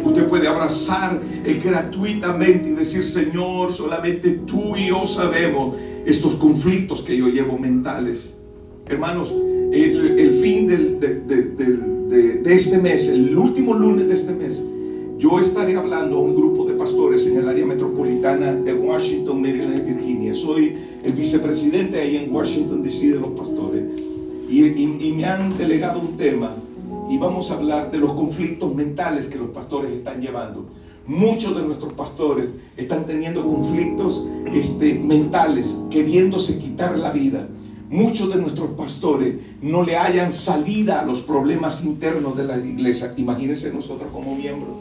Usted 0.05 0.27
puede 0.27 0.49
abrazar 0.49 1.23
eh, 1.45 1.61
gratuitamente 1.63 2.71
y 2.71 2.73
decir, 2.73 3.05
Señor, 3.05 3.73
solamente 3.73 4.31
tú 4.45 4.77
y 4.77 4.89
yo 4.89 5.07
sabemos 5.07 5.77
estos 6.05 6.35
conflictos 6.35 7.03
que 7.03 7.17
yo 7.17 7.29
llevo 7.29 7.57
mentales. 7.59 8.37
Hermanos, 8.87 9.33
el, 9.73 10.31
fin 10.43 10.67
de, 10.67 10.99
este 12.47 12.79
mes, 12.79 13.09
el 13.09 13.37
último 13.37 13.75
lunes 13.75 14.09
de 14.09 14.15
este 14.15 14.33
mes, 14.33 14.61
yo 15.19 15.39
estaré 15.39 15.77
hablando 15.77 16.17
a 16.17 16.21
un 16.21 16.35
grupo 16.35 16.67
de 16.67 16.75
pastores 16.75 17.25
en 17.27 17.37
el 17.37 17.49
área 17.49 17.65
metropolitana 17.65 18.53
de 18.53 18.75
Washington, 18.75 19.41
Maryland 19.41 19.87
Virginia. 19.87 20.35
Soy 20.35 20.77
el 21.05 21.13
vicepresidente 21.13 22.01
ahí 22.01 22.17
en 22.17 22.35
Washington, 22.35 22.83
D.C. 22.83 23.13
de 23.13 23.21
los 23.21 23.31
pastores. 23.31 23.85
Y, 24.49 25.13
me 25.17 25.25
han 25.25 25.57
delegado 25.57 26.01
un 26.01 26.17
tema 26.17 26.55
y 27.11 27.19
vamos 27.19 27.51
a 27.51 27.55
hablar 27.55 27.91
de 27.91 27.99
los 27.99 28.13
conflictos 28.13 28.75
mentales 28.75 29.27
que 29.27 29.39
los 29.39 29.49
pastores 29.49 29.91
están 29.91 30.21
llevando. 30.21 30.67
Muchos 31.07 31.57
de 31.57 31.63
nuestros 31.63 31.93
pastores 31.93 32.51
están 32.77 33.07
teniendo 33.07 33.47
conflictos 33.47 34.27
este, 34.53 34.95
mentales, 34.95 35.79
queriéndose 35.91 36.59
quitar 36.59 36.99
la 36.99 37.11
vida. 37.11 37.49
Muchos 37.91 38.29
de 38.35 38.41
nuestros 38.41 38.71
pastores 38.71 39.37
no 39.63 39.85
le 39.85 39.97
hayan 39.97 40.33
salida 40.33 41.01
a 41.01 41.05
los 41.05 41.21
problemas 41.21 41.85
internos 41.85 42.37
de 42.37 42.45
la 42.45 42.57
iglesia. 42.57 43.15
Imagínense 43.17 43.73
nosotros 43.73 44.11
como 44.13 44.35
miembros. 44.35 44.75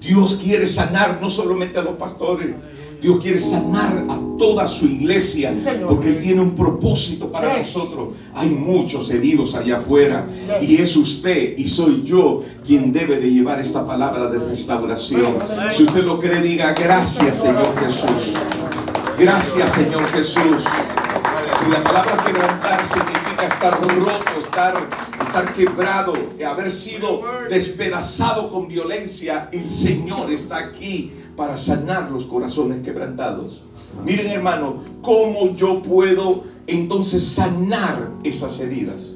Dios 0.00 0.40
quiere 0.42 0.66
sanar 0.66 1.18
no 1.20 1.30
solamente 1.30 1.78
a 1.78 1.82
los 1.82 1.96
pastores, 1.96 2.54
Dios 3.00 3.18
quiere 3.20 3.38
sanar 3.38 4.04
a 4.08 4.18
toda 4.38 4.66
su 4.66 4.86
iglesia 4.86 5.54
porque 5.88 6.08
Él 6.08 6.18
tiene 6.18 6.40
un 6.40 6.54
propósito 6.54 7.30
para 7.30 7.56
nosotros. 7.56 8.10
Hay 8.34 8.50
muchos 8.50 9.10
heridos 9.10 9.54
allá 9.54 9.78
afuera 9.78 10.26
y 10.60 10.76
es 10.76 10.96
usted 10.96 11.56
y 11.56 11.66
soy 11.66 12.02
yo 12.04 12.44
quien 12.64 12.92
debe 12.92 13.16
de 13.16 13.30
llevar 13.30 13.60
esta 13.60 13.86
palabra 13.86 14.26
de 14.26 14.38
restauración. 14.38 15.36
Si 15.72 15.84
usted 15.84 16.04
lo 16.04 16.18
cree, 16.18 16.40
diga 16.42 16.72
gracias 16.72 17.38
Señor 17.38 17.74
Jesús. 17.80 18.34
Gracias 19.18 19.72
Señor 19.72 20.04
Jesús. 20.08 20.64
Si 21.58 21.70
la 21.70 21.82
palabra 21.82 22.22
quebrantar 22.24 22.84
significa 22.86 23.46
estar 23.46 23.80
roto, 23.80 24.40
estar, 24.42 24.74
estar 25.20 25.52
quebrado, 25.52 26.14
haber 26.46 26.70
sido 26.70 27.22
despedazado 27.50 28.50
con 28.50 28.68
violencia, 28.68 29.48
el 29.52 29.68
Señor 29.68 30.30
está 30.30 30.58
aquí 30.58 31.12
para 31.36 31.56
sanar 31.56 32.10
los 32.10 32.24
corazones 32.24 32.82
quebrantados. 32.84 33.62
Miren 34.04 34.28
hermano, 34.28 34.82
¿cómo 35.02 35.54
yo 35.54 35.82
puedo 35.82 36.44
entonces 36.66 37.24
sanar 37.24 38.10
esas 38.22 38.60
heridas? 38.60 39.12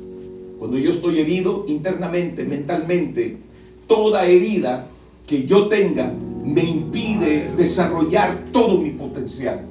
Cuando 0.58 0.78
yo 0.78 0.90
estoy 0.90 1.20
herido 1.20 1.64
internamente, 1.68 2.44
mentalmente, 2.44 3.38
toda 3.86 4.26
herida 4.26 4.86
que 5.26 5.46
yo 5.46 5.68
tenga 5.68 6.12
me 6.44 6.62
impide 6.62 7.52
desarrollar 7.56 8.44
todo 8.52 8.78
mi 8.78 8.90
potencial. 8.90 9.62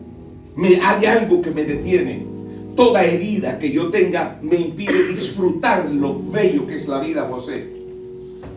Me, 0.56 0.80
hay 0.82 1.06
algo 1.06 1.41
que 1.41 1.52
me 1.52 1.64
detiene. 1.64 2.26
Toda 2.76 3.04
herida 3.04 3.60
que 3.60 3.72
yo 3.72 3.91
tenga 3.91 4.39
me 4.41 4.56
impide 4.56 5.08
disfrutar 5.08 5.89
lo 5.89 6.20
bello 6.32 6.66
que 6.66 6.76
es 6.76 6.88
la 6.88 7.00
vida, 7.00 7.28
José. 7.30 7.83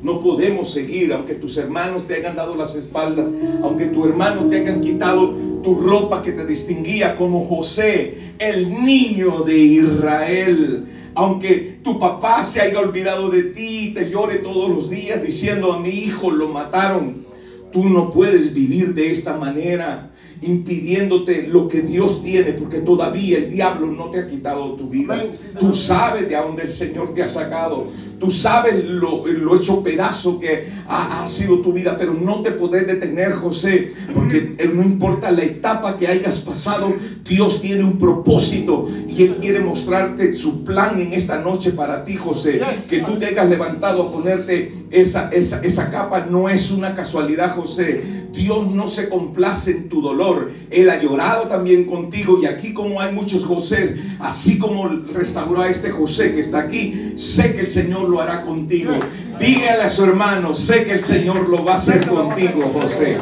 No 0.06 0.20
podemos 0.20 0.70
seguir, 0.70 1.12
aunque 1.12 1.34
tus 1.34 1.56
hermanos 1.56 2.06
te 2.06 2.14
hayan 2.14 2.36
dado 2.36 2.54
las 2.54 2.76
espaldas, 2.76 3.26
aunque 3.60 3.86
tus 3.86 4.06
hermanos 4.06 4.48
te 4.48 4.60
hayan 4.60 4.80
quitado 4.80 5.34
tu 5.64 5.80
ropa 5.80 6.22
que 6.22 6.30
te 6.30 6.46
distinguía 6.46 7.16
como 7.16 7.44
José, 7.44 8.34
el 8.38 8.84
niño 8.84 9.40
de 9.40 9.58
Israel. 9.58 10.84
Aunque 11.16 11.80
tu 11.82 11.98
papá 11.98 12.44
se 12.44 12.60
haya 12.60 12.78
olvidado 12.78 13.30
de 13.30 13.42
ti 13.50 13.88
y 13.88 13.94
te 13.94 14.08
llore 14.08 14.36
todos 14.36 14.70
los 14.70 14.88
días 14.90 15.20
diciendo 15.20 15.72
a 15.72 15.80
mi 15.80 15.90
hijo 15.90 16.30
lo 16.30 16.50
mataron, 16.50 17.24
tú 17.72 17.82
no 17.88 18.12
puedes 18.12 18.54
vivir 18.54 18.94
de 18.94 19.10
esta 19.10 19.36
manera 19.36 20.12
impidiéndote 20.42 21.48
lo 21.48 21.68
que 21.68 21.80
Dios 21.80 22.22
tiene, 22.22 22.52
porque 22.52 22.78
todavía 22.78 23.38
el 23.38 23.50
diablo 23.50 23.88
no 23.88 24.10
te 24.10 24.20
ha 24.20 24.28
quitado 24.28 24.74
tu 24.74 24.88
vida. 24.88 25.24
Tú 25.58 25.72
sabes 25.72 26.28
de 26.28 26.36
dónde 26.36 26.62
el 26.62 26.72
Señor 26.72 27.14
te 27.14 27.22
ha 27.22 27.28
sacado. 27.28 27.88
Tú 28.18 28.30
sabes 28.30 28.84
lo, 28.84 29.26
lo 29.26 29.56
hecho 29.56 29.82
pedazo 29.82 30.40
que 30.40 30.68
ha, 30.88 31.22
ha, 31.22 31.28
sido 31.28 31.60
tu 31.60 31.72
vida, 31.72 31.96
pero 31.98 32.14
no 32.14 32.40
te 32.42 32.52
puedes 32.52 32.86
detener, 32.86 33.32
José, 33.34 33.92
porque 34.14 34.56
no 34.72 34.82
importa 34.82 35.30
la 35.30 35.44
etapa 35.44 35.98
que 35.98 36.08
hayas 36.08 36.40
pasado, 36.40 36.94
Dios 37.28 37.60
tiene 37.60 37.84
un 37.84 37.98
propósito 37.98 38.88
y 39.08 39.22
Él 39.24 39.36
quiere 39.36 39.60
mostrarte 39.60 40.36
su 40.36 40.64
plan 40.64 40.98
en 40.98 41.12
esta 41.12 41.40
noche 41.40 41.72
para 41.72 42.04
ti, 42.04 42.16
José. 42.16 42.60
Que 42.88 43.00
tú 43.00 43.18
te 43.18 43.26
hayas 43.26 43.48
levantado 43.48 44.02
a 44.02 44.12
ponerte 44.12 44.86
esa, 44.90 45.30
esa, 45.30 45.60
esa 45.60 45.90
capa 45.90 46.26
no 46.30 46.48
es 46.48 46.70
una 46.70 46.94
casualidad, 46.94 47.56
José. 47.56 48.26
Dios 48.32 48.70
no 48.70 48.86
se 48.86 49.08
complace 49.08 49.70
en 49.70 49.88
tu 49.88 50.02
dolor. 50.02 50.50
Él 50.70 50.90
ha 50.90 51.02
llorado 51.02 51.48
también 51.48 51.84
contigo. 51.84 52.38
Y 52.40 52.46
aquí 52.46 52.74
como 52.74 53.00
hay 53.00 53.12
muchos 53.12 53.44
José, 53.44 53.96
así 54.20 54.58
como 54.58 54.88
restauró 54.88 55.62
a 55.62 55.68
este 55.68 55.90
José 55.90 56.34
que 56.34 56.40
está 56.40 56.60
aquí, 56.60 57.14
sé 57.16 57.54
que 57.54 57.62
el 57.62 57.68
Señor 57.68 58.05
lo 58.08 58.20
hará 58.20 58.42
contigo. 58.42 58.92
Dígale 59.38 59.82
a 59.82 59.88
su 59.88 60.04
hermano, 60.04 60.54
sé 60.54 60.84
que 60.84 60.92
el 60.92 61.04
Señor 61.04 61.48
lo 61.48 61.64
va 61.64 61.72
a 61.72 61.76
hacer 61.76 62.06
contigo, 62.06 62.70
José. 62.72 63.16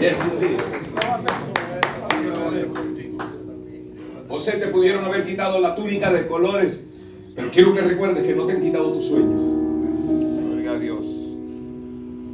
Yes, 0.00 0.18
José, 4.28 4.52
te 4.52 4.68
pudieron 4.68 5.04
haber 5.04 5.24
quitado 5.24 5.60
la 5.60 5.74
túnica 5.74 6.12
de 6.12 6.26
colores, 6.26 6.80
pero 7.34 7.50
quiero 7.50 7.74
que 7.74 7.82
recuerdes 7.82 8.24
que 8.24 8.34
no 8.34 8.46
te 8.46 8.54
han 8.54 8.62
quitado 8.62 8.92
tu 8.92 9.02
sueño. 9.02 9.36
Gloria 10.48 10.72
a 10.72 10.78
Dios. 10.78 11.06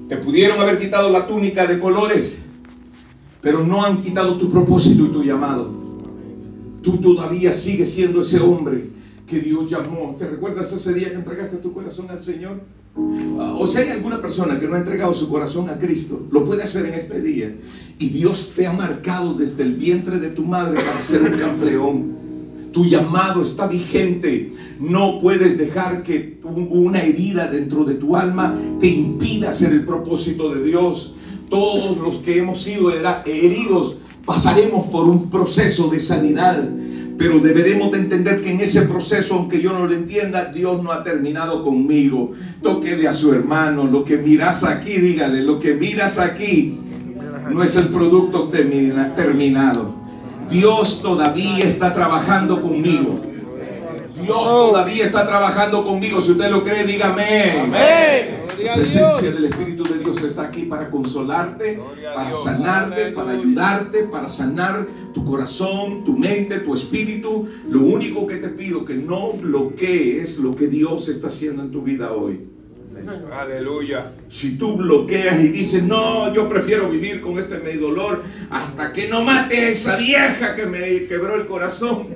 Te 0.09 0.17
pudieron 0.17 0.61
haber 0.61 0.79
quitado 0.79 1.11
la 1.11 1.27
túnica 1.27 1.67
de 1.67 1.79
colores, 1.79 2.43
pero 3.41 3.65
no 3.65 3.85
han 3.85 3.99
quitado 3.99 4.39
tu 4.39 4.49
propósito 4.49 5.05
y 5.05 5.09
tu 5.09 5.25
llamado. 5.25 5.71
Tú 6.83 6.99
todavía 6.99 7.53
sigues 7.53 7.93
siendo 7.93 8.21
ese 8.21 8.41
hombre 8.41 8.98
que 9.29 9.41
Dios 9.41 9.71
llamó. 9.71 10.17
¿Te 10.19 10.27
recuerdas 10.27 10.73
ese 10.73 10.95
día 10.95 11.11
que 11.11 11.17
entregaste 11.17 11.59
tu 11.59 11.73
corazón 11.73 12.11
al 12.11 12.21
Señor? 12.21 12.61
O 12.97 13.67
si 13.67 13.79
hay 13.79 13.91
alguna 13.91 14.21
persona 14.21 14.59
que 14.59 14.67
no 14.67 14.75
ha 14.75 14.79
entregado 14.79 15.15
su 15.15 15.29
corazón 15.29 15.69
a 15.69 15.79
Cristo, 15.79 16.27
lo 16.33 16.45
puede 16.45 16.65
hacer 16.65 16.87
en 16.87 16.95
este 16.95 17.21
día. 17.21 17.55
Y 17.99 18.09
Dios 18.09 18.53
te 18.57 18.67
ha 18.67 18.73
marcado 18.73 19.35
desde 19.35 19.63
el 19.63 19.75
vientre 19.75 20.19
de 20.19 20.31
tu 20.31 20.43
madre 20.43 20.81
para 20.81 21.01
ser 21.01 21.23
un 21.23 21.39
campeón. 21.39 22.19
Tu 22.73 22.87
llamado 22.87 23.43
está 23.43 23.67
vigente. 23.67 24.53
No 24.81 25.21
puedes 25.21 25.59
dejar 25.59 26.03
que 26.03 26.41
una 26.43 27.01
herida 27.03 27.49
dentro 27.49 27.85
de 27.85 27.95
tu 27.95 28.17
alma 28.17 28.59
te 28.81 28.89
impida 28.89 29.51
hacer 29.51 29.73
el 29.73 29.85
propósito 29.85 30.55
de 30.55 30.65
Dios. 30.65 31.15
Todos 31.49 31.99
los 31.99 32.17
que 32.17 32.39
hemos 32.39 32.63
sido 32.63 32.91
heridos 32.91 33.97
pasaremos 34.25 34.87
por 34.89 35.09
un 35.09 35.31
proceso 35.31 35.89
de 35.89 36.01
sanidad. 36.01 36.69
Pero 37.19 37.41
deberemos 37.41 37.91
de 37.91 37.99
entender 37.99 38.41
que 38.41 38.53
en 38.53 38.61
ese 38.61 38.83
proceso, 38.83 39.35
aunque 39.35 39.61
yo 39.61 39.73
no 39.73 39.87
lo 39.87 39.95
entienda, 39.95 40.47
Dios 40.47 40.83
no 40.83 40.93
ha 40.93 41.03
terminado 41.03 41.65
conmigo. 41.65 42.33
Tóquele 42.63 43.09
a 43.09 43.13
su 43.13 43.33
hermano, 43.35 43.85
lo 43.85 44.05
que 44.05 44.17
miras 44.17 44.63
aquí, 44.63 44.99
dígale, 44.99 45.43
lo 45.43 45.59
que 45.59 45.75
miras 45.75 46.19
aquí 46.19 46.79
no 47.51 47.63
es 47.63 47.75
el 47.77 47.89
producto 47.89 48.49
termina, 48.49 49.15
terminado. 49.15 49.95
Dios 50.49 51.03
todavía 51.03 51.65
está 51.67 51.93
trabajando 51.93 52.63
conmigo. 52.63 53.21
Dios 54.23 54.45
todavía 54.45 55.05
está 55.05 55.27
trabajando 55.27 55.85
conmigo. 55.85 56.21
Si 56.21 56.33
usted 56.33 56.51
lo 56.51 56.63
cree, 56.63 56.85
dígame. 56.85 57.61
Amén. 57.61 58.48
La 58.65 58.75
presencia 58.75 59.31
del 59.31 59.45
Espíritu 59.45 59.85
de 59.85 59.99
Dios 59.99 60.23
está 60.23 60.43
aquí 60.43 60.63
para 60.63 60.91
consolarte, 60.91 61.81
para 62.15 62.35
sanarte, 62.35 63.13
para 63.13 63.33
ayudarte, 63.33 64.05
para 64.05 64.29
sanar 64.29 64.87
tu 65.15 65.25
corazón, 65.25 66.05
tu 66.05 66.17
mente, 66.17 66.59
tu 66.61 66.75
espíritu. 66.75 67.49
Lo 67.69 67.81
único 67.81 68.27
que 68.27 68.37
te 68.37 68.49
pido 68.49 68.85
que 68.85 68.95
no 68.95 69.33
bloquees 69.33 70.39
lo 70.39 70.57
que 70.57 70.67
Dios 70.67 71.09
está 71.09 71.29
haciendo 71.29 71.63
en 71.63 71.71
tu 71.71 71.83
vida 71.83 72.13
hoy. 72.13 72.49
Aleluya. 73.33 74.13
Si 74.29 74.59
tú 74.59 74.77
bloqueas 74.77 75.41
y 75.41 75.49
dices, 75.49 75.85
no, 75.85 76.33
yo 76.35 76.49
prefiero 76.49 76.91
vivir 76.91 77.21
con 77.21 77.39
este 77.39 77.59
medio 77.59 77.83
dolor 77.83 78.25
hasta 78.51 78.93
que 78.93 79.09
no 79.09 79.23
mate 79.23 79.57
a 79.57 79.69
esa 79.69 79.97
vieja 79.97 80.57
que 80.57 80.67
me 80.67 81.05
quebró 81.07 81.37
el 81.37 81.47
corazón. 81.47 82.09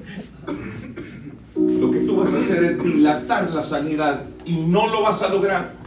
Lo 1.54 1.90
que 1.90 2.00
tú 2.00 2.16
vas 2.16 2.34
a 2.34 2.38
hacer 2.38 2.64
es 2.64 2.82
dilatar 2.82 3.50
la 3.50 3.62
sanidad 3.62 4.24
y 4.44 4.56
no 4.56 4.88
lo 4.88 5.02
vas 5.02 5.22
a 5.22 5.28
lograr. 5.28 5.81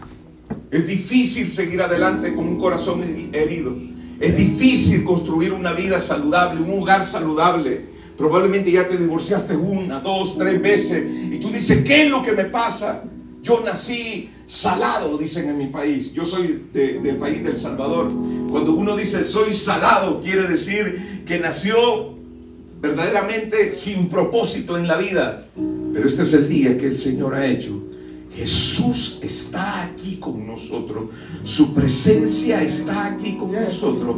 Es 0.72 0.88
difícil 0.88 1.50
seguir 1.52 1.82
adelante 1.82 2.34
con 2.36 2.48
un 2.48 2.58
corazón 2.58 3.02
herido. 3.34 3.76
Es 4.20 4.36
difícil 4.36 5.04
construir 5.04 5.54
una 5.54 5.74
vida 5.74 6.00
saludable, 6.00 6.62
un 6.62 6.82
hogar 6.82 7.06
saludable. 7.06 7.94
Probablemente 8.18 8.72
ya 8.72 8.88
te 8.88 8.98
divorciaste 8.98 9.56
una, 9.56 10.00
dos, 10.00 10.38
tres 10.38 10.62
veces 10.62 11.06
y 11.32 11.38
tú 11.40 11.50
dices, 11.50 11.84
¿qué 11.84 12.06
es 12.06 12.10
lo 12.10 12.24
que 12.24 12.32
me 12.32 12.46
pasa? 12.46 13.04
Yo 13.44 13.62
nací 13.64 14.30
salado, 14.46 15.18
dicen 15.18 15.50
en 15.50 15.58
mi 15.58 15.68
país. 15.68 16.14
Yo 16.14 16.26
soy 16.26 16.68
de, 16.74 17.00
del 17.00 17.18
país 17.18 17.44
del 17.44 17.58
Salvador. 17.58 18.12
Cuando 18.50 18.74
uno 18.74 18.96
dice 18.96 19.24
soy 19.24 19.54
salado, 19.54 20.20
quiere 20.20 20.48
decir 20.48 21.24
que 21.26 21.40
nació 21.40 22.16
verdaderamente 22.82 23.74
sin 23.74 24.10
propósito 24.10 24.78
en 24.78 24.88
la 24.88 24.98
vida. 24.98 25.46
Pero 25.94 26.08
este 26.08 26.24
es 26.24 26.34
el 26.34 26.48
día 26.48 26.78
que 26.78 26.88
el 26.88 26.98
Señor 26.98 27.36
ha 27.36 27.46
hecho. 27.46 27.82
Jesús 28.36 29.20
está 29.22 29.84
aquí 29.84 30.18
con 30.18 30.46
nosotros. 30.46 31.06
Su 31.44 31.74
presencia 31.74 32.62
está 32.62 33.08
aquí 33.08 33.38
con 33.38 33.52
nosotros 33.52 34.16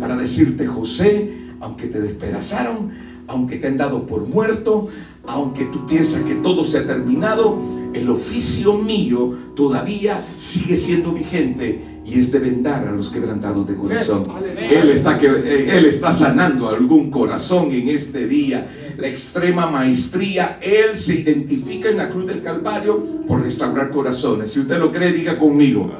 para 0.00 0.16
decirte, 0.16 0.66
José, 0.66 1.32
aunque 1.60 1.86
te 1.86 2.00
despedazaron, 2.00 2.90
aunque 3.28 3.56
te 3.56 3.68
han 3.68 3.76
dado 3.76 4.06
por 4.06 4.26
muerto, 4.26 4.88
aunque 5.26 5.66
tú 5.66 5.86
piensas 5.86 6.22
que 6.22 6.34
todo 6.36 6.64
se 6.64 6.78
ha 6.78 6.86
terminado, 6.86 7.58
el 7.92 8.08
oficio 8.08 8.74
mío 8.74 9.34
todavía 9.54 10.24
sigue 10.36 10.76
siendo 10.76 11.12
vigente 11.12 12.00
y 12.04 12.18
es 12.18 12.32
de 12.32 12.38
vendar 12.38 12.88
a 12.88 12.92
los 12.92 13.10
quebrantados 13.10 13.66
de 13.66 13.76
corazón. 13.76 14.24
Él 14.58 14.90
está, 14.90 15.18
que, 15.18 15.26
él 15.26 15.86
está 15.86 16.10
sanando 16.10 16.68
algún 16.68 17.10
corazón 17.10 17.70
en 17.72 17.88
este 17.88 18.26
día. 18.26 18.66
La 19.00 19.08
extrema 19.08 19.66
maestría, 19.66 20.58
Él 20.60 20.94
se 20.94 21.14
identifica 21.14 21.88
en 21.88 21.96
la 21.96 22.10
cruz 22.10 22.26
del 22.26 22.42
Calvario 22.42 23.22
por 23.26 23.42
restaurar 23.42 23.88
corazones. 23.88 24.52
Si 24.52 24.60
usted 24.60 24.78
lo 24.78 24.92
cree, 24.92 25.10
diga 25.10 25.38
conmigo. 25.38 25.90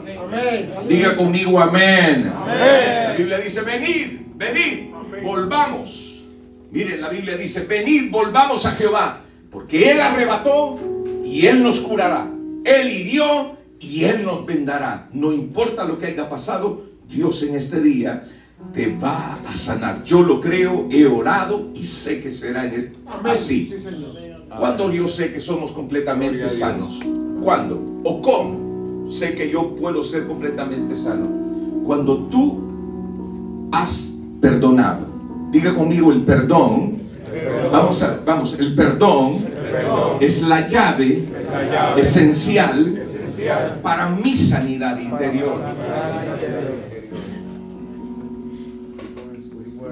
Diga 0.86 1.16
conmigo 1.16 1.58
amén. 1.58 2.30
La 2.34 3.14
Biblia 3.16 3.38
dice, 3.38 3.62
venid, 3.62 4.20
venid, 4.36 4.90
volvamos. 5.22 6.22
Miren, 6.70 7.00
la 7.00 7.08
Biblia 7.08 7.36
dice, 7.38 7.64
venid, 7.64 8.10
volvamos 8.10 8.66
a 8.66 8.72
Jehová, 8.72 9.22
porque 9.50 9.90
Él 9.90 10.00
arrebató 10.00 10.78
y 11.24 11.46
Él 11.46 11.62
nos 11.62 11.80
curará. 11.80 12.30
Él 12.64 12.90
hirió 12.90 13.56
y 13.80 14.04
Él 14.04 14.24
nos 14.24 14.44
vendará. 14.44 15.08
No 15.12 15.32
importa 15.32 15.84
lo 15.84 15.98
que 15.98 16.06
haya 16.06 16.28
pasado, 16.28 16.84
Dios 17.08 17.42
en 17.44 17.54
este 17.54 17.80
día 17.80 18.24
te 18.72 18.96
va 18.96 19.38
a 19.48 19.54
sanar. 19.54 20.04
Yo 20.04 20.22
lo 20.22 20.40
creo, 20.40 20.86
he 20.90 21.06
orado 21.06 21.70
y 21.74 21.84
sé 21.84 22.20
que 22.20 22.30
será 22.30 22.70
así. 23.24 23.74
¿Cuándo 24.58 24.92
yo 24.92 25.08
sé 25.08 25.32
que 25.32 25.40
somos 25.40 25.72
completamente 25.72 26.48
sanos? 26.48 27.00
¿Cuándo? 27.42 27.82
¿O 28.04 28.20
cómo 28.20 29.10
sé 29.10 29.34
que 29.34 29.50
yo 29.50 29.74
puedo 29.76 30.02
ser 30.02 30.26
completamente 30.26 30.96
sano? 30.96 31.28
Cuando 31.84 32.24
tú 32.24 32.70
has 33.72 34.12
perdonado. 34.40 35.06
Diga 35.50 35.74
conmigo 35.74 36.12
el 36.12 36.24
perdón. 36.24 36.98
Vamos 37.72 38.02
a, 38.02 38.20
vamos, 38.24 38.56
el 38.58 38.74
perdón 38.74 39.44
es 40.20 40.42
la 40.42 40.66
llave 40.66 41.24
esencial 41.96 43.02
para 43.82 44.08
mi 44.10 44.36
sanidad 44.36 44.98
interior. 44.98 45.60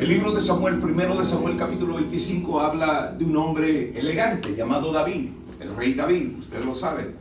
El 0.01 0.11
libro 0.11 0.31
de 0.31 0.41
Samuel, 0.41 0.79
primero 0.79 1.17
de 1.17 1.27
Samuel 1.27 1.57
capítulo 1.57 1.97
25, 1.97 2.61
habla 2.61 3.17
de 3.19 3.25
un 3.25 3.37
hombre 3.37 3.99
elegante 3.99 4.55
llamado 4.55 4.93
David, 4.93 5.31
el 5.61 5.75
rey 5.75 5.95
David, 5.95 6.39
usted 6.39 6.65
lo 6.65 6.73
sabe. 6.77 7.17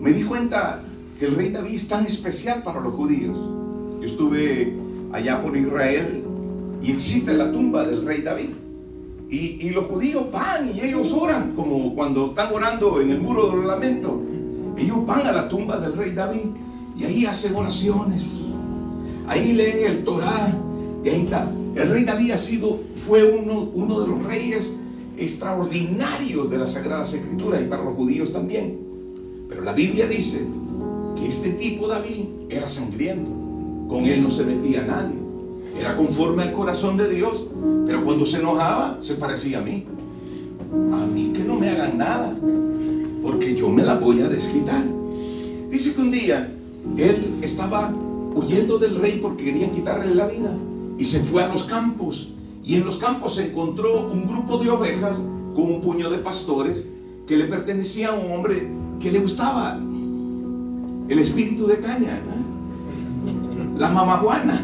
Me 0.00 0.12
di 0.12 0.22
cuenta 0.22 0.80
que 1.18 1.26
el 1.26 1.34
rey 1.34 1.50
David 1.50 1.74
es 1.74 1.88
tan 1.88 2.06
especial 2.06 2.62
para 2.62 2.80
los 2.80 2.94
judíos. 2.94 3.36
Yo 4.00 4.06
estuve 4.06 4.74
allá 5.12 5.42
por 5.42 5.56
Israel 5.56 6.22
y 6.80 6.92
existe 6.92 7.34
la 7.34 7.50
tumba 7.50 7.84
del 7.84 8.06
rey 8.06 8.22
David. 8.22 8.50
Y, 9.28 9.66
y 9.66 9.70
los 9.70 9.86
judíos 9.86 10.30
van 10.30 10.70
y 10.72 10.82
ellos 10.82 11.10
oran, 11.10 11.56
como 11.56 11.96
cuando 11.96 12.26
están 12.26 12.54
orando 12.54 13.00
en 13.00 13.10
el 13.10 13.20
muro 13.20 13.48
de 13.50 13.56
los 13.56 13.64
lamentos. 13.64 14.12
Ellos 14.78 15.04
van 15.04 15.26
a 15.26 15.32
la 15.32 15.48
tumba 15.48 15.78
del 15.78 15.96
rey 15.96 16.12
David 16.12 16.46
y 16.96 17.02
ahí 17.02 17.26
hacen 17.26 17.56
oraciones. 17.56 18.24
Ahí 19.26 19.52
leen 19.52 19.84
el 19.84 20.04
Torah 20.04 20.62
y 21.06 21.08
ahí 21.08 21.22
está. 21.22 21.48
El 21.76 21.88
rey 21.90 22.04
David 22.04 22.32
ha 22.32 22.36
sido, 22.36 22.80
fue 22.96 23.22
uno, 23.22 23.70
uno 23.74 24.00
de 24.00 24.08
los 24.08 24.24
reyes 24.24 24.74
extraordinarios 25.16 26.50
de 26.50 26.58
las 26.58 26.72
Sagradas 26.72 27.14
Escrituras 27.14 27.62
y 27.62 27.66
para 27.66 27.84
los 27.84 27.94
judíos 27.94 28.32
también. 28.32 28.80
Pero 29.48 29.62
la 29.62 29.72
Biblia 29.72 30.08
dice 30.08 30.44
que 31.14 31.28
este 31.28 31.50
tipo 31.50 31.86
David 31.86 32.24
era 32.48 32.68
sangriento. 32.68 33.30
Con 33.88 34.04
él 34.04 34.20
no 34.20 34.30
se 34.30 34.44
metía 34.44 34.82
nadie. 34.82 35.14
Era 35.78 35.96
conforme 35.96 36.42
al 36.42 36.52
corazón 36.52 36.96
de 36.96 37.08
Dios. 37.08 37.46
Pero 37.86 38.04
cuando 38.04 38.26
se 38.26 38.38
enojaba, 38.38 38.98
se 39.00 39.14
parecía 39.14 39.58
a 39.58 39.62
mí. 39.62 39.84
A 40.92 41.06
mí 41.06 41.32
que 41.32 41.44
no 41.44 41.54
me 41.54 41.70
hagan 41.70 41.98
nada. 41.98 42.36
Porque 43.22 43.54
yo 43.54 43.68
me 43.68 43.84
la 43.84 43.94
voy 43.94 44.22
a 44.22 44.28
desquitar. 44.28 44.82
Dice 45.70 45.94
que 45.94 46.00
un 46.00 46.10
día 46.10 46.52
él 46.98 47.36
estaba 47.42 47.94
huyendo 48.34 48.76
del 48.78 48.96
rey 48.96 49.20
porque 49.22 49.44
querían 49.44 49.70
quitarle 49.70 50.12
la 50.12 50.26
vida. 50.26 50.50
Y 50.98 51.04
se 51.04 51.20
fue 51.20 51.42
a 51.42 51.48
los 51.48 51.64
campos. 51.64 52.32
Y 52.64 52.76
en 52.76 52.84
los 52.84 52.96
campos 52.96 53.34
se 53.36 53.50
encontró 53.50 54.08
un 54.08 54.26
grupo 54.26 54.58
de 54.58 54.70
ovejas 54.70 55.18
con 55.54 55.64
un 55.64 55.80
puño 55.80 56.10
de 56.10 56.18
pastores 56.18 56.86
que 57.26 57.36
le 57.36 57.44
pertenecía 57.44 58.10
a 58.10 58.12
un 58.12 58.32
hombre 58.32 58.68
que 59.00 59.10
le 59.10 59.18
gustaba 59.18 59.78
el 61.08 61.18
espíritu 61.18 61.66
de 61.66 61.80
caña. 61.80 62.20
La 63.78 63.90
mamá 63.90 64.16
Juana. 64.16 64.60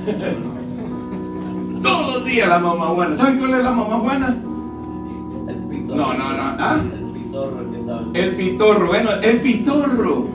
Todos 1.83 2.15
los 2.15 2.25
días 2.25 2.49
la 2.49 2.59
mamá 2.59 2.87
Juana. 2.87 3.17
¿Saben 3.17 3.39
cuál 3.39 3.55
es 3.55 3.65
la 3.65 3.73
mamá 3.73 3.99
Juana? 3.99 4.43
El 5.49 5.57
pitorro. 5.69 5.97
No, 5.97 6.15
no, 6.15 6.33
no. 6.33 6.43
¿Ah? 6.59 6.81
El 8.15 8.37
pitorro. 8.37 8.87
Bueno, 8.89 9.11
el 9.23 9.41
pitorro. 9.41 10.27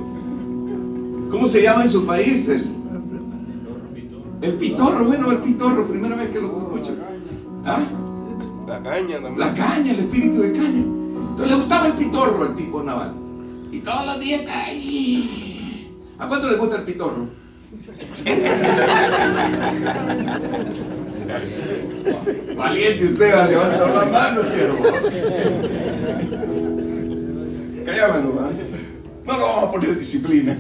¿Cómo 1.32 1.48
se 1.48 1.62
llama 1.62 1.84
en 1.84 1.90
su 1.90 2.06
país? 2.06 2.48
El, 2.48 2.77
el 4.42 4.54
pitorro. 4.54 5.06
Bueno, 5.06 5.32
el 5.32 5.40
pitorro. 5.40 5.88
Primera 5.88 6.16
vez 6.16 6.30
que 6.30 6.42
lo 6.42 6.58
escucho. 6.58 6.96
¿Ah? 7.66 7.80
La 8.68 8.84
caña 8.84 9.22
también. 9.22 9.40
La 9.40 9.54
caña, 9.54 9.92
el 9.92 10.00
espíritu 10.00 10.42
de 10.42 10.52
caña. 10.54 10.84
Entonces 11.30 11.52
le 11.52 11.56
gustaba 11.56 11.88
el 11.88 11.94
pitorro 11.94 12.44
al 12.44 12.56
tipo 12.56 12.84
naval. 12.84 13.14
Y 13.72 13.80
todos 13.80 14.06
los 14.06 14.20
días, 14.20 14.42
ay, 14.50 15.92
¿a 16.18 16.28
cuánto 16.28 16.50
le 16.50 16.58
gusta 16.58 16.78
el 16.78 16.84
pitorro? 16.84 17.28
Valiente 22.58 23.06
usted 23.06 23.36
va 23.36 23.44
a 23.44 23.48
levantar 23.48 23.90
la 23.90 24.06
mano, 24.06 24.42
siervo. 24.44 24.84
Cállame 27.86 28.24
nomás. 28.24 28.54
No 29.26 29.38
lo 29.38 29.46
vamos 29.46 29.64
a 29.64 29.72
poner 29.72 29.98
disciplina. 30.00 30.58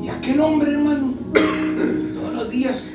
Y 0.00 0.08
aquel 0.08 0.40
hombre, 0.40 0.72
hermano, 0.72 1.14
todos 1.32 2.34
los 2.34 2.50
días. 2.50 2.92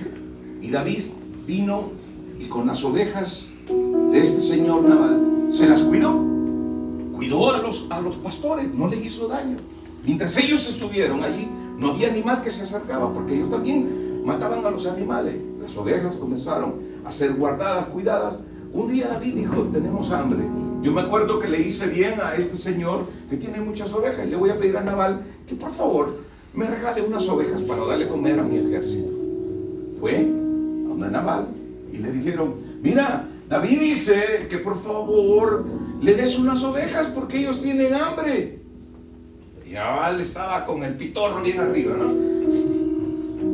Y 0.62 0.70
David 0.70 1.04
vino 1.46 1.92
y 2.40 2.46
con 2.46 2.68
las 2.68 2.84
ovejas 2.84 3.50
de 4.12 4.20
este 4.20 4.42
señor 4.42 4.84
naval 4.84 5.48
se 5.50 5.68
las 5.68 5.82
cuidó. 5.82 6.24
Cuidó 7.14 7.54
a 7.54 7.60
los, 7.60 7.88
a 7.90 8.02
los 8.02 8.16
pastores, 8.16 8.74
no 8.74 8.88
les 8.88 9.04
hizo 9.04 9.28
daño. 9.28 9.58
Mientras 10.06 10.36
ellos 10.38 10.68
estuvieron 10.68 11.24
allí, 11.24 11.48
no 11.78 11.92
había 11.92 12.10
animal 12.10 12.42
que 12.42 12.52
se 12.52 12.64
acercaba 12.64 13.14
porque 13.14 13.36
ellos 13.36 13.50
también 13.50 14.24
mataban 14.26 14.66
a 14.66 14.72
los 14.72 14.86
animales. 14.86 15.36
Las 15.62 15.76
ovejas 15.78 16.16
comenzaron 16.16 16.76
a 17.06 17.12
ser 17.12 17.34
guardadas, 17.34 17.88
cuidadas. 17.88 18.38
Un 18.74 18.92
día 18.92 19.08
David 19.08 19.36
dijo, 19.36 19.64
tenemos 19.72 20.12
hambre. 20.12 20.46
Yo 20.82 20.92
me 20.92 21.02
acuerdo 21.02 21.40
que 21.40 21.48
le 21.48 21.62
hice 21.62 21.88
bien 21.88 22.20
a 22.22 22.36
este 22.36 22.58
señor 22.58 23.06
que 23.30 23.38
tiene 23.38 23.62
muchas 23.62 23.94
ovejas 23.94 24.26
y 24.28 24.30
le 24.30 24.36
voy 24.36 24.50
a 24.50 24.60
pedir 24.60 24.76
a 24.76 24.82
Naval 24.82 25.22
que 25.48 25.56
por 25.56 25.72
favor 25.72 26.18
me 26.54 26.68
regale 26.68 27.02
unas 27.02 27.28
ovejas 27.28 27.62
para 27.62 27.86
darle 27.86 28.08
comer 28.08 28.40
a 28.40 28.44
mi 28.44 28.58
ejército. 28.58 29.12
Fue 30.00 30.16
a 30.16 30.90
donde 30.90 31.10
Naval 31.10 31.48
y 31.92 31.98
le 31.98 32.12
dijeron, 32.12 32.56
mira, 32.82 33.28
David 33.50 33.80
dice 33.80 34.48
que 34.50 34.58
por 34.58 34.82
favor 34.82 35.66
le 36.02 36.16
des 36.16 36.38
unas 36.38 36.62
ovejas 36.64 37.08
porque 37.14 37.40
ellos 37.40 37.62
tienen 37.62 37.94
hambre. 37.94 38.60
Y 39.66 39.72
Naval 39.72 40.22
estaba 40.22 40.66
con 40.66 40.84
el 40.84 40.96
pitorro 40.96 41.42
bien 41.42 41.60
arriba, 41.60 41.96
¿no? 41.98 42.08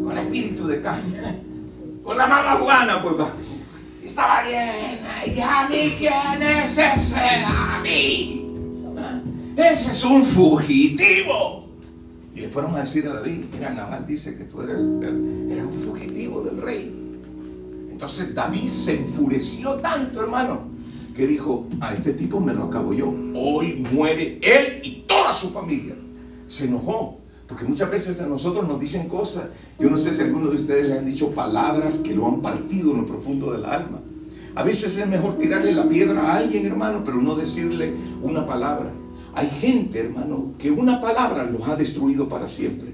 Con 0.05 0.17
espíritu 0.17 0.67
de 0.67 0.81
caña. 0.81 1.35
Con 2.03 2.17
la 2.17 2.25
mamá 2.25 2.55
Juana, 2.55 3.03
pues 3.03 3.19
va. 3.19 3.31
Estaba 4.03 4.43
llena. 4.43 5.23
¿Y 5.27 5.39
a 5.39 5.69
mí 5.69 5.93
quién 5.95 6.41
es 6.41 6.75
ese 6.75 7.19
David? 7.19 8.41
Ese 9.55 9.91
es 9.91 10.03
un 10.03 10.23
fugitivo. 10.23 11.68
Y 12.35 12.41
le 12.41 12.49
fueron 12.49 12.75
a 12.75 12.79
decir 12.79 13.07
a 13.07 13.13
David, 13.15 13.45
mira, 13.51 13.71
Naval 13.71 14.05
dice 14.05 14.35
que 14.35 14.45
tú 14.45 14.61
eres, 14.61 14.81
un 14.81 15.71
fugitivo 15.73 16.41
del 16.41 16.61
rey. 16.61 16.95
Entonces 17.91 18.33
David 18.33 18.67
se 18.67 18.97
enfureció 18.97 19.75
tanto, 19.75 20.21
hermano, 20.21 20.61
que 21.15 21.27
dijo, 21.27 21.67
a 21.81 21.93
este 21.93 22.13
tipo 22.13 22.39
me 22.39 22.53
lo 22.53 22.65
acabo 22.65 22.93
yo. 22.93 23.13
Hoy 23.35 23.85
muere 23.91 24.39
él 24.41 24.81
y 24.83 25.03
toda 25.07 25.33
su 25.33 25.49
familia. 25.49 25.95
Se 26.47 26.65
enojó, 26.65 27.19
porque 27.47 27.65
muchas 27.65 27.91
veces 27.91 28.21
a 28.21 28.27
nosotros 28.27 28.67
nos 28.67 28.79
dicen 28.79 29.09
cosas. 29.09 29.49
Yo 29.77 29.89
no 29.89 29.97
sé 29.97 30.15
si 30.15 30.21
algunos 30.21 30.51
de 30.51 30.57
ustedes 30.57 30.87
le 30.87 30.97
han 30.97 31.05
dicho 31.05 31.31
palabras 31.31 31.97
que 31.97 32.15
lo 32.15 32.27
han 32.27 32.41
partido 32.41 32.91
en 32.91 32.97
lo 33.01 33.05
profundo 33.05 33.51
del 33.51 33.65
alma. 33.65 33.99
A 34.55 34.63
veces 34.63 34.97
es 34.97 35.07
mejor 35.07 35.37
tirarle 35.37 35.73
la 35.73 35.87
piedra 35.87 36.21
a 36.21 36.37
alguien, 36.37 36.65
hermano, 36.65 37.01
pero 37.03 37.21
no 37.21 37.35
decirle 37.35 37.93
una 38.21 38.45
palabra. 38.45 38.91
Hay 39.39 39.49
gente, 39.61 39.99
hermano, 39.99 40.51
que 40.59 40.69
una 40.69 40.99
palabra 40.99 41.49
los 41.49 41.65
ha 41.65 41.77
destruido 41.77 42.27
para 42.27 42.49
siempre. 42.49 42.89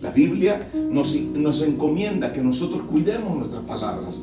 La 0.00 0.10
Biblia 0.10 0.66
nos, 0.90 1.14
nos 1.14 1.60
encomienda 1.60 2.32
que 2.32 2.40
nosotros 2.40 2.84
cuidemos 2.90 3.36
nuestras 3.36 3.64
palabras. 3.64 4.18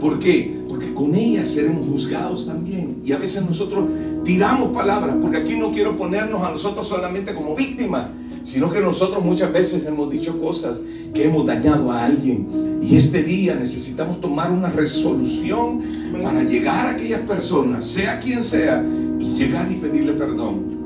¿Por 0.00 0.18
qué? 0.18 0.64
Porque 0.70 0.94
con 0.94 1.14
ellas 1.14 1.50
seremos 1.50 1.86
juzgados 1.86 2.46
también. 2.46 3.02
Y 3.04 3.12
a 3.12 3.18
veces 3.18 3.44
nosotros 3.44 3.90
tiramos 4.24 4.70
palabras, 4.74 5.16
porque 5.20 5.36
aquí 5.36 5.54
no 5.54 5.70
quiero 5.70 5.98
ponernos 5.98 6.42
a 6.42 6.50
nosotros 6.50 6.88
solamente 6.88 7.34
como 7.34 7.54
víctimas, 7.54 8.06
sino 8.42 8.70
que 8.70 8.80
nosotros 8.80 9.22
muchas 9.22 9.52
veces 9.52 9.84
hemos 9.84 10.08
dicho 10.08 10.40
cosas 10.40 10.78
que 11.12 11.24
hemos 11.24 11.44
dañado 11.44 11.92
a 11.92 12.06
alguien. 12.06 12.78
Y 12.80 12.96
este 12.96 13.22
día 13.22 13.54
necesitamos 13.54 14.18
tomar 14.18 14.50
una 14.50 14.70
resolución 14.70 15.82
para 16.22 16.42
llegar 16.42 16.86
a 16.86 16.90
aquellas 16.92 17.20
personas, 17.20 17.84
sea 17.84 18.18
quien 18.18 18.42
sea, 18.42 18.82
y 19.20 19.34
llegar 19.34 19.70
y 19.70 19.74
pedirle 19.74 20.14
perdón. 20.14 20.81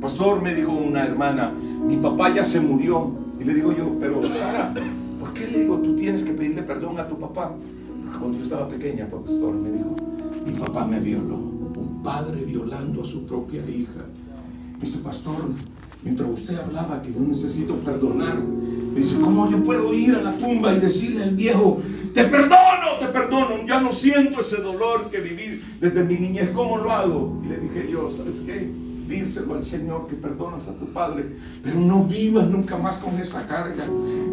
Pastor, 0.00 0.40
me 0.42 0.54
dijo 0.54 0.72
una 0.72 1.04
hermana, 1.04 1.52
mi 1.84 1.96
papá 1.96 2.32
ya 2.32 2.44
se 2.44 2.60
murió. 2.60 3.10
Y 3.40 3.44
le 3.44 3.54
digo 3.54 3.72
yo, 3.72 3.96
pero 3.98 4.22
Sara, 4.34 4.72
¿por 5.18 5.32
qué 5.32 5.48
le 5.48 5.60
digo 5.60 5.78
tú 5.78 5.96
tienes 5.96 6.22
que 6.22 6.32
pedirle 6.32 6.62
perdón 6.62 6.98
a 7.00 7.08
tu 7.08 7.18
papá? 7.18 7.52
Cuando 8.18 8.38
yo 8.38 8.44
estaba 8.44 8.68
pequeña, 8.68 9.06
pastor, 9.06 9.54
me 9.54 9.70
dijo, 9.70 9.96
mi 10.46 10.52
papá 10.52 10.86
me 10.86 11.00
violó. 11.00 11.36
Un 11.36 12.00
padre 12.02 12.44
violando 12.44 13.02
a 13.02 13.06
su 13.06 13.26
propia 13.26 13.62
hija. 13.68 14.06
Dice, 14.80 14.98
pastor, 14.98 15.50
mientras 16.04 16.30
usted 16.30 16.58
hablaba 16.58 17.02
que 17.02 17.12
yo 17.12 17.20
necesito 17.20 17.74
perdonar, 17.76 18.38
dice, 18.94 19.20
¿cómo 19.20 19.48
yo 19.48 19.62
puedo 19.64 19.92
ir 19.92 20.14
a 20.14 20.22
la 20.22 20.38
tumba 20.38 20.72
y 20.74 20.78
decirle 20.78 21.24
al 21.24 21.34
viejo, 21.34 21.80
te 22.14 22.24
perdono, 22.24 22.98
te 23.00 23.06
perdono, 23.08 23.66
ya 23.66 23.80
no 23.80 23.90
siento 23.90 24.40
ese 24.40 24.58
dolor 24.58 25.10
que 25.10 25.20
viví 25.20 25.60
desde 25.80 26.04
mi 26.04 26.14
niñez, 26.14 26.50
¿cómo 26.50 26.78
lo 26.78 26.90
hago? 26.92 27.40
Y 27.44 27.48
le 27.48 27.58
dije 27.58 27.88
yo, 27.90 28.10
¿sabes 28.10 28.40
qué? 28.40 28.87
Díselo 29.08 29.54
al 29.54 29.64
Señor 29.64 30.06
que 30.06 30.14
perdonas 30.16 30.68
a 30.68 30.74
tu 30.74 30.86
padre, 30.92 31.24
pero 31.62 31.80
no 31.80 32.04
vivas 32.04 32.48
nunca 32.48 32.76
más 32.76 32.96
con 32.98 33.18
esa 33.18 33.46
carga. 33.46 33.84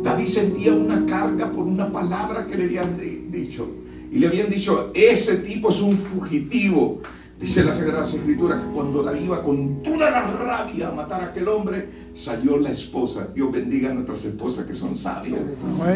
David 0.04 0.26
sentía 0.28 0.74
una 0.74 1.06
carga 1.06 1.52
por 1.52 1.66
una 1.66 1.92
palabra 1.92 2.46
que 2.46 2.56
le 2.56 2.66
habían 2.66 2.98
di- 2.98 3.28
dicho. 3.30 3.68
Y 4.12 4.20
le 4.20 4.28
habían 4.28 4.50
dicho, 4.50 4.92
ese 4.94 5.38
tipo 5.38 5.70
es 5.70 5.82
un 5.82 5.96
fugitivo. 5.96 7.02
Dice 7.38 7.66
la 7.66 7.76
Sagrada 7.76 8.06
Escritura 8.08 8.62
que 8.62 8.68
cuando 8.74 9.04
David 9.04 9.24
iba 9.26 9.44
con 9.44 9.84
toda 9.84 10.10
la 10.10 10.26
rabia 10.26 10.88
a 10.88 10.92
matar 10.94 11.22
a 11.22 11.26
aquel 11.28 11.50
hombre, 11.50 11.90
salió 12.14 12.58
la 12.58 12.70
esposa. 12.72 13.28
Dios 13.36 13.52
bendiga 13.52 13.92
a 13.92 13.94
nuestras 13.94 14.24
esposas 14.24 14.66
que 14.66 14.74
son 14.74 14.96
sabias 14.96 15.42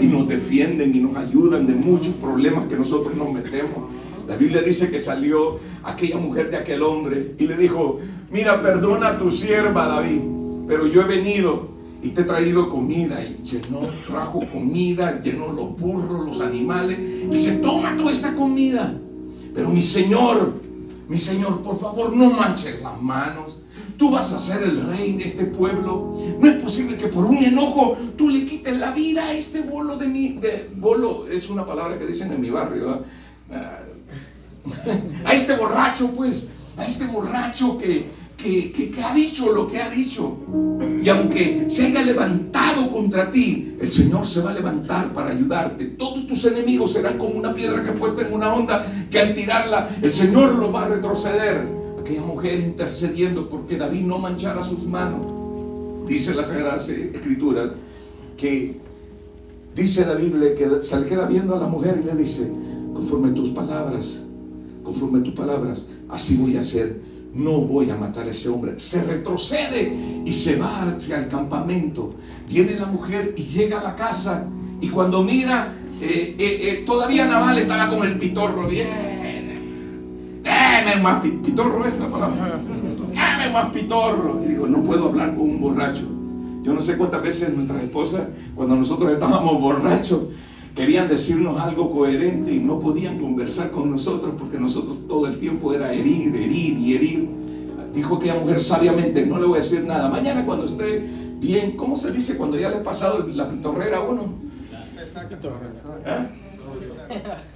y 0.02 0.08
nos 0.08 0.28
defienden 0.28 0.94
y 0.94 1.00
nos 1.00 1.16
ayudan 1.16 1.66
de 1.66 1.76
muchos 1.76 2.14
problemas 2.16 2.66
que 2.68 2.76
nosotros 2.76 3.16
nos 3.16 3.32
metemos. 3.32 3.86
La 4.30 4.36
Biblia 4.36 4.62
dice 4.62 4.92
que 4.92 5.00
salió 5.00 5.58
aquella 5.84 6.18
mujer 6.18 6.52
de 6.52 6.58
aquel 6.58 6.84
hombre 6.84 7.34
y 7.40 7.48
le 7.48 7.58
dijo, 7.58 7.98
mira, 8.30 8.62
perdona 8.62 9.08
a 9.08 9.18
tu 9.18 9.32
sierva 9.32 9.88
David, 9.88 10.22
pero 10.68 10.86
yo 10.86 11.02
he 11.02 11.06
venido 11.06 11.70
y 12.04 12.10
te 12.10 12.22
he 12.22 12.26
traído 12.26 12.70
comida. 12.70 13.24
Y 13.24 13.44
llenó, 13.44 13.80
trajo 14.08 14.42
comida, 14.54 15.20
llenó 15.20 15.52
los 15.52 15.76
burros, 15.76 16.28
los 16.28 16.42
animales. 16.42 17.00
Y 17.00 17.26
dice, 17.26 17.54
toma 17.54 17.98
toda 17.98 18.12
esta 18.12 18.36
comida. 18.36 18.96
Pero 19.52 19.70
mi 19.70 19.82
Señor, 19.82 20.54
mi 21.08 21.18
Señor, 21.18 21.64
por 21.64 21.80
favor, 21.80 22.16
no 22.16 22.30
manches 22.30 22.80
las 22.84 23.02
manos. 23.02 23.58
Tú 23.98 24.12
vas 24.12 24.32
a 24.32 24.38
ser 24.38 24.62
el 24.62 24.86
rey 24.86 25.14
de 25.14 25.24
este 25.24 25.46
pueblo. 25.46 26.22
No 26.40 26.48
es 26.48 26.62
posible 26.62 26.98
que 26.98 27.08
por 27.08 27.26
un 27.26 27.38
enojo 27.38 27.98
tú 28.16 28.30
le 28.30 28.46
quites 28.46 28.78
la 28.78 28.92
vida 28.92 29.26
a 29.26 29.34
este 29.34 29.62
bolo 29.62 29.98
de 29.98 30.08
mi... 30.08 30.34
De, 30.34 30.70
bolo 30.76 31.28
es 31.28 31.50
una 31.50 31.66
palabra 31.66 31.98
que 31.98 32.06
dicen 32.06 32.32
en 32.32 32.40
mi 32.40 32.52
barrio. 32.52 33.04
A 35.26 35.34
este 35.34 35.56
borracho, 35.56 36.12
pues, 36.12 36.48
a 36.78 36.86
este 36.86 37.06
borracho 37.08 37.78
que, 37.78 38.10
que, 38.38 38.72
que- 38.72 39.02
ha 39.04 39.14
dicho 39.14 39.52
lo 39.52 39.68
que 39.68 39.82
ha 39.82 39.90
dicho. 39.90 40.38
Y 41.04 41.08
aunque 41.10 41.66
se 41.70 41.88
haya 41.88 42.02
levantado 42.04 42.90
contra 42.92 43.32
ti, 43.32 43.76
el 43.80 43.90
Señor 43.90 44.26
se 44.26 44.42
va 44.42 44.52
a 44.52 44.54
levantar 44.54 45.14
para 45.14 45.32
ayudarte. 45.32 45.86
Todos 45.86 46.28
tus 46.28 46.46
enemigos 46.46 46.94
serán 46.94 47.18
como 47.18 47.34
una 47.36 47.54
piedra 47.54 47.84
que 47.84 47.92
puesta 47.92 48.22
en 48.28 48.34
una 48.34 48.54
onda, 48.54 48.86
que 49.10 49.20
al 49.20 49.34
tirarla, 49.34 49.90
el 50.02 50.14
Señor 50.14 50.56
lo 50.56 50.72
va 50.72 50.86
a 50.86 50.88
retroceder. 50.90 51.68
Aquella 52.00 52.22
mujer 52.22 52.60
intercediendo 52.60 53.50
porque 53.50 53.78
David 53.78 54.02
no 54.02 54.18
manchara 54.18 54.64
sus 54.64 54.84
manos. 54.86 55.26
Dice 56.08 56.34
la 56.34 56.44
Sagrada 56.44 56.78
Escritura 56.78 57.74
que 58.36 58.80
dice 59.76 60.06
David, 60.06 60.34
le 60.36 60.86
se 60.86 61.00
le 61.00 61.06
queda 61.06 61.28
viendo 61.28 61.56
a 61.56 61.60
la 61.60 61.68
mujer 61.68 62.00
y 62.02 62.06
le 62.06 62.16
dice, 62.16 62.52
conforme 62.94 63.32
tus 63.32 63.50
palabras, 63.50 64.24
conforme 64.92 65.20
tus 65.22 65.34
palabras, 65.34 65.86
así 66.10 66.36
voy 66.38 66.58
a 66.58 66.62
hacer. 66.62 67.02
No 67.34 67.60
voy 67.62 67.90
a 67.92 67.96
matar 67.96 68.28
a 68.28 68.32
ese 68.32 68.50
hombre. 68.50 68.80
Se 68.80 69.04
retrocede 69.04 70.22
y 70.26 70.34
se 70.34 70.58
va 70.58 70.90
hacia 70.90 71.20
el 71.20 71.28
campamento. 71.30 72.16
Viene 72.50 72.76
la 72.80 72.88
mujer 72.88 73.36
y 73.38 73.44
llega 73.44 73.80
a 73.80 73.84
la 73.84 73.96
casa. 73.96 74.48
Y 74.82 74.88
cuando 74.90 75.24
mira, 75.24 75.74
eh, 76.02 76.36
eh, 76.40 76.60
eh, 76.64 76.84
todavía 76.88 77.26
Naval 77.26 77.60
estaba 77.60 77.88
con 77.90 78.06
el 78.08 78.18
pitorro. 78.18 78.68
Bien. 78.68 78.88
Dame 80.44 80.96
más 81.04 81.22
pi- 81.22 81.40
pitorro 81.46 81.86
es 81.86 82.00
la 82.00 82.08
palabra. 82.10 82.60
Dame 83.14 83.54
más 83.54 83.70
pitorro. 83.72 84.42
Y 84.44 84.48
digo, 84.50 84.66
no 84.68 84.82
puedo 84.82 85.10
hablar 85.10 85.36
con 85.36 85.42
un 85.52 85.62
borracho. 85.62 86.08
Yo 86.64 86.74
no 86.74 86.82
sé 86.82 86.98
cuántas 86.98 87.22
veces 87.22 87.54
nuestras 87.56 87.84
esposas, 87.84 88.24
cuando 88.56 88.76
nosotros 88.76 89.12
estábamos 89.12 89.60
borrachos, 89.62 90.22
querían 90.76 91.08
decirnos 91.08 91.60
algo 91.60 91.92
coherente 91.92 92.52
y 92.54 92.60
no 92.60 92.80
podían 92.80 93.20
conversar 93.20 93.72
con 93.72 93.92
nosotros 93.92 94.34
porque 94.38 94.58
nosotros 94.58 95.08
todo 95.08 95.28
el 95.28 95.38
tiempo 95.38 95.74
era 95.74 95.94
herir, 95.94 96.36
herir 96.36 96.78
y 96.78 96.96
herir. 96.96 97.30
Dijo 97.94 98.16
aquella 98.16 98.36
mujer 98.36 98.62
sabiamente, 98.62 99.26
no 99.26 99.40
le 99.40 99.48
voy 99.48 99.58
a 99.58 99.62
decir 99.62 99.84
nada. 99.84 100.10
Mañana 100.10 100.46
cuando 100.46 100.66
esté 100.66 101.04
bien, 101.40 101.76
¿cómo 101.76 101.98
se 101.98 102.12
dice 102.12 102.38
cuando 102.38 102.58
ya 102.58 102.70
le 102.70 102.78
ha 102.78 102.84
pasado 102.84 103.26
la 103.28 103.50
pitorrera 103.50 103.98
a 103.98 104.02
uno? 104.02 104.34
¿Eh? 106.06 106.28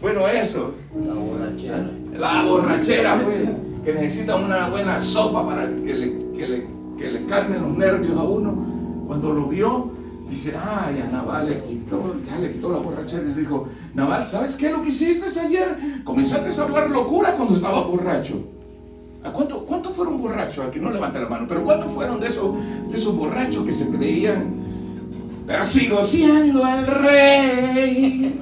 Bueno, 0.02 0.28
eso. 0.28 0.74
La 1.06 1.14
borrachera. 1.14 1.92
La 2.18 2.44
borrachera, 2.44 3.22
pues, 3.24 3.44
que 3.86 3.94
necesita 3.94 4.36
una 4.36 4.70
buena 4.70 5.00
sopa 5.00 5.46
para 5.46 5.68
que 5.68 5.94
le, 5.94 6.32
que 6.34 6.48
le, 6.48 6.68
que 6.98 7.12
le 7.12 7.26
calmen 7.26 7.62
los 7.62 7.78
nervios 7.78 8.18
a 8.18 8.24
uno. 8.24 9.04
Cuando 9.06 9.34
lo 9.34 9.48
vio, 9.48 9.92
dice, 10.30 10.54
ay, 10.58 11.00
a 11.02 11.12
Naval 11.12 11.50
le 11.50 11.62
quitó, 11.62 12.16
ya 12.26 12.38
le 12.40 12.52
quitó 12.52 12.72
la 12.72 12.80
borrachera. 12.80 13.24
Y 13.24 13.34
le 13.34 13.42
dijo, 13.42 13.68
Naval, 13.94 14.26
¿sabes 14.26 14.56
qué 14.56 14.70
lo 14.70 14.82
que 14.82 14.90
hiciste 14.90 15.40
ayer? 15.40 16.02
Comenzaste 16.04 16.60
a 16.60 16.64
hablar 16.64 16.90
locura 16.90 17.34
cuando 17.36 17.56
estaba 17.56 17.82
borracho. 17.86 18.42
¿A 19.24 19.32
cuánto, 19.32 19.66
¿Cuántos 19.66 19.96
fueron 19.96 20.22
borrachos? 20.22 20.66
Aquí 20.66 20.80
no 20.80 20.92
levanta 20.92 21.20
la 21.20 21.30
mano, 21.30 21.46
pero 21.48 21.64
¿cuántos 21.64 21.92
fueron 21.92 22.20
de 22.20 22.28
esos, 22.28 22.56
de 22.90 22.98
esos 22.98 23.16
borrachos 23.16 23.66
que 23.66 23.74
se 23.74 23.88
creían? 23.90 24.62
Pero 25.48 25.64
sigo 25.64 26.02
siendo 26.04 26.66
el 26.68 26.86
rey. 26.88 28.40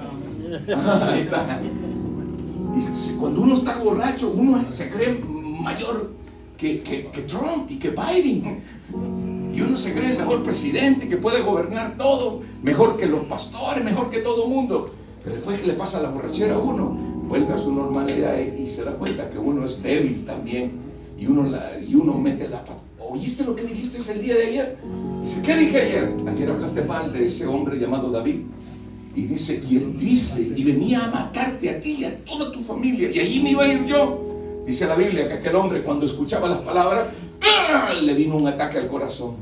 Y 2.76 3.18
cuando 3.20 3.42
uno 3.42 3.54
está 3.56 3.78
borracho, 3.78 4.32
uno 4.36 4.64
se 4.70 4.90
cree 4.90 5.24
mayor 5.62 6.12
que- 6.58 6.82
que 6.82 7.22
Trump 7.28 7.70
y 7.70 7.78
que 7.78 7.90
Biden. 7.92 8.62
Y 9.54 9.62
uno 9.62 9.78
se 9.78 9.94
cree 9.94 10.12
el 10.12 10.18
mejor 10.18 10.44
presidente 10.44 11.10
que 11.10 11.18
puede 11.18 11.42
gobernar 11.42 11.98
todo, 11.98 12.42
mejor 12.64 12.98
que 12.98 13.06
los 13.06 13.26
pastores, 13.26 13.84
mejor 13.84 14.10
que 14.10 14.20
todo 14.20 14.48
mundo. 14.48 14.92
Pero 15.24 15.36
después 15.36 15.60
que 15.60 15.68
le 15.68 15.74
pasa 15.74 16.02
la 16.02 16.10
borrachera 16.10 16.56
a 16.56 16.60
uno, 16.60 16.90
vuelve 17.28 17.54
a 17.54 17.58
su 17.58 17.72
normalidad 17.72 18.40
y, 18.40 18.68
se 18.68 18.84
da 18.84 18.94
cuenta 18.94 19.30
que 19.30 19.38
uno 19.38 19.66
es 19.66 19.82
débil 19.84 20.26
también. 20.26 20.92
Y 21.20 21.28
uno, 21.28 21.44
la, 21.44 21.80
y 21.80 21.94
uno 21.96 22.18
mete 22.18 22.48
la 22.48 22.64
pata. 22.66 22.82
¿Oíste 23.00 23.44
lo 23.44 23.56
que 23.56 23.64
dijiste 23.64 24.12
el 24.12 24.22
día 24.22 24.36
de 24.36 24.48
ayer? 24.48 24.78
¿qué 25.46 25.56
dije 25.56 25.82
ayer? 25.82 26.16
Ayer 26.28 26.50
hablaste 26.50 26.82
mal 26.84 27.12
de 27.12 27.28
ese 27.28 27.46
hombre 27.46 27.78
llamado 27.78 28.10
David. 28.10 28.42
Y 29.16 29.24
dice, 29.24 29.62
y 29.70 29.76
él 29.76 29.98
dice, 29.98 30.54
y 30.56 30.64
venía 30.64 31.04
a 31.04 31.12
matarte 31.12 31.70
a 31.70 31.80
ti 31.80 31.98
y 32.00 32.06
a 32.06 32.24
toda 32.24 32.52
tu 32.52 32.62
familia, 32.62 33.12
y 33.12 33.20
allí 33.20 33.44
me 33.44 33.52
iba 33.52 33.64
a 33.64 33.74
ir 33.74 33.86
yo. 33.86 34.31
Dice 34.66 34.86
la 34.86 34.96
Biblia 34.96 35.28
que 35.28 35.34
aquel 35.36 35.56
hombre 35.56 35.84
cuando 35.84 36.06
escuchaba 36.06 36.48
las 36.48 36.60
palabras, 36.60 37.08
¡ah! 37.42 37.94
le 37.94 38.14
vino 38.14 38.36
un 38.36 38.48
ataque 38.48 38.78
al 38.78 38.88
corazón. 38.88 39.36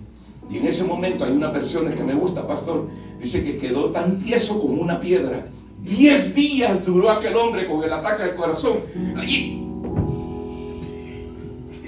Y 0.49 0.57
en 0.57 0.67
ese 0.67 0.83
momento 0.83 1.23
hay 1.23 1.31
unas 1.31 1.53
versiones 1.53 1.95
que 1.95 2.03
me 2.03 2.15
gusta, 2.15 2.47
pastor, 2.47 2.87
dice 3.19 3.43
que 3.43 3.57
quedó 3.57 3.91
tan 3.91 4.17
tieso 4.17 4.59
como 4.59 4.81
una 4.81 4.99
piedra. 4.99 5.45
Diez 5.83 6.33
días 6.33 6.83
duró 6.85 7.11
aquel 7.11 7.35
hombre 7.35 7.67
con 7.67 7.83
el 7.83 7.93
ataque 7.93 8.23
al 8.23 8.35
corazón. 8.35 8.77
Allí, 9.15 9.59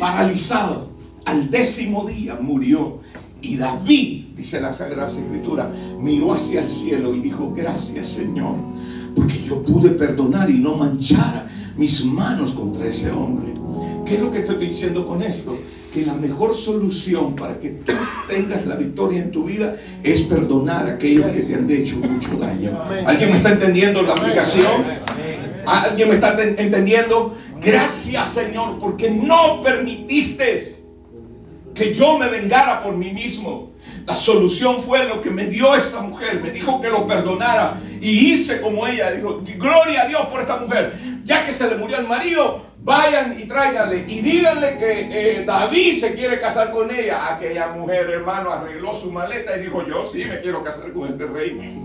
paralizado. 0.02 0.90
Al 1.26 1.50
décimo 1.52 2.06
día 2.06 2.36
murió. 2.42 3.00
Y 3.42 3.58
David, 3.58 4.26
dice 4.36 4.60
la 4.60 4.74
Sagrada 4.74 5.08
Escritura, 5.10 5.72
miró 6.00 6.34
hacia 6.34 6.62
el 6.62 6.70
cielo 6.70 7.16
y 7.16 7.20
dijo, 7.20 7.54
gracias 7.56 8.08
Señor, 8.08 8.56
porque 9.16 9.42
yo 9.44 9.64
pude 9.64 9.90
perdonar 9.92 10.50
y 10.50 10.60
no 10.60 10.76
manchar 10.76 11.48
mis 11.82 12.06
manos 12.06 12.52
contra 12.52 12.86
ese 12.88 13.10
hombre. 13.12 13.52
¿Qué 14.06 14.16
es 14.16 14.20
lo 14.22 14.30
que 14.30 14.40
estoy 14.40 14.58
diciendo 14.68 15.08
con 15.08 15.24
esto? 15.24 15.58
Que 15.92 16.06
la 16.06 16.14
mejor 16.14 16.54
solución 16.56 17.36
para 17.36 17.60
que 17.60 17.70
tú 17.70 17.94
tengas 18.30 18.68
la 18.68 18.76
victoria 18.76 19.20
en 19.22 19.32
tu 19.32 19.46
vida 19.46 19.76
es 20.04 20.22
perdonar 20.22 20.88
a 20.88 20.92
aquellos 20.94 21.26
que 21.36 21.42
te 21.42 21.56
han 21.56 21.68
hecho 21.70 21.96
mucho 21.98 22.30
daño. 22.38 22.80
¿Alguien 23.06 23.32
me 23.32 23.36
está 23.36 23.50
entendiendo 23.54 24.04
la 24.04 24.14
aplicación? 24.14 24.72
¿Alguien 25.66 26.10
me 26.10 26.14
está 26.16 26.38
enten- 26.38 26.56
entendiendo? 26.60 27.36
Gracias 27.60 28.30
Señor, 28.30 28.78
porque 28.80 29.10
no 29.10 29.62
permitiste 29.64 30.76
que 31.74 31.94
yo 31.96 32.20
me 32.20 32.30
vengara 32.30 32.84
por 32.84 32.96
mí 32.96 33.10
mismo. 33.12 33.72
La 34.06 34.16
solución 34.16 34.82
fue 34.82 35.08
lo 35.08 35.22
que 35.22 35.30
me 35.30 35.46
dio 35.46 35.76
esta 35.76 36.02
mujer. 36.02 36.42
Me 36.44 36.52
dijo 36.52 36.80
que 36.82 36.90
lo 36.90 37.06
perdonara. 37.08 37.80
Y 38.02 38.32
hice 38.32 38.60
como 38.60 38.88
ella. 38.88 39.12
Dijo, 39.12 39.42
gloria 39.60 40.02
a 40.04 40.08
Dios 40.08 40.22
por 40.32 40.42
esta 40.42 40.58
mujer. 40.58 40.94
Ya 41.24 41.44
que 41.44 41.54
se 41.54 41.70
le 41.70 41.76
murió 41.76 41.98
el 41.98 42.08
marido, 42.08 42.62
vayan 42.84 43.40
y 43.40 43.46
tráiganle. 43.46 44.06
Y 44.08 44.22
díganle 44.22 44.78
que 44.78 45.40
eh, 45.40 45.46
David 45.46 46.00
se 46.00 46.14
quiere 46.14 46.40
casar 46.40 46.72
con 46.72 46.90
ella. 46.92 47.36
Aquella 47.36 47.70
mujer, 47.70 48.10
hermano, 48.10 48.52
arregló 48.52 48.94
su 48.94 49.12
maleta 49.12 49.58
y 49.58 49.62
dijo, 49.62 49.86
yo 49.88 50.04
sí 50.04 50.26
me 50.26 50.40
quiero 50.40 50.64
casar 50.64 50.92
con 50.92 51.08
este 51.10 51.28
rey. 51.28 51.80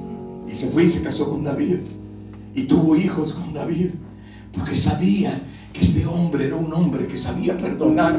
Y 0.48 0.54
se 0.54 0.68
fue 0.68 0.84
y 0.84 0.88
se 0.88 1.02
casó 1.02 1.30
con 1.30 1.44
David. 1.44 1.78
Y 2.54 2.62
tuvo 2.64 2.96
hijos 2.96 3.34
con 3.34 3.52
David. 3.52 3.90
Porque 4.56 4.74
sabía 4.74 5.38
que 5.72 5.80
este 5.80 6.06
hombre 6.06 6.46
era 6.46 6.56
un 6.56 6.72
hombre 6.72 7.06
que 7.06 7.16
sabía 7.16 7.56
perdonar. 7.56 8.16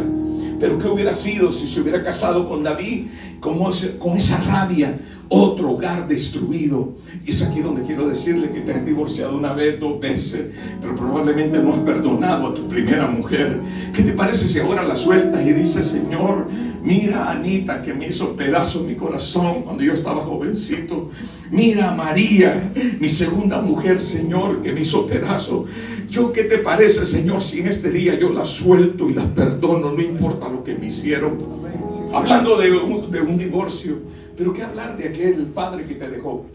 Pero 0.60 0.80
¿qué 0.80 0.88
hubiera 0.88 1.14
sido 1.14 1.52
si 1.52 1.68
se 1.68 1.82
hubiera 1.82 2.04
casado 2.04 2.48
con 2.48 2.64
David 2.64 3.08
con, 3.40 4.18
esa 4.18 4.42
rabia? 4.44 4.98
Otro 5.30 5.72
hogar 5.72 6.08
destruido. 6.08 6.96
Y 7.26 7.32
es 7.32 7.42
aquí 7.42 7.60
donde 7.60 7.84
quiero 7.84 8.08
decirle 8.08 8.50
que 8.52 8.62
te 8.62 8.72
has 8.72 8.86
divorciado 8.86 9.38
una 9.38 9.54
vez, 9.54 9.80
dos 9.80 10.00
veces, 10.00 10.54
pero 10.80 10.96
probablemente 10.96 11.60
no 11.60 11.74
has 11.74 11.80
perdonado 11.80 12.48
a 12.48 12.54
tu 12.54 12.68
primera 12.70 13.08
mujer. 13.08 13.60
¿Qué 13.94 14.04
te 14.04 14.14
parece 14.14 14.48
si 14.48 14.60
ahora 14.60 14.84
la 14.84 14.96
sueltas 14.96 15.46
y 15.46 15.52
dices, 15.52 15.86
Señor, 15.86 16.48
mira 16.82 17.26
a 17.26 17.32
Anita 17.32 17.82
que 17.82 17.94
me 17.94 18.08
hizo 18.08 18.38
pedazo 18.38 18.84
mi 18.84 18.96
corazón 18.96 19.64
cuando 19.64 19.84
yo 19.84 19.92
estaba 19.92 20.22
jovencito? 20.22 21.12
Mira 21.52 21.92
a 21.92 21.96
María, 21.96 22.72
mi 23.00 23.10
segunda 23.10 23.62
mujer, 23.62 24.00
Señor, 24.00 24.62
que 24.62 24.72
me 24.72 24.82
hizo 24.82 25.06
pedazo. 25.08 25.66
Yo, 26.10 26.32
¿qué 26.32 26.44
te 26.46 26.60
parece, 26.60 27.06
Señor, 27.06 27.42
si 27.42 27.60
en 27.60 27.68
este 27.68 27.90
día 27.92 28.16
yo 28.18 28.30
la 28.30 28.46
suelto 28.46 29.10
y 29.10 29.14
la 29.14 29.26
perdono, 29.26 29.92
no 29.92 30.02
importa 30.02 30.48
lo 30.50 30.64
que 30.64 30.76
me 30.76 30.88
hicieron? 30.88 31.38
Hablando 32.14 32.58
de 32.58 32.72
un, 32.72 33.12
de 33.12 33.22
un 33.22 33.38
divorcio, 33.38 34.00
pero 34.38 34.54
¿qué 34.54 34.64
hablar 34.64 34.96
de 34.98 35.10
aquel 35.10 35.48
padre 35.48 35.86
que 35.86 35.96
te 35.96 36.10
dejó? 36.10 36.46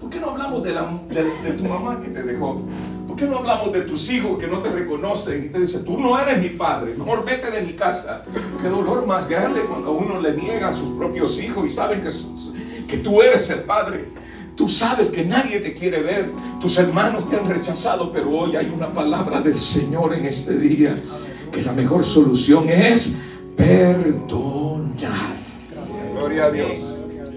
¿Por 0.00 0.10
qué 0.10 0.18
no 0.20 0.30
hablamos 0.30 0.62
de, 0.62 0.72
la- 0.72 1.00
de- 1.10 1.50
de 1.50 1.56
tu 1.56 1.64
mamá 1.64 2.00
que 2.00 2.08
te 2.08 2.22
dejó? 2.22 2.62
¿Por 3.06 3.16
qué 3.16 3.26
no 3.26 3.38
hablamos 3.38 3.72
de 3.72 3.82
tus 3.82 4.10
hijos 4.10 4.38
que 4.38 4.46
no 4.46 4.58
te 4.60 4.70
reconocen 4.70 5.44
y 5.44 5.48
te 5.48 5.60
dicen, 5.60 5.84
tú 5.84 5.98
no 5.98 6.18
eres 6.18 6.40
mi 6.42 6.50
padre, 6.50 6.94
mejor 6.96 7.24
vete 7.24 7.50
de 7.50 7.62
mi 7.62 7.72
casa? 7.74 8.24
Qué 8.60 8.68
dolor 8.68 9.06
más 9.06 9.28
grande 9.28 9.60
cuando 9.68 9.92
uno 9.92 10.20
le 10.20 10.32
niega 10.34 10.68
a 10.68 10.72
sus 10.72 10.96
propios 10.96 11.40
hijos 11.42 11.66
y 11.66 11.70
saben 11.70 12.00
que, 12.00 12.08
que 12.88 12.96
tú 12.98 13.20
eres 13.22 13.48
el 13.50 13.60
padre. 13.60 14.08
Tú 14.56 14.68
sabes 14.68 15.10
que 15.10 15.22
nadie 15.24 15.60
te 15.60 15.74
quiere 15.74 16.02
ver, 16.02 16.30
tus 16.60 16.78
hermanos 16.78 17.28
te 17.28 17.36
han 17.36 17.48
rechazado, 17.48 18.10
pero 18.10 18.30
hoy 18.30 18.56
hay 18.56 18.72
una 18.74 18.90
palabra 18.92 19.40
del 19.42 19.58
Señor 19.58 20.14
en 20.14 20.24
este 20.24 20.56
día, 20.56 20.94
que 21.52 21.60
la 21.62 21.72
mejor 21.72 22.02
solución 22.04 22.68
es 22.70 23.16
perdonar. 23.54 25.36
Gloria 26.14 26.44
a 26.46 26.50
Dios. 26.50 26.70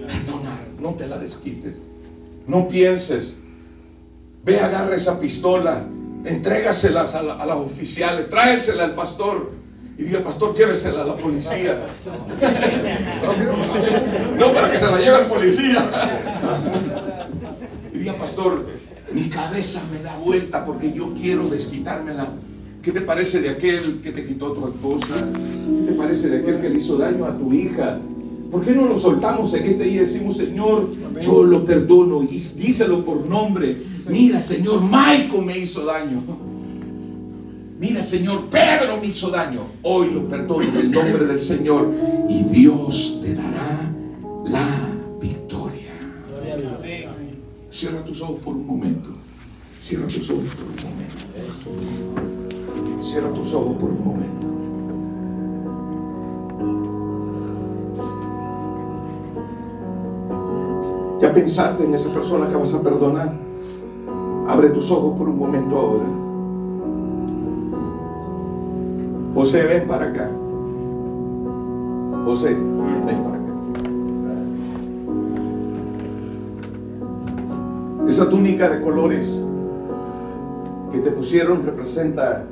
Perdonar, 0.06 0.60
no 0.78 0.94
te 0.94 1.06
la 1.06 1.18
desquites. 1.18 1.74
No 2.46 2.66
pienses. 2.68 3.36
Ve, 4.42 4.58
agarra 4.58 4.96
esa 4.96 5.20
pistola, 5.20 5.84
entrégaselas 6.24 7.14
a, 7.14 7.22
la- 7.22 7.34
a 7.34 7.44
las 7.44 7.56
oficiales, 7.58 8.30
tráesela 8.30 8.84
al 8.84 8.94
pastor 8.94 9.52
y 9.98 10.04
diga, 10.04 10.22
pastor, 10.22 10.56
llévesela 10.56 11.02
a 11.02 11.04
la 11.04 11.16
policía. 11.16 11.86
No, 14.38 14.52
para 14.54 14.70
que 14.70 14.78
se 14.78 14.86
la 14.90 14.98
lleve 14.98 15.16
al 15.16 15.26
policía. 15.26 15.90
Y 17.92 17.98
diga, 17.98 18.14
pastor, 18.14 18.66
mi 19.12 19.28
cabeza 19.28 19.82
me 19.92 20.02
da 20.02 20.16
vuelta 20.16 20.64
porque 20.64 20.92
yo 20.92 21.12
quiero 21.14 21.48
desquitármela. 21.48 22.28
¿Qué 22.82 22.92
te 22.92 23.00
parece 23.02 23.40
de 23.40 23.50
aquel 23.50 24.00
que 24.00 24.12
te 24.12 24.24
quitó 24.24 24.52
tu 24.52 24.68
esposa? 24.68 25.14
¿Qué 25.16 25.92
te 25.92 25.98
parece 25.98 26.28
de 26.28 26.38
aquel 26.38 26.60
que 26.60 26.70
le 26.70 26.78
hizo 26.78 26.96
daño 26.96 27.24
a 27.26 27.36
tu 27.36 27.52
hija? 27.52 28.00
¿Por 28.50 28.64
qué 28.64 28.72
no 28.72 28.86
lo 28.86 28.96
soltamos 28.96 29.52
en 29.54 29.64
este 29.64 29.84
día 29.84 29.96
y 29.96 29.98
decimos, 29.98 30.36
Señor, 30.36 30.90
yo 31.20 31.44
lo 31.44 31.64
perdono 31.64 32.22
y 32.22 32.26
díselo 32.26 33.04
por 33.04 33.26
nombre? 33.26 33.76
Mira, 34.08 34.40
Señor, 34.40 34.80
Michael 34.82 35.44
me 35.44 35.58
hizo 35.58 35.84
daño. 35.84 36.22
Mira, 37.78 38.02
Señor, 38.02 38.48
Pedro 38.50 38.98
me 39.00 39.06
hizo 39.06 39.30
daño. 39.30 39.66
Hoy 39.82 40.10
lo 40.12 40.28
perdono 40.28 40.62
en 40.62 40.76
el 40.76 40.90
nombre 40.90 41.26
del 41.26 41.38
Señor 41.38 41.92
y 42.28 42.42
Dios 42.44 43.20
te 43.22 43.34
dará 43.34 43.90
Cierra 47.80 48.04
tus 48.04 48.20
ojos 48.20 48.36
por 48.44 48.54
un 48.54 48.66
momento. 48.66 49.08
Cierra 49.80 50.06
tus 50.06 50.28
ojos 50.28 50.44
por 50.54 50.66
un 50.66 50.76
momento. 50.84 51.16
Cierra 53.02 53.32
tus 53.32 53.54
ojos 53.54 53.74
por 53.78 53.88
un 53.88 54.04
momento. 54.04 54.46
¿Ya 61.22 61.32
pensaste 61.32 61.84
en 61.84 61.94
esa 61.94 62.12
persona 62.12 62.50
que 62.50 62.56
vas 62.56 62.74
a 62.74 62.82
perdonar? 62.82 63.34
Abre 64.46 64.68
tus 64.68 64.90
ojos 64.90 65.16
por 65.16 65.30
un 65.30 65.38
momento 65.38 65.78
ahora. 65.78 66.04
José, 69.34 69.64
ven 69.64 69.86
para 69.86 70.04
acá. 70.04 70.30
José, 72.26 72.58
ven 73.06 73.19
Esa 78.10 78.28
túnica 78.28 78.68
de 78.68 78.82
colores 78.82 79.24
que 80.90 80.98
te 80.98 81.12
pusieron 81.12 81.64
representa 81.64 82.44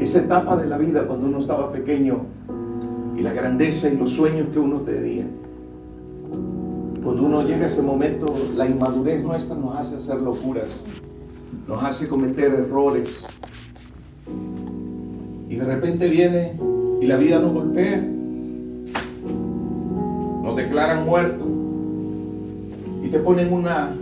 esa 0.00 0.18
etapa 0.18 0.56
de 0.56 0.66
la 0.66 0.76
vida 0.78 1.06
cuando 1.06 1.28
uno 1.28 1.38
estaba 1.38 1.70
pequeño 1.70 2.22
y 3.16 3.20
la 3.20 3.32
grandeza 3.32 3.88
y 3.88 3.96
los 3.96 4.10
sueños 4.10 4.48
que 4.52 4.58
uno 4.58 4.80
tenía. 4.80 5.24
Cuando 7.04 7.22
uno 7.22 7.42
llega 7.42 7.66
a 7.66 7.68
ese 7.68 7.82
momento, 7.82 8.26
la 8.56 8.66
inmadurez 8.66 9.22
nuestra 9.22 9.54
nos 9.54 9.76
hace 9.76 9.94
hacer 9.94 10.16
locuras, 10.16 10.70
nos 11.68 11.84
hace 11.84 12.08
cometer 12.08 12.52
errores. 12.52 13.24
Y 15.48 15.54
de 15.54 15.64
repente 15.66 16.08
viene 16.08 16.58
y 17.00 17.06
la 17.06 17.16
vida 17.16 17.38
nos 17.38 17.52
golpea, 17.52 18.04
nos 20.42 20.56
declaran 20.56 21.04
muertos 21.04 21.46
y 23.04 23.08
te 23.08 23.20
ponen 23.20 23.52
una... 23.52 23.94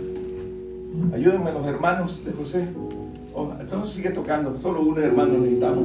Ayúdenme 1.15 1.51
los 1.51 1.65
hermanos 1.65 2.23
de 2.25 2.31
José. 2.33 2.67
Oh, 3.33 3.51
sigue 3.87 4.11
tocando, 4.11 4.57
solo 4.57 4.81
un 4.81 5.01
hermano 5.01 5.39
necesitamos. 5.39 5.83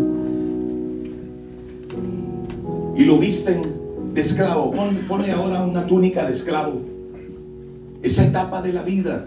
Y 2.97 3.05
lo 3.05 3.19
visten 3.19 3.63
de 4.13 4.21
esclavo. 4.21 4.73
Pone 5.09 5.33
ahora 5.33 5.65
una 5.65 5.87
túnica 5.87 6.25
de 6.25 6.33
esclavo 6.33 6.91
esa 8.03 8.25
etapa 8.25 8.63
de 8.63 8.73
la 8.73 8.83
vida, 8.83 9.27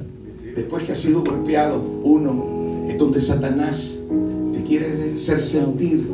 después 0.55 0.83
que 0.83 0.93
ha 0.93 0.95
sido 0.95 1.23
golpeado, 1.23 1.79
uno, 2.03 2.87
es 2.89 2.97
donde 2.97 3.21
Satanás 3.21 3.99
te 4.51 4.63
quiere 4.63 4.87
hacer 5.13 5.41
sentir 5.41 6.07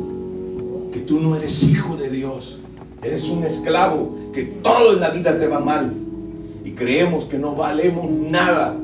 que 0.92 1.00
tú 1.00 1.20
no 1.20 1.34
eres 1.34 1.62
hijo 1.62 1.96
de 1.96 2.10
Dios, 2.10 2.58
eres 3.02 3.28
un 3.28 3.44
esclavo, 3.44 4.14
que 4.32 4.44
todo 4.44 4.92
en 4.92 5.00
la 5.00 5.10
vida 5.10 5.38
te 5.38 5.46
va 5.46 5.60
mal 5.60 5.92
y 6.64 6.72
creemos 6.72 7.24
que 7.24 7.38
no 7.38 7.54
valemos 7.54 8.10
nada. 8.10 8.76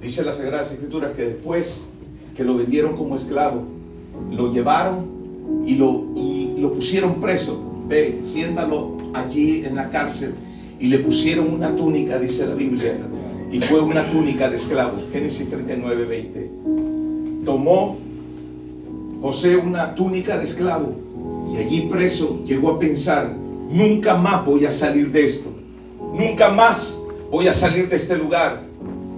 Dice 0.00 0.24
la 0.24 0.32
Sagrada 0.32 0.62
Escritura 0.62 1.12
que 1.12 1.22
después 1.22 1.86
que 2.36 2.44
lo 2.44 2.56
vendieron 2.56 2.96
como 2.96 3.16
esclavo, 3.16 3.62
lo 4.30 4.52
llevaron 4.52 5.06
y 5.66 5.74
lo, 5.76 6.06
y 6.14 6.54
lo 6.58 6.74
pusieron 6.74 7.20
preso. 7.20 7.62
Ve, 7.88 8.20
siéntalo 8.22 8.96
allí 9.14 9.64
en 9.64 9.76
la 9.76 9.90
cárcel 9.90 10.34
y 10.78 10.88
le 10.88 10.98
pusieron 10.98 11.52
una 11.52 11.74
túnica, 11.74 12.18
dice 12.18 12.46
la 12.46 12.54
Biblia, 12.54 12.98
y 13.50 13.60
fue 13.60 13.80
una 13.80 14.10
túnica 14.10 14.50
de 14.50 14.56
esclavo. 14.56 14.98
Génesis 15.12 15.48
39, 15.48 16.04
20. 16.04 16.50
Tomó 17.44 17.96
José 19.22 19.56
una 19.56 19.94
túnica 19.94 20.36
de 20.36 20.44
esclavo 20.44 20.94
y 21.50 21.56
allí 21.56 21.88
preso 21.90 22.42
llegó 22.44 22.72
a 22.72 22.78
pensar, 22.78 23.32
nunca 23.70 24.14
más 24.14 24.44
voy 24.44 24.66
a 24.66 24.70
salir 24.70 25.10
de 25.10 25.24
esto, 25.24 25.50
nunca 26.12 26.50
más 26.50 27.00
voy 27.30 27.48
a 27.48 27.54
salir 27.54 27.88
de 27.88 27.96
este 27.96 28.16
lugar. 28.16 28.65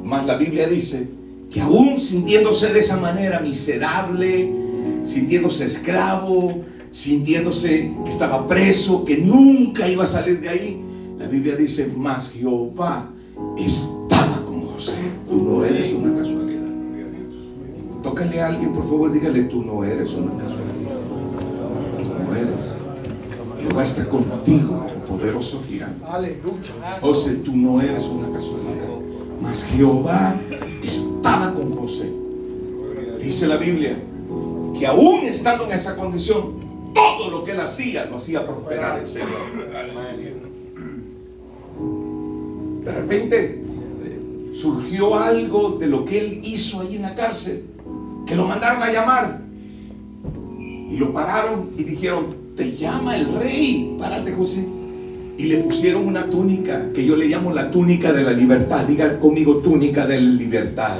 Mas 0.08 0.24
la 0.24 0.36
Biblia 0.36 0.66
dice 0.66 1.06
que 1.50 1.60
aún 1.60 2.00
sintiéndose 2.00 2.72
de 2.72 2.78
esa 2.78 2.96
manera 2.96 3.40
miserable, 3.40 4.50
sintiéndose 5.02 5.66
esclavo, 5.66 6.62
sintiéndose 6.90 7.92
que 8.04 8.10
estaba 8.10 8.46
preso, 8.46 9.04
que 9.04 9.18
nunca 9.18 9.86
iba 9.86 10.04
a 10.04 10.06
salir 10.06 10.40
de 10.40 10.48
ahí, 10.48 10.82
la 11.18 11.26
Biblia 11.26 11.56
dice, 11.56 11.92
más 11.94 12.30
Jehová 12.30 13.10
estaba 13.58 14.42
con 14.46 14.62
José. 14.62 14.96
Tú 15.28 15.42
no 15.42 15.62
eres 15.62 15.92
una 15.92 16.14
casualidad. 16.14 16.62
Tócale 18.02 18.40
a 18.40 18.46
alguien, 18.46 18.72
por 18.72 18.84
favor, 18.84 19.12
dígale, 19.12 19.42
tú 19.42 19.62
no 19.62 19.84
eres 19.84 20.14
una 20.14 20.32
casualidad. 20.42 20.96
Tú 21.98 22.24
no 22.24 22.34
eres. 22.34 22.78
Jehová 23.60 23.82
está 23.82 24.08
contigo, 24.08 24.86
poderoso 25.06 25.62
gigante. 25.68 26.02
José, 27.02 27.34
tú 27.44 27.54
no 27.54 27.82
eres 27.82 28.04
una 28.04 28.32
casualidad. 28.32 29.07
Mas 29.40 29.64
Jehová 29.64 30.36
estaba 30.82 31.54
con 31.54 31.76
José. 31.76 32.12
Dice 33.20 33.46
la 33.46 33.56
Biblia 33.56 33.96
que 34.78 34.86
aún 34.86 35.24
estando 35.24 35.64
en 35.64 35.72
esa 35.72 35.96
condición, 35.96 36.54
todo 36.94 37.30
lo 37.30 37.44
que 37.44 37.52
él 37.52 37.60
hacía 37.60 38.04
lo 38.06 38.16
hacía 38.16 38.46
prosperar 38.46 39.00
el 39.00 39.06
Señor. 39.06 39.28
De 42.84 42.92
repente 42.92 43.62
surgió 44.54 45.18
algo 45.18 45.76
de 45.78 45.86
lo 45.86 46.04
que 46.04 46.20
él 46.20 46.40
hizo 46.42 46.80
ahí 46.80 46.96
en 46.96 47.02
la 47.02 47.14
cárcel, 47.14 47.64
que 48.26 48.34
lo 48.34 48.46
mandaron 48.46 48.82
a 48.82 48.92
llamar. 48.92 49.42
Y 50.58 50.96
lo 50.96 51.12
pararon 51.12 51.70
y 51.76 51.84
dijeron, 51.84 52.34
te 52.56 52.74
llama 52.74 53.16
el 53.16 53.32
rey, 53.34 53.94
párate 53.98 54.32
José. 54.32 54.66
Y 55.38 55.44
le 55.44 55.58
pusieron 55.58 56.06
una 56.06 56.24
túnica, 56.24 56.92
que 56.92 57.04
yo 57.04 57.16
le 57.16 57.26
llamo 57.26 57.52
la 57.52 57.70
túnica 57.70 58.12
de 58.12 58.24
la 58.24 58.32
libertad. 58.32 58.84
Diga 58.84 59.18
conmigo 59.18 59.58
túnica 59.58 60.06
de 60.06 60.20
la 60.20 60.30
libertad. 60.30 60.98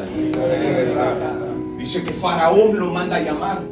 Dice 1.77 2.05
que 2.05 2.13
Faraón 2.13 2.79
lo 2.79 2.91
manda 2.91 3.17
a 3.17 3.21
llamar, 3.21 3.63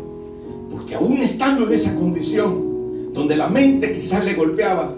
porque 0.70 0.94
aún 0.94 1.18
estando 1.18 1.66
en 1.66 1.72
esa 1.72 1.94
condición, 1.94 3.14
donde 3.14 3.36
la 3.36 3.48
mente 3.48 3.92
quizás 3.92 4.24
le 4.24 4.34
golpeaba, 4.34 4.92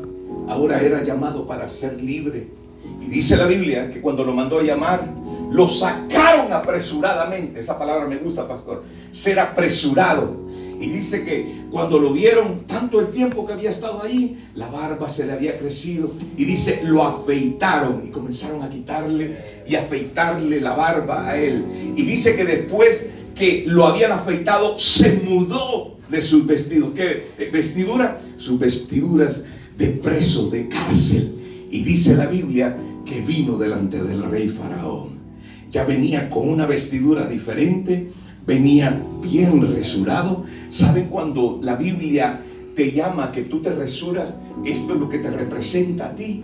ahora 0.48 0.80
era 0.80 1.04
llamado 1.04 1.46
para 1.46 1.68
ser 1.68 2.02
libre 2.02 2.58
y 3.00 3.06
dice 3.06 3.36
la 3.36 3.46
Biblia 3.46 3.90
que 3.90 4.00
cuando 4.00 4.24
lo 4.24 4.32
mandó 4.32 4.58
a 4.58 4.62
llamar, 4.62 5.08
lo 5.50 5.68
sacaron 5.68 6.52
apresuradamente. 6.52 7.60
Esa 7.60 7.78
palabra 7.78 8.06
me 8.06 8.16
gusta, 8.16 8.46
pastor. 8.46 8.84
Ser 9.12 9.38
apresurado. 9.38 10.48
Y 10.80 10.88
dice 10.90 11.24
que 11.24 11.57
cuando 11.70 11.98
lo 11.98 12.12
vieron, 12.12 12.66
tanto 12.66 13.00
el 13.00 13.08
tiempo 13.08 13.46
que 13.46 13.52
había 13.52 13.70
estado 13.70 14.02
ahí, 14.02 14.48
la 14.54 14.68
barba 14.68 15.08
se 15.08 15.26
le 15.26 15.32
había 15.32 15.58
crecido. 15.58 16.10
Y 16.36 16.44
dice, 16.44 16.80
lo 16.84 17.04
afeitaron 17.04 18.04
y 18.06 18.10
comenzaron 18.10 18.62
a 18.62 18.70
quitarle 18.70 19.62
y 19.66 19.74
afeitarle 19.74 20.60
la 20.60 20.74
barba 20.74 21.28
a 21.28 21.36
él. 21.36 21.94
Y 21.96 22.02
dice 22.02 22.34
que 22.36 22.44
después 22.44 23.10
que 23.34 23.64
lo 23.66 23.86
habían 23.86 24.12
afeitado, 24.12 24.78
se 24.78 25.20
mudó 25.24 25.96
de 26.08 26.20
sus 26.20 26.46
vestidos. 26.46 26.90
¿Qué 26.94 27.50
vestidura? 27.52 28.20
Sus 28.36 28.58
vestiduras 28.58 29.42
de 29.76 29.88
preso, 29.88 30.50
de 30.50 30.68
cárcel. 30.68 31.34
Y 31.70 31.84
dice 31.84 32.14
la 32.14 32.26
Biblia 32.26 32.76
que 33.04 33.20
vino 33.20 33.56
delante 33.56 34.02
del 34.02 34.24
rey 34.24 34.48
Faraón. 34.48 35.18
Ya 35.70 35.84
venía 35.84 36.30
con 36.30 36.48
una 36.48 36.66
vestidura 36.66 37.26
diferente, 37.26 38.10
venía 38.48 39.00
bien 39.22 39.60
resurado. 39.72 40.42
¿Saben 40.70 41.04
cuando 41.04 41.60
la 41.62 41.76
Biblia 41.76 42.40
te 42.74 42.90
llama 42.90 43.30
que 43.30 43.42
tú 43.42 43.60
te 43.60 43.70
resuras? 43.70 44.34
Esto 44.64 44.94
es 44.94 45.00
lo 45.00 45.08
que 45.08 45.18
te 45.18 45.30
representa 45.30 46.06
a 46.06 46.14
ti 46.16 46.42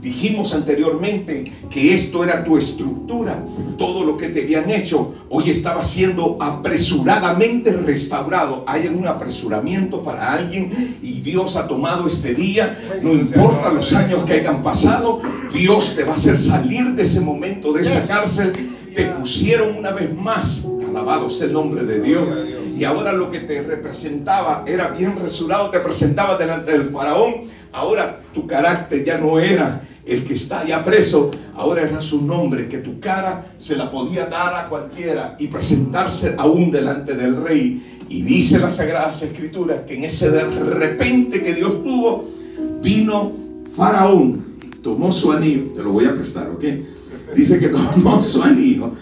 dijimos 0.00 0.54
anteriormente 0.54 1.44
que 1.70 1.94
esto 1.94 2.22
era 2.22 2.44
tu 2.44 2.56
estructura, 2.56 3.44
todo 3.76 4.04
lo 4.04 4.16
que 4.16 4.28
te 4.28 4.42
habían 4.42 4.70
hecho, 4.70 5.14
hoy 5.28 5.50
estaba 5.50 5.82
siendo 5.82 6.36
apresuradamente 6.40 7.72
restaurado. 7.72 8.64
Hay 8.66 8.86
un 8.86 9.06
apresuramiento 9.06 10.02
para 10.02 10.32
alguien 10.32 10.98
y 11.02 11.20
Dios 11.20 11.56
ha 11.56 11.66
tomado 11.66 12.06
este 12.06 12.34
día, 12.34 12.78
no 13.02 13.12
importa 13.12 13.72
los 13.72 13.92
años 13.92 14.24
que 14.24 14.34
hayan 14.34 14.62
pasado, 14.62 15.20
Dios 15.52 15.94
te 15.96 16.04
va 16.04 16.12
a 16.12 16.16
hacer 16.16 16.38
salir 16.38 16.94
de 16.94 17.02
ese 17.02 17.20
momento, 17.20 17.72
de 17.72 17.82
esa 17.82 18.06
cárcel. 18.06 18.52
Te 18.94 19.04
pusieron 19.06 19.76
una 19.76 19.90
vez 19.92 20.14
más, 20.16 20.66
alabado 20.98 21.30
sea 21.30 21.46
el 21.46 21.52
nombre 21.52 21.84
de 21.84 22.00
Dios. 22.00 22.26
Y 22.76 22.84
ahora 22.84 23.12
lo 23.12 23.30
que 23.30 23.40
te 23.40 23.62
representaba 23.62 24.64
era 24.66 24.88
bien 24.88 25.16
resurado, 25.18 25.70
te 25.70 25.80
presentaba 25.80 26.36
delante 26.36 26.72
del 26.72 26.90
faraón. 26.90 27.48
Ahora 27.72 28.20
tu 28.34 28.46
carácter 28.46 29.04
ya 29.04 29.18
no 29.18 29.38
era 29.38 29.80
el 30.04 30.24
que 30.24 30.34
está 30.34 30.64
ya 30.64 30.84
preso, 30.84 31.30
ahora 31.54 31.82
era 31.82 32.00
su 32.00 32.24
nombre, 32.24 32.66
que 32.66 32.78
tu 32.78 32.98
cara 32.98 33.52
se 33.58 33.76
la 33.76 33.90
podía 33.90 34.26
dar 34.26 34.54
a 34.54 34.68
cualquiera 34.68 35.36
y 35.38 35.48
presentarse 35.48 36.34
aún 36.38 36.70
delante 36.70 37.14
del 37.14 37.42
rey. 37.42 37.98
Y 38.08 38.22
dice 38.22 38.58
las 38.58 38.76
Sagradas 38.76 39.22
Escrituras 39.22 39.82
que 39.86 39.96
en 39.96 40.04
ese 40.04 40.30
de 40.30 40.44
repente 40.44 41.42
que 41.42 41.54
Dios 41.54 41.84
tuvo, 41.84 42.26
vino 42.82 43.32
Faraón, 43.76 44.56
tomó 44.82 45.12
su 45.12 45.30
anillo, 45.30 45.72
te 45.76 45.82
lo 45.82 45.92
voy 45.92 46.06
a 46.06 46.14
prestar, 46.14 46.48
¿ok? 46.48 46.64
Dice 47.36 47.60
que 47.60 47.68
tomó 47.68 48.22
su 48.22 48.42
anillo, 48.42 48.92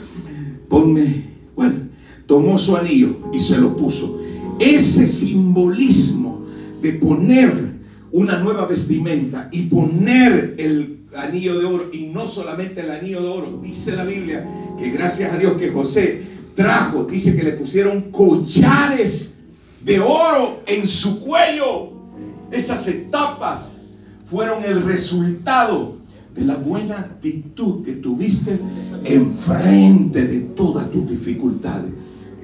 ponme, 0.69 1.23
bueno, 1.55 1.86
tomó 2.27 2.59
su 2.59 2.77
anillo 2.77 3.17
y 3.33 3.41
se 3.41 3.59
lo 3.59 3.77
puso. 3.77 4.21
Ese 4.59 5.07
simbolismo 5.07 6.45
de 6.81 6.93
poner 6.93 7.77
una 8.13 8.39
nueva 8.39 8.67
vestimenta 8.67 9.49
y 9.53 9.63
poner 9.63 10.55
el 10.59 11.01
anillo 11.15 11.59
de 11.59 11.65
oro 11.65 11.91
y 11.93 12.07
no 12.07 12.27
solamente 12.27 12.83
el 12.83 12.91
anillo 12.91 13.23
de 13.23 13.29
oro, 13.29 13.61
dice 13.63 13.95
la 13.95 14.05
Biblia 14.05 14.47
que 14.79 14.91
gracias 14.91 15.33
a 15.33 15.39
Dios 15.39 15.57
que 15.59 15.71
José 15.71 16.23
trajo, 16.55 17.05
dice 17.05 17.37
que 17.37 17.43
le 17.43 17.53
pusieron 17.53 18.11
collares 18.11 19.35
de 19.85 20.01
oro 20.01 20.63
en 20.67 20.87
su 20.87 21.21
cuello. 21.21 21.93
Esas 22.51 22.87
etapas 22.89 23.79
fueron 24.25 24.65
el 24.65 24.83
resultado 24.83 25.97
de 26.35 26.45
la 26.45 26.57
buena 26.57 26.99
actitud 26.99 27.85
que 27.85 27.93
tuviste 27.93 28.59
enfrente 29.05 30.27
de 30.27 30.41
todas 30.41 30.91
tus 30.91 31.09
dificultades. 31.09 31.93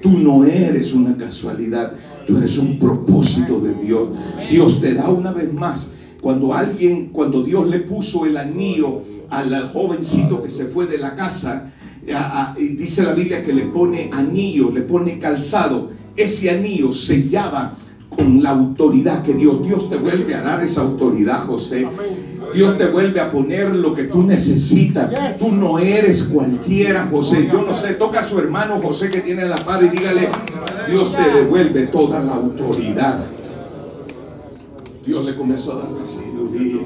Tú 0.03 0.19
no 0.19 0.45
eres 0.45 0.93
una 0.93 1.17
casualidad, 1.17 1.95
tú 2.27 2.37
eres 2.37 2.59
un 2.59 2.79
propósito 2.79 3.61
de 3.61 3.75
Dios. 3.75 4.09
Dios 4.51 4.81
te 4.81 4.95
da 4.95 5.09
una 5.09 5.33
vez 5.33 5.53
más. 5.53 5.93
Cuando 6.21 6.53
alguien, 6.53 7.11
cuando 7.11 7.43
Dios 7.43 7.69
le 7.69 7.81
puso 7.81 8.27
el 8.27 8.37
anillo 8.37 9.01
al 9.31 9.71
jovencito 9.73 10.43
que 10.43 10.51
se 10.51 10.67
fue 10.67 10.87
de 10.87 10.99
la 10.99 11.15
casa, 11.15 11.73
y 12.59 12.65
dice 12.77 13.05
la 13.05 13.15
Biblia 13.15 13.45
que 13.45 13.53
le 13.53 13.67
pone 13.67 14.11
anillo, 14.13 14.71
le 14.71 14.83
pone 14.83 15.19
calzado. 15.19 15.91
Ese 16.17 16.51
anillo 16.51 16.93
sellaba 16.93 17.75
con 18.11 18.43
la 18.43 18.51
autoridad 18.51 19.23
que 19.23 19.35
Dios, 19.35 19.67
Dios 19.67 19.89
te 19.89 19.97
vuelve 19.97 20.35
a 20.35 20.43
dar 20.43 20.63
esa 20.63 20.83
autoridad, 20.83 21.47
José. 21.47 21.87
Dios 22.53 22.79
te 22.79 22.87
vuelve 22.87 23.21
a 23.21 23.31
poner 23.31 23.75
lo 23.75 23.95
que 23.95 24.05
tú 24.05 24.23
necesitas. 24.23 25.39
Tú 25.39 25.53
no 25.53 25.79
eres 25.79 26.25
cualquiera, 26.25 27.09
José. 27.11 27.49
Yo 27.51 27.63
no 27.63 27.75
sé, 27.75 27.95
toca 27.95 28.21
a 28.21 28.25
su 28.25 28.39
hermano 28.39 28.81
José 28.83 29.11
que 29.11 29.21
tiene 29.21 29.45
la 29.47 29.57
paz 29.57 29.81
y 29.83 29.89
dígale, 29.89 30.29
Dios 30.89 31.15
te 31.15 31.31
devuelve 31.31 31.87
toda 31.87 32.21
la 32.21 32.35
autoridad. 32.35 33.27
Dios 35.05 35.25
le 35.25 35.37
comenzó 35.37 35.73
a 35.73 35.83
dar 35.83 35.91
la 35.91 36.07
sabiduría 36.07 36.83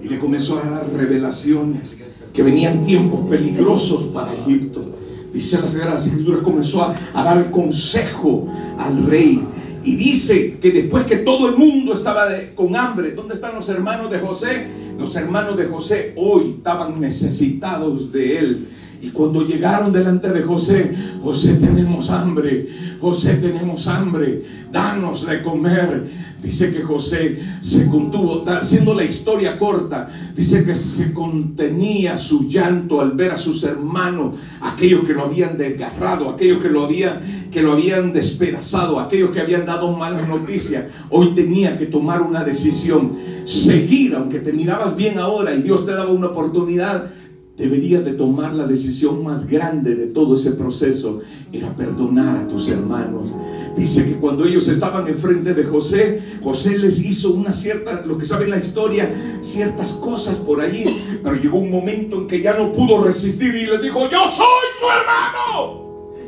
y 0.00 0.08
le 0.08 0.18
comenzó 0.18 0.60
a 0.60 0.68
dar 0.68 0.86
revelaciones 0.92 1.96
que 2.32 2.42
venían 2.42 2.84
tiempos 2.84 3.28
peligrosos 3.28 4.04
para 4.12 4.34
Egipto. 4.34 4.84
Dice 5.32 5.60
las 5.60 5.72
Sagradas 5.72 6.06
Escrituras, 6.06 6.42
comenzó 6.42 6.82
a, 6.82 6.94
a 7.12 7.24
dar 7.24 7.50
consejo 7.50 8.46
al 8.78 9.06
rey. 9.06 9.44
Y 9.84 9.96
dice 9.96 10.58
que 10.60 10.70
después 10.70 11.04
que 11.04 11.18
todo 11.18 11.48
el 11.48 11.56
mundo 11.56 11.92
estaba 11.92 12.26
con 12.54 12.74
hambre, 12.74 13.12
¿dónde 13.12 13.34
están 13.34 13.54
los 13.54 13.68
hermanos 13.68 14.10
de 14.10 14.18
José? 14.18 14.66
Los 14.98 15.14
hermanos 15.14 15.56
de 15.56 15.66
José 15.66 16.14
hoy 16.16 16.54
estaban 16.56 17.00
necesitados 17.00 18.10
de 18.10 18.38
él. 18.38 18.68
Y 19.02 19.10
cuando 19.10 19.46
llegaron 19.46 19.92
delante 19.92 20.30
de 20.30 20.40
José, 20.40 20.94
José 21.22 21.56
tenemos 21.56 22.08
hambre, 22.08 22.96
José 22.98 23.34
tenemos 23.34 23.86
hambre, 23.86 24.42
danos 24.72 25.26
de 25.26 25.42
comer. 25.42 26.08
Dice 26.40 26.72
que 26.72 26.82
José 26.82 27.38
se 27.60 27.86
contuvo, 27.88 28.44
haciendo 28.46 28.94
la 28.94 29.04
historia 29.04 29.58
corta, 29.58 30.08
dice 30.34 30.64
que 30.64 30.74
se 30.74 31.12
contenía 31.12 32.16
su 32.16 32.48
llanto 32.48 33.02
al 33.02 33.12
ver 33.12 33.32
a 33.32 33.36
sus 33.36 33.62
hermanos, 33.64 34.36
aquellos 34.62 35.04
que 35.04 35.12
lo 35.12 35.24
habían 35.24 35.58
desgarrado, 35.58 36.30
aquellos 36.30 36.62
que 36.62 36.70
lo 36.70 36.84
habían, 36.84 37.20
que 37.54 37.62
lo 37.62 37.72
habían 37.72 38.12
despedazado, 38.12 38.98
aquellos 38.98 39.30
que 39.30 39.40
habían 39.40 39.64
dado 39.64 39.96
malas 39.96 40.26
noticias. 40.28 40.86
Hoy 41.08 41.34
tenía 41.34 41.78
que 41.78 41.86
tomar 41.86 42.20
una 42.20 42.42
decisión, 42.42 43.16
seguir, 43.44 44.16
aunque 44.16 44.40
te 44.40 44.52
mirabas 44.52 44.96
bien 44.96 45.18
ahora 45.18 45.54
y 45.54 45.62
Dios 45.62 45.86
te 45.86 45.92
daba 45.92 46.10
una 46.10 46.26
oportunidad 46.26 47.12
deberías 47.56 48.04
de 48.04 48.14
tomar 48.14 48.52
la 48.52 48.66
decisión 48.66 49.22
más 49.22 49.46
grande 49.46 49.94
de 49.94 50.08
todo 50.08 50.34
ese 50.34 50.50
proceso, 50.52 51.20
era 51.52 51.74
perdonar 51.76 52.36
a 52.36 52.48
tus 52.48 52.68
hermanos. 52.68 53.32
Dice 53.76 54.04
que 54.04 54.16
cuando 54.16 54.44
ellos 54.44 54.66
estaban 54.66 55.06
enfrente 55.06 55.54
de 55.54 55.62
José, 55.62 56.20
José 56.42 56.76
les 56.78 56.98
hizo 56.98 57.30
una 57.30 57.52
cierta, 57.52 58.04
lo 58.04 58.18
que 58.18 58.26
saben 58.26 58.50
la 58.50 58.58
historia, 58.58 59.38
ciertas 59.40 59.92
cosas 59.92 60.36
por 60.38 60.60
allí, 60.60 60.84
pero 61.22 61.36
llegó 61.36 61.58
un 61.58 61.70
momento 61.70 62.18
en 62.18 62.26
que 62.26 62.40
ya 62.40 62.58
no 62.58 62.72
pudo 62.72 63.04
resistir 63.04 63.54
y 63.54 63.66
les 63.66 63.80
dijo, 63.80 64.00
yo 64.10 64.24
soy 64.30 64.66
tu 64.80 64.86
hermano. 64.90 65.83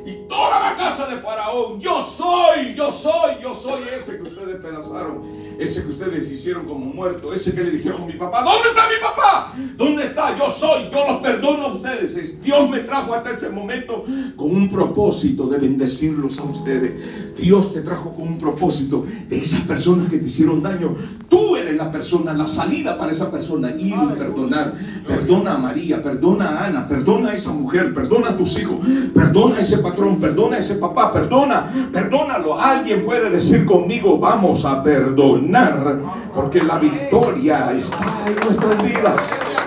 Y 0.07 0.29
toda 0.29 0.61
la 0.61 0.77
casa 0.77 1.07
de 1.07 1.17
Faraón, 1.17 1.81
yo 1.81 2.03
soy, 2.05 2.75
yo 2.75 2.93
soy, 2.93 3.43
yo 3.43 3.53
soy 3.55 3.83
ese 3.93 4.17
que 4.17 4.23
ustedes 4.23 4.57
pedazaron 4.57 5.47
ese 5.59 5.83
que 5.83 5.89
ustedes 5.89 6.31
hicieron 6.31 6.67
como 6.67 6.85
muerto, 6.87 7.33
ese 7.33 7.55
que 7.55 7.63
le 7.63 7.71
dijeron 7.71 8.03
a 8.03 8.07
mi 8.07 8.13
papá, 8.15 8.43
¿dónde 8.43 8.69
está 8.69 8.83
mi 8.89 9.01
papá? 9.01 9.55
¿Dónde 9.77 10.05
está? 10.05 10.37
Yo 10.37 10.51
soy, 10.51 10.91
yo 10.93 11.07
los 11.11 11.23
perdono 11.23 11.65
a 11.65 11.75
ustedes. 11.75 12.43
Dios 12.43 12.69
me 12.69 12.81
trajo 12.81 13.15
hasta 13.15 13.31
este 13.31 13.49
momento 13.49 14.05
con 14.37 14.55
un 14.55 14.69
propósito 14.69 15.47
de 15.47 15.59
bendecirlos 15.59 16.39
a 16.39 16.45
ustedes. 16.45 17.37
Dios 17.37 17.73
te 17.73 17.81
trajo 17.81 18.15
con 18.15 18.29
un 18.29 18.39
propósito 18.39 19.05
de 19.29 19.39
esas 19.39 19.63
personas 19.63 20.11
que 20.11 20.19
te 20.19 20.27
hicieron 20.27 20.63
daño. 20.63 20.95
Tú 21.29 21.46
eres 21.67 21.77
la 21.77 21.91
persona, 21.91 22.33
la 22.33 22.47
salida 22.47 22.97
para 22.97 23.12
esa 23.12 23.31
persona, 23.31 23.71
ir 23.71 23.95
y 23.95 24.19
perdonar. 24.19 24.75
Perdona 25.07 25.55
a 25.55 25.59
María, 25.59 26.03
perdona 26.03 26.49
a 26.49 26.67
Ana, 26.67 26.89
perdona 26.89 27.31
a 27.31 27.35
esa 27.35 27.53
mujer, 27.53 27.93
perdona 27.93 28.31
a 28.31 28.37
tus 28.37 28.59
hijos, 28.59 28.77
perdona 29.14 29.57
a 29.57 29.61
ese 29.61 29.79
patrón, 29.79 30.21
perdona 30.21 30.57
a 30.57 30.61
ese 30.61 30.77
papá, 30.77 31.12
perdona, 31.12 31.67
perdónalo. 31.93 32.59
Alguien 32.59 33.05
puede 33.05 33.31
decir 33.31 33.64
conmigo, 33.64 34.19
vamos 34.19 34.64
a 34.64 34.83
perdonar 34.83 35.99
porque 36.35 36.62
la 36.62 36.79
victoria 36.79 37.73
está 37.73 37.99
en 38.27 38.37
nuestras 38.47 38.83
vidas. 38.83 39.66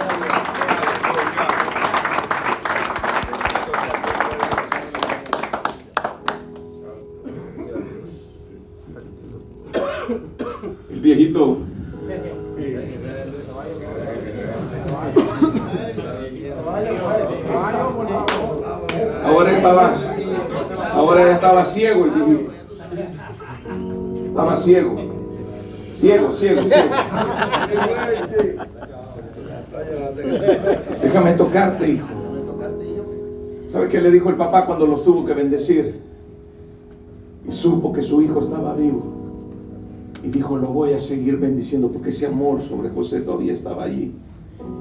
Ciego 21.70 22.06
estaba 24.28 24.58
ciego 24.58 25.20
Ciego, 26.00 26.32
ciego, 26.32 26.62
ciego. 26.62 26.90
Déjame 31.04 31.34
tocarte, 31.34 31.92
hijo. 31.92 32.08
¿Sabe 33.70 33.90
qué 33.90 34.00
le 34.00 34.10
dijo 34.10 34.30
el 34.30 34.38
papá 34.38 34.66
cuando 34.66 34.88
los 34.88 35.04
tuvo 35.04 35.26
que 35.26 35.34
bendecir? 35.34 36.00
Y 37.46 37.52
supo 37.52 37.92
que 37.92 38.02
su 38.02 38.22
hijo 38.22 38.40
estaba 38.40 38.76
vivo. 38.76 39.04
Y 40.24 40.30
dijo, 40.30 40.58
lo 40.58 40.68
voy 40.68 40.94
a 40.94 41.00
seguir 41.00 41.38
bendiciendo 41.38 41.92
porque 41.92 42.12
ese 42.12 42.28
amor 42.28 42.62
sobre 42.62 42.90
José 42.90 43.20
todavía 43.20 43.52
estaba 43.52 43.84
allí. 43.84 44.14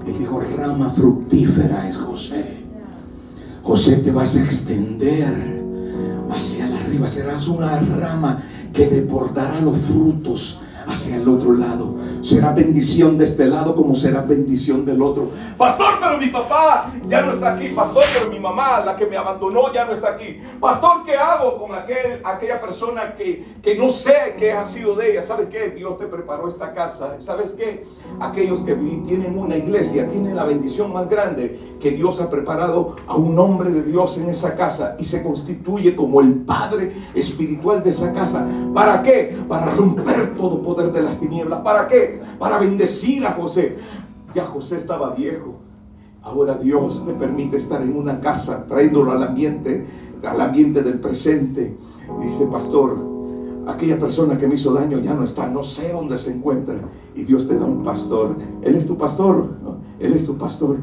Él 0.07 0.19
dijo, 0.19 0.41
rama 0.57 0.91
fructífera 0.91 1.89
es 1.89 1.97
José. 1.97 2.45
José 3.65 3.97
te 3.97 4.13
vas 4.13 4.37
a 4.37 4.45
extender 4.45 5.58
hacia 6.31 6.67
arriba. 6.67 7.07
Serás 7.07 7.47
una 7.49 7.79
rama 7.81 8.43
que 8.73 8.87
deportará 8.87 9.61
los 9.61 9.77
frutos 9.79 10.61
hacia 10.89 11.17
el 11.17 11.29
otro 11.29 11.53
lado. 11.53 11.97
Será 12.23 12.53
bendición 12.53 13.19
de 13.19 13.25
este 13.25 13.47
lado 13.47 13.77
como 13.77 13.95
será 13.95 14.23
bendición 14.23 14.85
del 14.85 15.03
otro. 15.03 15.31
Pastor, 15.57 15.95
pero 16.01 16.19
mi 16.19 16.29
papá 16.29 16.91
ya 17.07 17.23
no 17.23 17.33
está 17.33 17.55
aquí. 17.55 17.69
Pastor, 17.69 18.05
pero 18.15 18.31
mi 18.31 18.41
mamá, 18.41 18.81
la 18.81 18.97
que 18.97 19.07
me 19.07 19.17
abandonó, 19.17 19.73
ya 19.73 19.85
no 19.85 19.93
está 19.93 20.11
aquí. 20.11 20.41
Pastor, 20.61 21.05
¿qué 21.05 21.15
hago 21.15 21.59
con 21.59 21.75
aquel, 21.75 22.21
aquella 22.25 22.61
persona 22.61 23.15
que, 23.15 23.45
que 23.63 23.77
no 23.77 23.91
sé 23.91 24.35
qué 24.39 24.53
ha 24.53 24.65
sido 24.65 24.95
de 24.95 25.13
ella? 25.13 25.23
¿Sabes 25.23 25.49
qué? 25.49 25.71
Dios 25.71 25.99
te 25.99 26.07
preparó 26.07 26.49
esta 26.49 26.73
casa. 26.73 27.19
¿Sabes 27.21 27.53
qué? 27.53 27.87
Aquellos 28.21 28.61
que 28.61 28.75
tienen 28.75 29.39
una 29.39 29.57
iglesia 29.57 30.09
tienen 30.09 30.35
la 30.35 30.45
bendición 30.45 30.93
más 30.93 31.09
grande 31.09 31.68
que 31.81 31.93
Dios 31.93 32.21
ha 32.21 32.31
preparado 32.31 32.97
a 33.07 33.17
un 33.17 33.39
hombre 33.39 33.71
de 33.71 33.83
Dios 33.83 34.19
en 34.19 34.29
esa 34.29 34.55
casa 34.57 34.97
y 34.99 35.05
se 35.05 35.23
constituye 35.23 35.95
como 35.95 36.21
el 36.21 36.33
padre 36.33 36.93
espiritual 37.15 37.83
de 37.83 37.91
esa 37.91 38.13
casa. 38.13 38.47
¿Para 38.75 39.03
qué? 39.03 39.37
Para 39.49 39.75
romper 39.75 40.35
todo 40.37 40.61
poder 40.63 40.93
de 40.93 41.03
las 41.03 41.21
tinieblas. 41.21 41.61
¿Para 41.61 41.87
qué? 41.87 42.21
Para 42.39 42.59
bendecir 42.59 43.25
a 43.27 43.33
José. 43.33 43.77
Ya 44.35 44.47
José 44.47 44.77
estaba 44.77 45.11
viejo. 45.11 45.57
Ahora 46.23 46.55
Dios 46.55 47.05
te 47.07 47.15
permite 47.15 47.57
estar 47.57 47.81
en 47.81 47.97
una 47.97 48.21
casa, 48.21 48.67
trayéndolo 48.67 49.13
al 49.13 49.23
ambiente, 49.23 49.87
al 50.23 50.41
ambiente 50.41 50.83
del 50.83 50.99
presente. 50.99 51.77
Dice, 52.21 52.47
pastor, 52.47 52.99
aquella 53.67 53.99
persona 53.99 54.37
que 54.37 54.47
me 54.47 54.55
hizo 54.55 54.73
daño 54.73 54.99
ya 54.99 55.15
no 55.15 55.25
está, 55.25 55.47
no 55.49 55.63
sé 55.63 55.93
dónde 55.93 56.19
se 56.19 56.33
encuentra. 56.33 56.77
Y 57.15 57.23
Dios 57.23 57.47
te 57.47 57.59
da 57.59 57.65
un 57.65 57.83
pastor. 57.83 58.37
Él 58.63 58.75
es 58.75 58.87
tu 58.87 58.99
pastor, 58.99 59.49
Él 60.01 60.13
es 60.13 60.27
tu 60.27 60.37
pastor. 60.37 60.79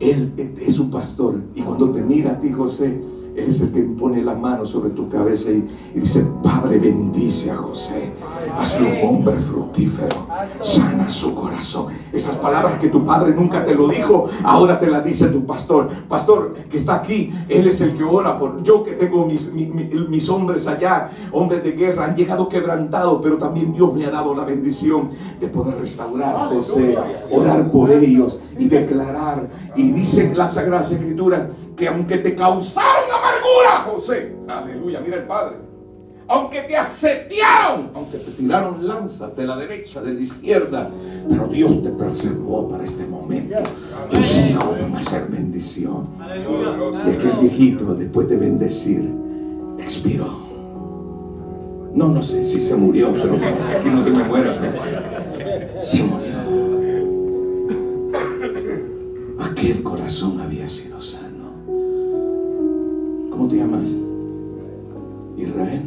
Él 0.00 0.32
es 0.60 0.74
su 0.74 0.90
pastor. 0.90 1.40
Y 1.54 1.62
cuando 1.62 1.90
te 1.90 2.02
mira 2.02 2.32
a 2.32 2.40
ti, 2.40 2.50
José, 2.50 3.00
Él 3.36 3.48
es 3.48 3.60
el 3.60 3.72
que 3.72 3.82
pone 3.82 4.22
la 4.22 4.34
mano 4.34 4.64
sobre 4.64 4.90
tu 4.90 5.08
cabeza 5.08 5.50
y, 5.50 5.64
dice, 5.94 6.24
Padre, 6.42 6.78
bendice 6.78 7.50
a 7.50 7.56
José. 7.56 8.12
Hazlo 8.58 8.86
un 8.88 9.08
hombre 9.08 9.38
fructífero. 9.40 10.26
Sana 10.62 11.10
su 11.10 11.34
corazón. 11.34 11.86
Esas 12.12 12.36
palabras 12.36 12.78
que 12.78 12.88
tu 12.88 13.04
padre 13.04 13.34
nunca 13.34 13.64
te 13.64 13.74
lo 13.74 13.88
dijo, 13.88 14.28
ahora 14.44 14.78
te 14.78 14.86
las 14.88 15.02
dice 15.04 15.26
tu 15.28 15.44
pastor. 15.44 15.88
Pastor 16.08 16.54
que 16.70 16.76
está 16.76 16.94
aquí, 16.96 17.32
Él 17.48 17.66
es 17.66 17.80
el 17.80 17.96
que 17.96 18.04
ora 18.04 18.38
por 18.38 18.62
yo 18.62 18.84
que 18.84 18.92
tengo 18.92 19.26
mis, 19.26 19.52
mi- 19.52 19.66
mi- 19.66 19.84
mis 20.08 20.28
hombres 20.28 20.66
allá, 20.68 21.10
hombres 21.32 21.64
de 21.64 21.72
guerra, 21.72 22.04
han 22.06 22.14
llegado 22.14 22.48
quebrantados, 22.48 23.18
pero 23.22 23.36
también 23.36 23.72
Dios 23.72 23.92
me 23.94 24.06
ha 24.06 24.10
dado 24.10 24.34
la 24.34 24.44
bendición 24.44 25.10
de 25.40 25.48
poder 25.48 25.76
restaurar 25.78 26.36
a 26.36 26.46
José, 26.46 26.96
orar 27.32 27.70
por 27.72 27.90
ellos 27.90 28.38
y 28.58 28.68
declarar. 28.68 29.48
Y 29.74 29.90
dice 29.90 30.32
la 30.34 30.48
Sagrada 30.48 30.82
Escritura 30.82 31.50
que 31.76 31.88
aunque 31.88 32.18
te 32.18 32.34
causaron 32.34 33.10
amargura, 33.10 33.90
José, 33.90 34.36
aleluya, 34.48 35.00
mira 35.00 35.16
el 35.16 35.26
Padre 35.26 35.64
aunque 36.26 36.62
te 36.62 36.76
asediaron, 36.76 37.90
aunque 37.94 38.18
te 38.18 38.30
tiraron 38.32 38.86
lanzas 38.86 39.36
de 39.36 39.46
la 39.46 39.56
derecha, 39.56 40.00
de 40.00 40.14
la 40.14 40.20
izquierda, 40.20 40.90
pero 41.28 41.46
Dios 41.48 41.82
te 41.82 41.90
preservó 41.90 42.68
para 42.68 42.84
este 42.84 43.06
momento. 43.06 43.56
Tus 44.10 44.38
hijos 44.38 44.80
van 44.80 44.96
a 44.96 45.02
ser 45.02 45.28
bendición. 45.28 46.04
Y 47.06 47.10
aquel 47.10 47.32
viejito, 47.40 47.94
después 47.94 48.28
de 48.28 48.36
bendecir, 48.36 49.10
expiró. 49.78 50.44
No, 51.94 52.08
no 52.08 52.22
sé 52.22 52.42
si 52.42 52.60
se 52.60 52.74
murió, 52.74 53.12
pero 53.12 53.34
aquí 53.76 53.88
no 53.88 54.00
se 54.00 54.10
me 54.10 54.24
muera. 54.24 54.58
Se 55.78 56.02
murió. 56.02 56.34
Aquel 59.38 59.82
corazón 59.82 60.40
había 60.40 60.68
sido. 60.68 60.93
¿Cómo 63.36 63.48
te 63.48 63.56
llamas? 63.56 63.88
Israel. 65.36 65.82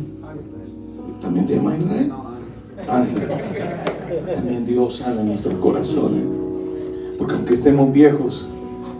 ¿También 1.21 1.47
te 1.47 1.55
llamas 1.55 1.79
Israel? 1.79 2.11
Ángel. 2.89 3.29
También 4.35 4.65
Dios 4.65 4.97
sana 4.97 5.23
nuestros 5.23 5.53
corazones. 5.55 6.23
Porque 7.17 7.35
aunque 7.35 7.53
estemos 7.53 7.93
viejos, 7.93 8.49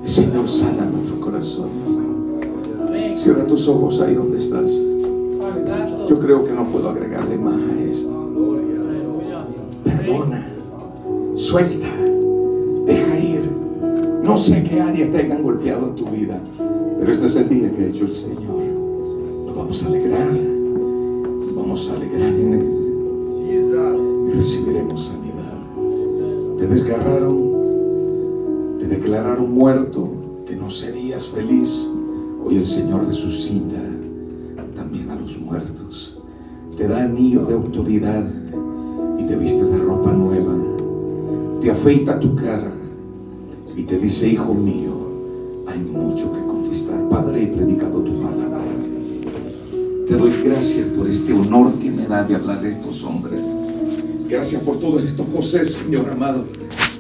el 0.02 0.10
Señor 0.10 0.48
sana 0.48 0.86
nuestros 0.90 1.20
corazones. 1.20 3.22
Cierra 3.22 3.46
tus 3.46 3.68
ojos 3.68 4.00
ahí 4.00 4.16
donde 4.16 4.38
estás. 4.38 4.72
Yo 6.08 6.18
creo 6.18 6.46
que 6.46 6.54
no 6.54 6.68
puedo 6.68 6.90
agregarle 6.90 7.38
más 7.38 7.60
a 7.60 7.82
esto. 7.82 8.30
Perdona. 9.84 10.48
Suelta. 11.36 11.90
Deja 12.86 13.20
ir. 13.20 13.52
No 14.24 14.38
sé 14.38 14.64
qué 14.64 14.80
áreas 14.80 15.12
te 15.12 15.18
hayan 15.18 15.44
golpeado 15.44 15.88
en 15.88 15.96
tu 15.96 16.06
vida. 16.06 16.40
Pero 17.00 17.12
este 17.12 17.28
es 17.28 17.36
el 17.36 17.50
día 17.50 17.72
que 17.74 17.84
ha 17.84 17.88
hecho 17.88 18.06
el 18.06 18.12
Señor. 18.12 18.64
Nos 19.46 19.56
vamos 19.56 19.84
a 19.84 19.88
alegrar. 19.88 20.34
Nos 20.34 21.56
vamos 21.56 21.88
a 21.90 21.94
alegrar 21.96 22.34
en 22.34 22.54
Él. 22.54 22.66
Y 23.48 23.60
recibiremos 24.32 25.06
sanidad. 25.06 25.54
Te 26.58 26.66
desgarraron. 26.68 28.78
Te 28.80 28.88
declararon 28.88 29.54
muerto. 29.54 30.10
Que 30.48 30.56
no 30.56 30.72
serías 30.72 31.28
feliz. 31.28 31.88
Hoy 32.44 32.58
el 32.58 32.66
Señor 32.66 33.06
resucita 33.06 33.80
también 34.76 35.12
a 35.12 35.16
los 35.16 35.38
muertos. 35.40 36.18
Te 36.78 36.88
da 36.88 37.04
anillo 37.04 37.46
de 37.46 37.54
autoridad 37.54 38.26
y 39.20 39.24
te 39.24 39.36
viste 39.36 39.66
de 39.66 39.78
ropa 39.78 40.14
nueva. 40.14 40.56
Te 41.62 41.70
afeita 41.70 42.20
tu 42.20 42.36
cara 42.36 42.72
y 43.76 43.84
te 43.84 44.00
dice, 44.00 44.30
hijo 44.30 44.52
mío, 44.54 44.94
hay 45.68 45.80
mucho 45.80 46.34
que. 46.34 46.47
Padre, 47.18 47.46
he 47.46 47.48
predicado 47.48 48.02
tu 48.02 48.22
palabra. 48.22 48.60
Te 50.08 50.16
doy 50.16 50.32
gracias 50.46 50.86
por 50.96 51.10
este 51.10 51.34
honor 51.34 51.74
que 51.80 51.90
me 51.90 52.06
da 52.06 52.24
de 52.24 52.36
hablar 52.36 52.62
de 52.62 52.70
estos 52.70 53.02
hombres. 53.02 53.40
Gracias 54.30 54.62
por 54.62 54.80
todos 54.80 55.04
estos 55.04 55.26
José, 55.34 55.66
Señor 55.66 56.12
amado, 56.12 56.46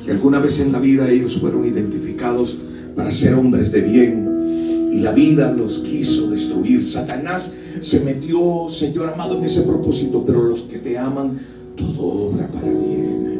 que 0.03 0.09
alguna 0.09 0.39
vez 0.39 0.59
en 0.59 0.71
la 0.71 0.79
vida 0.79 1.07
ellos 1.07 1.37
fueron 1.39 1.67
identificados 1.67 2.57
para 2.95 3.11
ser 3.11 3.35
hombres 3.35 3.71
de 3.71 3.81
bien 3.81 4.89
y 4.91 5.01
la 5.01 5.11
vida 5.11 5.51
los 5.51 5.77
quiso 5.79 6.31
destruir. 6.31 6.83
Satanás 6.83 7.51
se 7.81 7.99
metió, 7.99 8.69
Señor 8.71 9.13
amado, 9.13 9.37
en 9.37 9.43
ese 9.43 9.61
propósito, 9.61 10.23
pero 10.25 10.41
los 10.41 10.61
que 10.61 10.79
te 10.79 10.97
aman, 10.97 11.39
todo 11.75 12.29
obra 12.29 12.47
para 12.47 12.71
bien. 12.71 13.39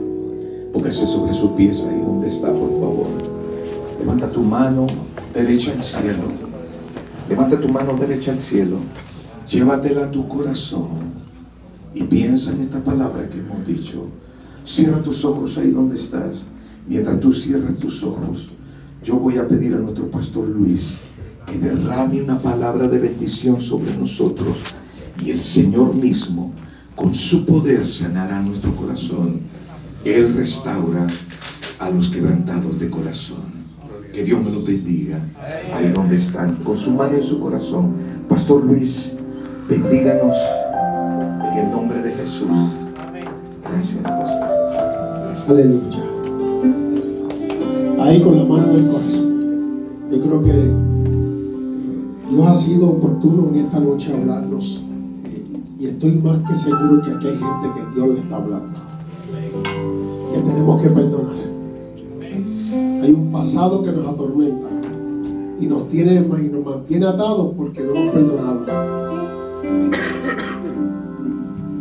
Póngase 0.72 1.08
sobre 1.08 1.34
sus 1.34 1.50
pies 1.54 1.78
ahí 1.78 2.02
donde 2.06 2.28
está, 2.28 2.54
por 2.54 2.70
favor. 2.70 3.08
Levanta 4.00 4.32
tu 4.32 4.44
mano 4.44 4.86
derecha 5.34 5.72
al 5.72 5.82
cielo. 5.82 6.47
Levanta 7.30 7.60
tu 7.60 7.68
mano 7.68 7.94
derecha 7.96 8.32
al 8.32 8.40
cielo. 8.40 8.80
Llévatela 9.48 10.06
a 10.06 10.12
tu 10.12 10.28
corazón 10.28 11.12
y 11.94 12.04
piensa 12.04 12.52
en 12.52 12.62
esta 12.62 12.84
palabra 12.84 13.30
que 13.30 13.40
hemos 13.40 13.66
dicho. 13.66 14.08
Cierra 14.66 15.02
tus 15.02 15.24
ojos 15.26 15.58
ahí 15.58 15.72
donde 15.72 15.96
estás. 15.96 16.46
Mientras 16.88 17.20
tú 17.20 17.34
cierras 17.34 17.76
tus 17.78 18.02
ojos, 18.04 18.52
yo 19.04 19.18
voy 19.18 19.38
a 19.38 19.48
pedir 19.48 19.74
a 19.74 19.78
nuestro 19.78 20.10
pastor 20.10 20.48
Luis 20.48 20.98
que 21.46 21.58
derrame 21.58 22.22
una 22.22 22.42
palabra 22.42 22.88
de 22.88 23.00
bendición 23.00 23.62
sobre 23.62 23.96
nosotros 23.96 24.58
y 25.24 25.32
el 25.32 25.40
Señor 25.40 25.96
mismo, 25.96 26.54
con 26.96 27.14
su 27.14 27.46
poder, 27.46 27.88
sanará 27.88 28.42
nuestro 28.42 28.74
corazón. 28.74 29.42
Él 30.04 30.34
restaura 30.36 31.08
a 31.80 31.90
los 31.90 32.10
quebrantados 32.10 32.80
de 32.80 32.90
corazón. 32.90 33.67
Que 34.18 34.24
Dios 34.24 34.44
me 34.44 34.50
los 34.50 34.66
bendiga 34.66 35.20
ahí 35.76 35.90
donde 35.90 36.18
están, 36.18 36.56
con 36.64 36.76
su 36.76 36.90
mano 36.90 37.18
en 37.18 37.22
su 37.22 37.40
corazón. 37.40 37.92
Pastor 38.28 38.64
Luis, 38.64 39.16
bendíganos 39.70 40.36
en 41.52 41.58
el 41.60 41.70
nombre 41.72 42.02
de 42.02 42.14
Jesús. 42.14 42.50
Gracias, 43.62 44.02
José. 44.04 45.52
Aleluya. 45.52 46.00
Ahí 48.02 48.20
con 48.20 48.38
la 48.38 48.44
mano 48.46 48.72
en 48.72 48.76
el 48.78 48.88
corazón. 48.92 49.40
Yo 50.12 50.20
creo 50.20 50.42
que 50.42 50.50
eh, 50.50 50.74
Dios 52.32 52.48
ha 52.48 52.56
sido 52.56 52.90
oportuno 52.90 53.50
en 53.50 53.56
esta 53.66 53.80
noche 53.80 54.16
hablarnos. 54.16 54.82
eh, 55.26 55.44
Y 55.80 55.86
estoy 55.86 56.16
más 56.18 56.40
que 56.40 56.56
seguro 56.56 57.04
que 57.04 57.12
aquí 57.12 57.28
hay 57.28 57.38
gente 57.38 57.70
que 57.76 57.94
Dios 57.94 58.16
le 58.16 58.22
está 58.22 58.38
hablando. 58.38 58.80
Que 60.34 60.40
tenemos 60.40 60.82
que 60.82 60.90
perdonar. 60.90 61.37
Hay 63.08 63.14
un 63.14 63.32
pasado 63.32 63.82
que 63.84 63.92
nos 63.94 64.06
atormenta 64.06 64.68
y 65.62 65.66
nos 65.66 65.88
tiene 65.88 66.16
y 66.16 66.50
nos 66.50 66.66
mantiene 66.66 67.06
atados 67.06 67.54
porque 67.56 67.82
no 67.82 67.96
hemos 67.96 68.14
perdonado. 68.14 68.66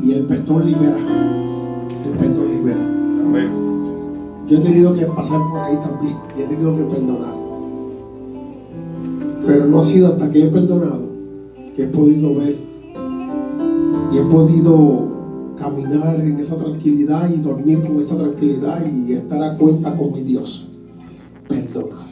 Y 0.05 0.12
el 0.12 0.23
perdón 0.27 0.66
libera. 0.66 0.97
El 2.07 2.16
perdón 2.16 2.48
libera. 2.53 2.81
Amén. 2.81 3.48
Yo 4.47 4.59
he 4.59 4.61
tenido 4.61 4.94
que 4.94 5.05
pasar 5.07 5.40
por 5.51 5.59
ahí 5.59 5.77
también 5.82 6.16
y 6.39 6.43
he 6.43 6.47
tenido 6.47 6.77
que 6.77 6.85
perdonar. 6.85 7.35
Pero 9.48 9.66
no 9.66 9.81
ha 9.81 9.82
sido 9.82 10.07
hasta 10.07 10.31
que 10.31 10.44
he 10.44 10.47
perdonado 10.47 11.09
que 11.74 11.82
he 11.82 11.89
podido 11.89 12.36
ver 12.36 12.57
y 14.12 14.16
he 14.16 14.23
podido 14.23 15.09
caminar 15.59 16.20
en 16.20 16.39
esa 16.39 16.57
tranquilidad 16.57 17.28
y 17.35 17.39
dormir 17.39 17.85
con 17.85 17.98
esa 17.98 18.16
tranquilidad 18.16 18.86
y 18.86 19.12
estar 19.12 19.43
a 19.43 19.59
cuenta 19.59 19.97
con 19.97 20.12
mi 20.12 20.23
Dios. 20.23 20.70
Perdonar. 21.48 22.06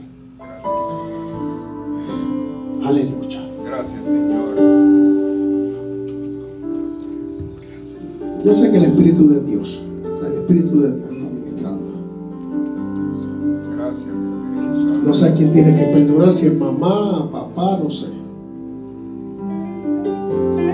Aleluya. 2.85 3.41
Gracias, 3.65 4.05
Señor. 4.05 4.45
Yo 8.45 8.53
sé 8.53 8.71
que 8.71 8.77
el 8.77 8.85
Espíritu 8.85 9.27
de 9.29 9.41
Dios, 9.41 9.81
el 10.27 10.33
Espíritu 10.35 10.81
de 10.81 10.93
Dios 10.93 11.11
está 11.11 11.29
ministrando. 11.29 11.93
Gracias. 13.75 14.15
No 15.05 15.15
sé 15.15 15.29
a 15.29 15.35
quién 15.35 15.53
tiene 15.53 15.75
que 15.75 15.85
perdonar, 15.85 16.33
si 16.33 16.49
es 16.49 16.59
mamá, 16.59 17.31
papá, 17.33 17.79
no 17.83 17.89
sé. 17.89 18.09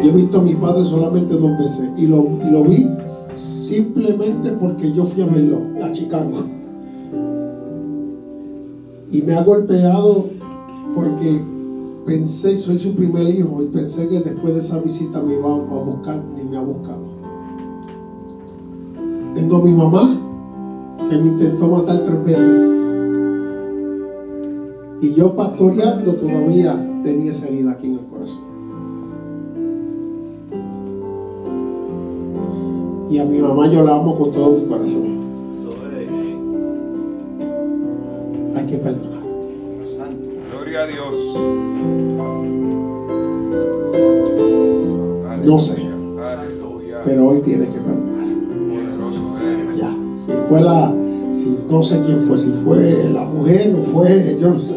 Yo 0.03 0.11
he 0.11 0.12
visto 0.12 0.39
a 0.39 0.43
mi 0.43 0.55
padre 0.55 0.85
solamente 0.85 1.35
dos 1.35 1.59
veces 1.59 1.91
y 1.97 2.07
lo, 2.09 2.27
y 2.45 2.51
lo 2.51 2.65
vi 2.65 2.89
simplemente 3.37 4.51
porque 4.53 4.93
yo 4.93 5.05
fui 5.05 5.23
a 5.23 5.27
verlo 5.27 5.61
a 5.85 5.93
Chicago. 5.93 6.43
Y 9.11 9.23
me 9.23 9.35
ha 9.35 9.43
golpeado 9.43 10.27
porque 10.95 11.41
pensé, 12.07 12.59
soy 12.59 12.78
su 12.78 12.95
primer 12.95 13.28
hijo, 13.28 13.62
y 13.62 13.66
pensé 13.66 14.09
que 14.09 14.20
después 14.20 14.55
de 14.55 14.61
esa 14.61 14.78
visita 14.81 15.20
me 15.20 15.35
iba 15.35 15.53
a 15.53 15.57
buscar, 15.57 16.23
ni 16.37 16.45
me 16.45 16.57
ha 16.57 16.61
buscado. 16.61 17.11
Tengo 19.35 19.57
a 19.57 19.62
mi 19.62 19.73
mamá 19.73 20.20
que 21.09 21.16
me 21.16 21.28
intentó 21.28 21.69
matar 21.69 22.05
tres 22.05 22.24
veces. 22.24 22.70
Y 25.03 25.15
yo 25.15 25.35
pastoreando 25.35 26.15
todavía 26.15 27.03
tenía 27.03 27.31
esa 27.31 27.49
herida 27.49 27.73
aquí 27.73 27.89
en 27.89 27.95
el 27.95 28.05
corazón. 28.07 28.45
Y 33.11 33.19
a 33.19 33.24
mi 33.24 33.39
mamá 33.39 33.66
yo 33.66 33.82
la 33.82 33.97
amo 33.97 34.16
con 34.16 34.31
todo 34.31 34.59
mi 34.59 34.66
corazón. 34.66 35.20
Que 38.71 38.77
perdonar. 38.79 39.21
Gloria 40.53 40.81
a 40.83 40.87
Dios. 40.87 41.15
No 45.45 45.59
sé, 45.59 45.77
pero 47.05 47.29
hoy 47.29 47.41
tienes 47.41 47.69
que 47.71 47.81
perdonar. 47.81 48.27
Ya. 49.77 49.89
Si 50.27 50.33
fue 50.49 50.61
la, 50.61 50.95
si 51.33 51.57
no 51.69 51.83
sé 51.83 52.01
quién 52.05 52.21
fue, 52.29 52.39
si 52.39 52.51
fue 52.65 53.09
la 53.13 53.25
mujer 53.25 53.75
o 53.79 53.83
fue, 53.91 54.37
yo 54.41 54.51
no 54.51 54.61
sé. 54.61 54.75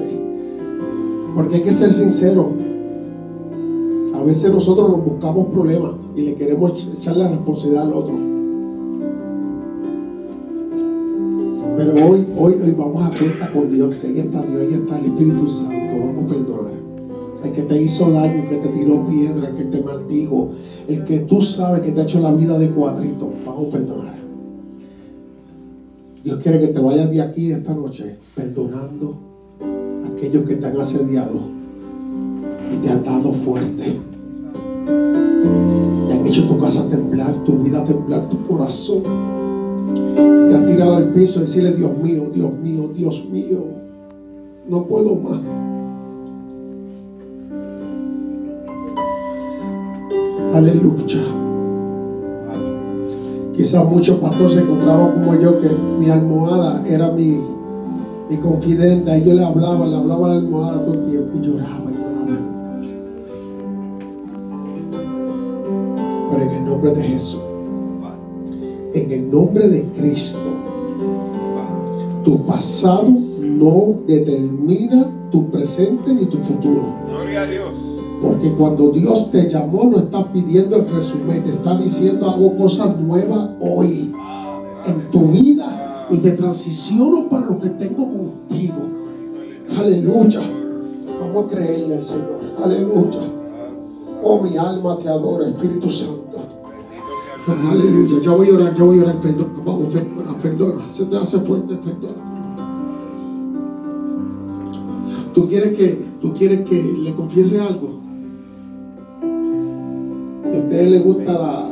Porque 1.36 1.56
hay 1.58 1.62
que 1.62 1.72
ser 1.72 1.92
sincero. 1.92 2.52
A 4.16 4.24
veces 4.24 4.52
nosotros 4.54 4.90
nos 4.90 5.04
buscamos 5.04 5.48
problemas 5.48 5.92
y 6.16 6.22
le 6.22 6.36
queremos 6.36 6.72
ech- 6.74 6.98
echar 6.98 7.18
la 7.18 7.28
responsabilidad 7.28 7.84
al 7.88 7.94
otro. 7.94 8.14
Pero 11.84 12.08
hoy, 12.08 12.28
hoy, 12.38 12.54
hoy 12.64 12.72
vamos 12.72 13.04
a 13.04 13.18
cuenta 13.18 13.52
con 13.52 13.70
Dios. 13.70 13.96
Ahí 14.06 14.20
está 14.20 14.42
Dios, 14.42 14.62
ahí 14.62 14.74
está 14.74 15.00
el 15.00 15.06
Espíritu 15.06 15.48
Santo. 15.50 16.00
Vamos 16.00 16.24
a 16.24 16.28
perdonar. 16.28 16.74
El 17.44 17.52
que 17.52 17.62
te 17.64 17.82
hizo 17.82 18.10
daño, 18.10 18.42
el 18.42 18.48
que 18.48 18.56
te 18.56 18.70
tiró 18.70 19.06
piedra, 19.06 19.50
el 19.50 19.56
que 19.56 19.64
te 19.66 19.84
maldijo, 19.84 20.52
el 20.88 21.04
que 21.04 21.20
tú 21.20 21.42
sabes 21.42 21.82
que 21.82 21.92
te 21.92 22.00
ha 22.00 22.04
hecho 22.04 22.22
la 22.22 22.32
vida 22.32 22.58
de 22.58 22.70
cuadrito, 22.70 23.30
vamos 23.46 23.68
a 23.68 23.72
perdonar. 23.72 24.16
Dios 26.24 26.40
quiere 26.42 26.62
que 26.62 26.68
te 26.68 26.80
vayas 26.80 27.12
de 27.12 27.22
aquí 27.22 27.52
esta 27.52 27.74
noche 27.74 28.16
perdonando 28.34 29.18
a 29.62 30.08
aquellos 30.08 30.48
que 30.48 30.56
te 30.56 30.66
han 30.66 30.80
asediado 30.80 31.42
y 32.74 32.78
te 32.78 32.90
han 32.90 33.04
dado 33.04 33.34
fuerte. 33.34 33.98
Y 36.08 36.12
han 36.14 36.26
hecho 36.26 36.48
tu 36.48 36.58
casa 36.60 36.88
temblar, 36.90 37.44
tu 37.44 37.58
vida 37.58 37.84
temblar, 37.84 38.30
tu 38.30 38.42
corazón. 38.48 39.43
Y 39.94 40.50
te 40.50 40.56
han 40.56 40.66
tirado 40.66 40.96
al 40.96 41.10
piso 41.10 41.40
y 41.40 41.42
decirle, 41.44 41.74
Dios 41.74 41.98
mío, 41.98 42.30
Dios 42.34 42.54
mío, 42.54 42.90
Dios 42.96 43.26
mío, 43.32 43.60
no 44.68 44.84
puedo 44.86 45.16
más. 45.16 45.40
Aleluya. 50.54 51.22
Quizás 53.56 53.86
muchos 53.86 54.18
pastores 54.20 54.54
se 54.54 54.62
encontraban 54.62 55.14
como 55.14 55.40
yo, 55.40 55.60
que 55.60 55.68
mi 56.00 56.10
almohada 56.10 56.84
era 56.88 57.12
mi, 57.12 57.40
mi 58.30 58.38
confidente. 58.38 59.18
Y 59.18 59.24
yo 59.24 59.34
le 59.34 59.44
hablaba, 59.44 59.86
le 59.88 59.96
hablaba 59.96 60.26
a 60.28 60.30
la 60.30 60.36
almohada 60.36 60.84
todo 60.86 60.94
el 60.94 61.06
tiempo 61.06 61.38
y 61.38 61.42
lloraba 61.42 61.92
y 61.92 61.96
lloraba. 61.96 62.38
Pero 66.32 66.44
en 66.44 66.50
el 66.50 66.66
nombre 66.66 66.92
de 66.94 67.04
Jesús, 67.04 67.42
en 68.94 69.12
el 69.12 69.32
nombre 69.32 69.68
de 69.68 69.84
Cristo, 69.98 70.38
tu 72.24 72.46
pasado 72.46 73.08
no 73.42 73.96
determina 74.08 75.10
tu 75.32 75.50
presente 75.50 76.14
ni 76.14 76.26
tu 76.26 76.38
futuro. 76.38 76.84
Gloria 77.10 77.42
a 77.42 77.46
Dios. 77.46 77.72
Porque 78.22 78.52
cuando 78.52 78.92
Dios 78.92 79.32
te 79.32 79.50
llamó, 79.50 79.84
no 79.86 79.98
está 79.98 80.32
pidiendo 80.32 80.78
el 80.78 80.88
resumen, 80.88 81.44
te 81.44 81.50
está 81.50 81.78
diciendo 81.78 82.30
hago 82.30 82.56
cosas 82.56 82.98
nuevas 82.98 83.50
hoy 83.60 84.14
en 84.86 85.12
tu 85.12 85.28
vida 85.28 86.08
y 86.10 86.18
te 86.18 86.32
transiciono 86.32 87.28
para 87.28 87.48
lo 87.48 87.60
que 87.60 87.70
tengo 87.70 88.06
contigo. 88.06 88.76
Aleluya. 89.78 90.42
Vamos 91.20 91.46
a 91.46 91.56
creerle 91.56 91.96
al 91.96 92.04
Señor. 92.04 92.40
Aleluya. 92.64 93.20
Oh, 94.24 94.40
mi 94.42 94.56
alma 94.56 94.96
te 94.96 95.10
adora, 95.10 95.48
Espíritu 95.48 95.90
Santo. 95.90 96.24
Aleluya. 97.48 98.20
Ya 98.22 98.32
voy 98.32 98.50
a 98.50 98.54
orar, 98.54 98.74
ya 98.74 98.84
voy 98.84 99.00
a 99.00 99.04
orar. 99.04 99.20
Perdona, 99.20 99.54
vamos, 99.66 99.94
perdona, 99.94 100.38
perdona. 100.42 100.90
Se 100.90 101.06
te 101.06 101.18
hace 101.18 101.40
fuerte, 101.40 101.76
perdona. 101.76 102.34
¿Tú 105.34 105.48
quieres 105.48 105.76
que, 105.76 106.00
tú 106.22 106.32
quieres 106.34 106.68
que 106.70 106.82
le 106.82 107.14
confiese 107.14 107.60
algo? 107.60 108.00
A 110.46 110.58
ustedes 110.58 110.92
les 110.92 111.04
gusta 111.04 111.34
la... 111.34 111.70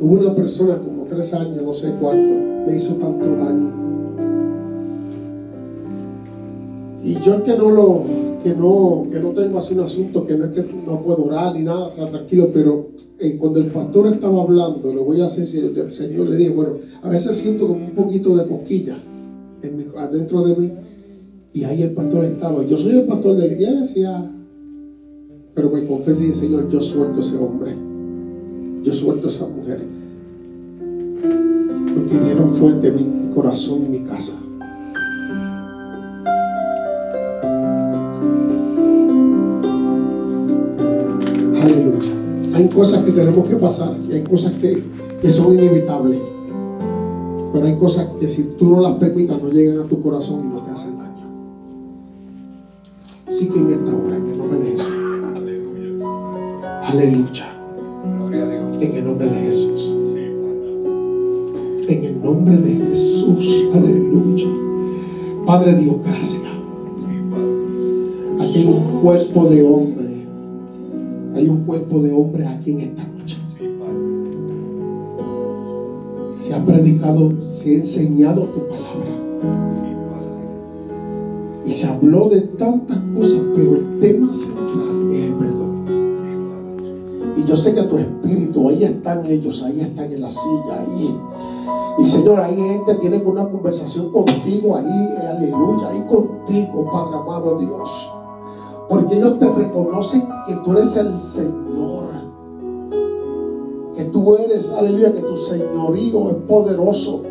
Hubo 0.00 0.20
una 0.20 0.34
persona 0.34 0.78
como 0.78 1.02
tres 1.04 1.34
años, 1.34 1.60
no 1.62 1.72
sé 1.72 1.92
cuánto, 2.00 2.66
me 2.66 2.76
hizo 2.76 2.94
tanto 2.94 3.34
daño. 3.34 3.87
Y 7.08 7.14
yo 7.24 7.42
que 7.42 7.56
no 7.56 7.70
lo, 7.70 8.02
que 8.44 8.54
no, 8.54 9.06
que 9.10 9.18
no 9.18 9.30
tengo 9.30 9.58
así 9.58 9.72
un 9.72 9.80
asunto, 9.80 10.26
que 10.26 10.36
no 10.36 10.44
es 10.44 10.50
que 10.50 10.62
no 10.86 11.00
puedo 11.00 11.24
orar 11.24 11.54
ni 11.54 11.62
nada, 11.62 11.86
o 11.86 11.90
sea, 11.90 12.06
tranquilo, 12.08 12.50
pero 12.52 12.88
eh, 13.18 13.36
cuando 13.38 13.60
el 13.60 13.66
pastor 13.72 14.08
estaba 14.08 14.42
hablando, 14.42 14.92
le 14.92 15.00
voy 15.00 15.20
a 15.22 15.26
hacer, 15.26 15.44
el 15.44 15.90
Señor 15.92 16.28
le 16.28 16.36
dije, 16.36 16.50
bueno, 16.50 16.72
a 17.02 17.08
veces 17.08 17.34
siento 17.36 17.66
como 17.66 17.82
un 17.86 17.92
poquito 17.92 18.36
de 18.36 18.46
cosquilla 18.46 18.98
en 19.62 19.76
mi- 19.76 19.86
adentro 19.96 20.42
de 20.42 20.54
mí, 20.54 20.70
y 21.54 21.64
ahí 21.64 21.82
el 21.82 21.92
pastor 21.92 22.24
estaba, 22.26 22.62
yo 22.64 22.76
soy 22.76 22.92
el 22.92 23.06
pastor 23.06 23.36
de 23.36 23.48
la 23.48 23.54
iglesia, 23.54 24.30
pero 25.54 25.70
me 25.70 25.86
confesé 25.86 26.24
y 26.24 26.26
dije, 26.26 26.40
Señor, 26.40 26.68
yo 26.68 26.82
suelto 26.82 27.16
a 27.16 27.20
ese 27.20 27.38
hombre, 27.38 27.74
yo 28.82 28.92
suelto 28.92 29.28
a 29.28 29.30
esa 29.30 29.46
mujer, 29.46 29.80
porque 31.94 32.18
dieron 32.24 32.54
fuerte 32.54 32.92
mi 32.92 33.34
corazón 33.34 33.86
y 33.86 33.88
mi 33.88 34.00
casa. 34.00 34.34
Hay 42.58 42.66
cosas 42.70 43.04
que 43.04 43.12
tenemos 43.12 43.46
que 43.46 43.54
pasar, 43.54 43.96
y 44.08 44.14
hay 44.14 44.24
cosas 44.24 44.50
que, 44.54 44.82
que 45.20 45.30
son 45.30 45.52
inevitables. 45.52 46.18
Pero 47.52 47.64
hay 47.64 47.76
cosas 47.76 48.08
que 48.18 48.26
si 48.26 48.42
tú 48.58 48.70
no 48.70 48.80
las 48.80 48.94
permitas 48.94 49.40
no 49.40 49.48
llegan 49.48 49.78
a 49.78 49.84
tu 49.84 50.02
corazón 50.02 50.40
y 50.40 50.48
no 50.48 50.64
te 50.64 50.72
hacen 50.72 50.98
daño. 50.98 51.28
Así 53.28 53.46
que 53.46 53.60
en 53.60 53.68
esta 53.68 53.94
hora, 53.94 54.16
en 54.16 54.26
el 54.26 54.38
nombre 54.38 54.58
de 54.58 54.70
Jesús. 54.72 54.92
Aleluya. 56.82 57.46
Gloria 58.18 58.42
a 58.42 58.50
Dios. 58.50 58.82
En 58.82 58.96
el 58.96 59.04
nombre 59.04 59.28
de 59.28 59.36
Jesús. 59.36 59.94
En 61.86 62.04
el 62.04 62.22
nombre 62.22 62.56
de 62.56 62.74
Jesús. 62.74 63.66
Aleluya. 63.72 64.48
Padre 65.46 65.74
Dios, 65.76 65.94
gracias. 66.04 66.42
Aquí 68.40 68.58
hay 68.58 68.66
un 68.66 69.00
cuerpo 69.00 69.44
de 69.44 69.62
hombre. 69.62 69.97
Hay 71.88 71.94
cuerpo 71.94 72.06
de 72.06 72.12
hombre 72.12 72.46
aquí 72.46 72.72
en 72.72 72.80
esta 72.80 73.02
noche. 73.02 73.38
Se 76.36 76.54
ha 76.54 76.62
predicado, 76.62 77.32
se 77.40 77.70
ha 77.70 77.74
enseñado 77.76 78.44
tu 78.44 78.60
palabra. 78.68 79.08
Y 81.64 81.70
se 81.70 81.86
habló 81.86 82.28
de 82.28 82.42
tantas 82.42 82.98
cosas, 83.16 83.40
pero 83.54 83.76
el 83.76 84.00
tema 84.00 84.30
central 84.32 85.12
es 85.12 85.24
el 85.24 85.32
perdón. 85.34 85.84
Y 87.38 87.48
yo 87.48 87.56
sé 87.56 87.74
que 87.74 87.82
tu 87.84 87.96
espíritu, 87.96 88.68
ahí 88.68 88.84
están 88.84 89.24
ellos, 89.24 89.62
ahí 89.62 89.80
están 89.80 90.12
en 90.12 90.20
la 90.20 90.28
silla, 90.28 90.80
ahí. 90.80 91.16
Y 92.00 92.04
Señor, 92.04 92.40
ahí 92.40 92.56
gente 92.56 92.96
tiene 92.96 93.16
una 93.18 93.48
conversación 93.48 94.12
contigo, 94.12 94.76
ahí, 94.76 95.14
aleluya, 95.26 95.88
ahí 95.88 96.04
contigo, 96.06 96.84
Padre 96.92 97.16
amado 97.16 97.58
Dios. 97.58 98.17
Porque 98.88 99.18
ellos 99.18 99.38
te 99.38 99.46
reconocen 99.46 100.22
que 100.46 100.54
tú 100.56 100.72
eres 100.72 100.96
el 100.96 101.16
Señor. 101.18 102.08
Que 103.94 104.04
tú 104.04 104.36
eres, 104.36 104.70
aleluya, 104.70 105.12
que 105.12 105.20
tu 105.20 105.36
señorío 105.36 106.30
es 106.30 106.36
poderoso. 106.46 107.22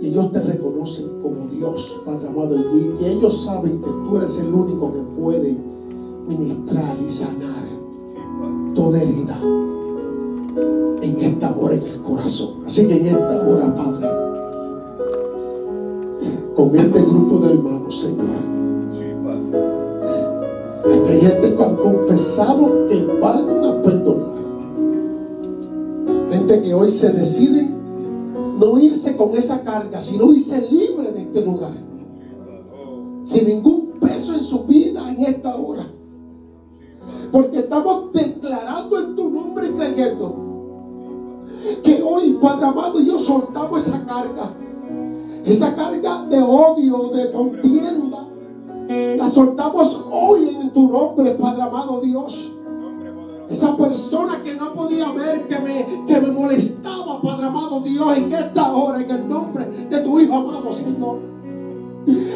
Y 0.00 0.08
ellos 0.08 0.30
te 0.32 0.40
reconocen 0.40 1.08
como 1.22 1.46
Dios, 1.50 2.00
Padre 2.04 2.28
amado. 2.28 2.56
Y 2.56 2.98
que 2.98 3.12
ellos 3.12 3.42
saben 3.42 3.80
que 3.80 3.90
tú 3.90 4.16
eres 4.16 4.38
el 4.38 4.52
único 4.52 4.92
que 4.92 5.20
puede 5.20 5.56
ministrar 6.28 6.96
y 7.04 7.08
sanar 7.08 7.64
toda 8.74 9.02
herida 9.02 9.38
en 11.02 11.16
esta 11.18 11.56
hora 11.58 11.74
en 11.74 11.82
el 11.82 12.00
corazón. 12.02 12.54
Así 12.66 12.86
que 12.86 12.96
en 12.96 13.06
esta 13.06 13.46
hora, 13.46 13.74
Padre, 13.74 14.08
con 16.54 16.76
este 16.76 17.02
grupo 17.02 17.38
de 17.38 17.52
hermanos, 17.52 18.00
Señor, 18.00 18.69
Gente 20.84 21.54
que 21.54 21.62
han 21.62 21.76
confesado 21.76 22.86
que 22.88 23.04
van 23.20 23.64
a 23.64 23.82
perdonar. 23.82 24.40
Gente 26.30 26.62
que 26.62 26.74
hoy 26.74 26.88
se 26.88 27.10
decide 27.10 27.68
no 28.58 28.78
irse 28.78 29.16
con 29.16 29.34
esa 29.34 29.62
carga, 29.62 30.00
sino 30.00 30.32
irse 30.32 30.60
libre 30.70 31.12
de 31.12 31.22
este 31.22 31.44
lugar, 31.44 31.72
sin 33.24 33.46
ningún 33.46 33.92
peso 34.00 34.34
en 34.34 34.40
su 34.40 34.64
vida 34.64 35.10
en 35.10 35.22
esta 35.22 35.56
hora. 35.56 35.86
Porque 37.32 37.60
estamos 37.60 38.12
declarando 38.12 38.98
en 38.98 39.14
tu 39.14 39.30
nombre 39.30 39.68
y 39.68 39.70
creyendo 39.70 40.50
que 41.82 42.02
hoy, 42.02 42.38
Padre 42.40 42.66
amado, 42.66 43.00
yo 43.00 43.18
soltamos 43.18 43.86
esa 43.86 44.04
carga. 44.04 44.50
Esa 45.44 45.74
carga 45.74 46.26
de 46.26 46.40
odio, 46.40 47.08
de 47.08 47.32
contienda. 47.32 48.29
La 48.90 49.28
soltamos 49.28 50.04
hoy 50.10 50.48
en 50.60 50.70
tu 50.70 50.88
nombre, 50.88 51.30
Padre 51.32 51.62
amado 51.62 52.00
Dios. 52.00 52.50
Esa 53.48 53.76
persona 53.76 54.42
que 54.42 54.54
no 54.54 54.72
podía 54.72 55.12
ver, 55.12 55.46
que 55.46 55.60
me, 55.60 56.04
que 56.08 56.20
me 56.20 56.32
molestaba, 56.32 57.20
Padre 57.20 57.46
amado 57.46 57.78
Dios, 57.82 58.16
en 58.16 58.32
esta 58.32 58.72
hora, 58.72 59.00
en 59.00 59.08
el 59.08 59.28
nombre 59.28 59.64
de 59.88 60.00
tu 60.00 60.18
Hijo 60.18 60.34
amado, 60.34 60.72
Señor. 60.72 61.18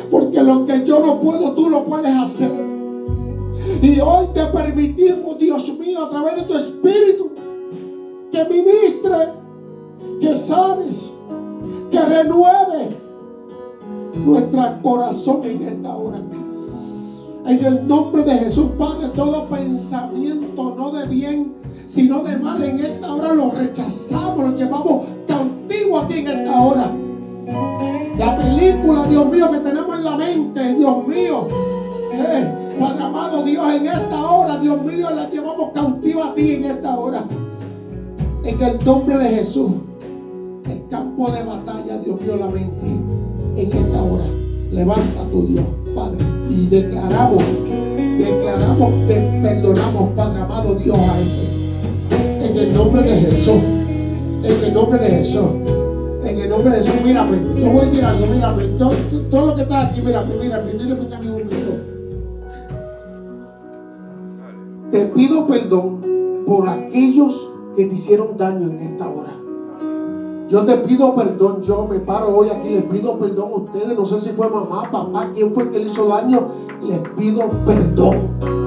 Porque 0.08 0.40
lo 0.44 0.64
que 0.64 0.84
yo 0.84 1.00
no 1.00 1.18
puedo, 1.18 1.54
tú 1.54 1.68
lo 1.68 1.84
puedes 1.86 2.14
hacer. 2.14 2.52
Y 3.82 3.98
hoy 3.98 4.28
te 4.32 4.46
permitimos, 4.46 5.36
Dios 5.36 5.76
mío, 5.76 6.04
a 6.04 6.08
través 6.08 6.36
de 6.36 6.42
tu 6.42 6.54
Espíritu, 6.54 7.30
que 8.30 8.44
ministre, 8.44 9.28
que 10.20 10.32
sanes, 10.36 11.16
que 11.90 12.00
renueve 12.00 12.96
nuestro 14.14 14.62
corazón 14.82 15.42
en 15.42 15.62
esta 15.62 15.96
hora. 15.96 16.20
En 17.46 17.62
el 17.62 17.86
nombre 17.86 18.22
de 18.22 18.38
Jesús, 18.38 18.70
Padre, 18.78 19.08
todo 19.14 19.46
pensamiento 19.48 20.74
no 20.76 20.90
de 20.92 21.06
bien, 21.06 21.52
sino 21.86 22.22
de 22.22 22.38
mal 22.38 22.62
en 22.62 22.80
esta 22.80 23.12
hora 23.12 23.34
lo 23.34 23.50
rechazamos, 23.50 24.38
lo 24.38 24.56
llevamos 24.56 25.06
cautivo 25.26 25.98
aquí 25.98 26.20
en 26.20 26.26
esta 26.28 26.62
hora. 26.62 26.90
La 28.16 28.38
película, 28.38 29.04
Dios 29.04 29.30
mío, 29.30 29.50
que 29.50 29.58
tenemos 29.58 29.94
en 29.94 30.04
la 30.04 30.16
mente, 30.16 30.74
Dios 30.74 31.06
mío. 31.06 31.48
Eh, 32.14 32.76
Padre 32.80 33.04
amado 33.04 33.42
Dios, 33.42 33.74
en 33.74 33.86
esta 33.86 34.30
hora, 34.30 34.58
Dios 34.58 34.82
mío, 34.82 35.10
la 35.10 35.28
llevamos 35.28 35.70
cautiva 35.74 36.28
a 36.28 36.34
ti 36.34 36.54
en 36.54 36.64
esta 36.64 36.98
hora. 36.98 37.24
En 38.42 38.62
el 38.62 38.84
nombre 38.84 39.18
de 39.18 39.28
Jesús, 39.28 39.70
el 40.64 40.86
campo 40.88 41.30
de 41.30 41.44
batalla, 41.44 41.98
Dios 41.98 42.20
mío, 42.20 42.36
la 42.36 42.46
mente, 42.46 42.86
en 43.56 43.72
esta 43.72 44.02
hora. 44.02 44.24
Levanta 44.70 45.28
tu 45.30 45.46
Dios, 45.46 45.64
Padre, 45.94 46.18
y 46.50 46.66
declaramos, 46.66 47.42
declaramos, 48.18 49.06
te 49.06 49.14
perdonamos, 49.42 50.10
Padre 50.16 50.40
amado 50.40 50.74
Dios, 50.74 50.98
a 50.98 51.20
ese. 51.20 52.46
En 52.46 52.56
el 52.56 52.74
nombre 52.74 53.02
de 53.02 53.16
Jesús, 53.16 53.62
en 54.42 54.64
el 54.64 54.74
nombre 54.74 54.98
de 54.98 55.10
Jesús. 55.10 55.48
En 56.24 56.40
el 56.40 56.48
nombre 56.48 56.70
de 56.70 56.76
Jesús, 56.78 56.94
mírame, 57.04 57.36
te 57.36 57.68
voy 57.68 57.78
a 57.78 57.82
decir 57.82 58.02
algo, 58.02 58.26
mírame, 58.26 58.64
todo, 58.78 58.92
todo 59.30 59.46
lo 59.48 59.54
que 59.54 59.62
está 59.62 59.88
aquí, 59.88 60.00
mírame, 60.00 60.34
mírame, 60.40 60.72
mírame, 60.72 61.00
mírame 61.02 61.26
un 61.26 61.32
momento. 61.32 61.94
Te 64.90 65.04
pido 65.06 65.46
perdón 65.46 66.44
por 66.46 66.68
aquellos 66.68 67.46
que 67.76 67.84
te 67.84 67.94
hicieron 67.94 68.36
daño 68.36 68.68
en 68.70 68.80
esta 68.80 69.08
hora. 69.08 69.43
Yo 70.48 70.62
te 70.64 70.76
pido 70.76 71.14
perdón, 71.14 71.62
yo 71.62 71.86
me 71.86 71.98
paro 72.00 72.36
hoy 72.36 72.50
aquí, 72.50 72.68
les 72.68 72.84
pido 72.84 73.18
perdón 73.18 73.50
a 73.50 73.56
ustedes, 73.56 73.98
no 73.98 74.04
sé 74.04 74.18
si 74.18 74.30
fue 74.30 74.50
mamá, 74.50 74.90
papá, 74.90 75.30
quién 75.32 75.54
fue 75.54 75.64
el 75.64 75.70
que 75.70 75.78
le 75.78 75.86
hizo 75.86 76.06
daño, 76.06 76.48
les 76.82 77.00
pido 77.16 77.48
perdón. 77.64 78.63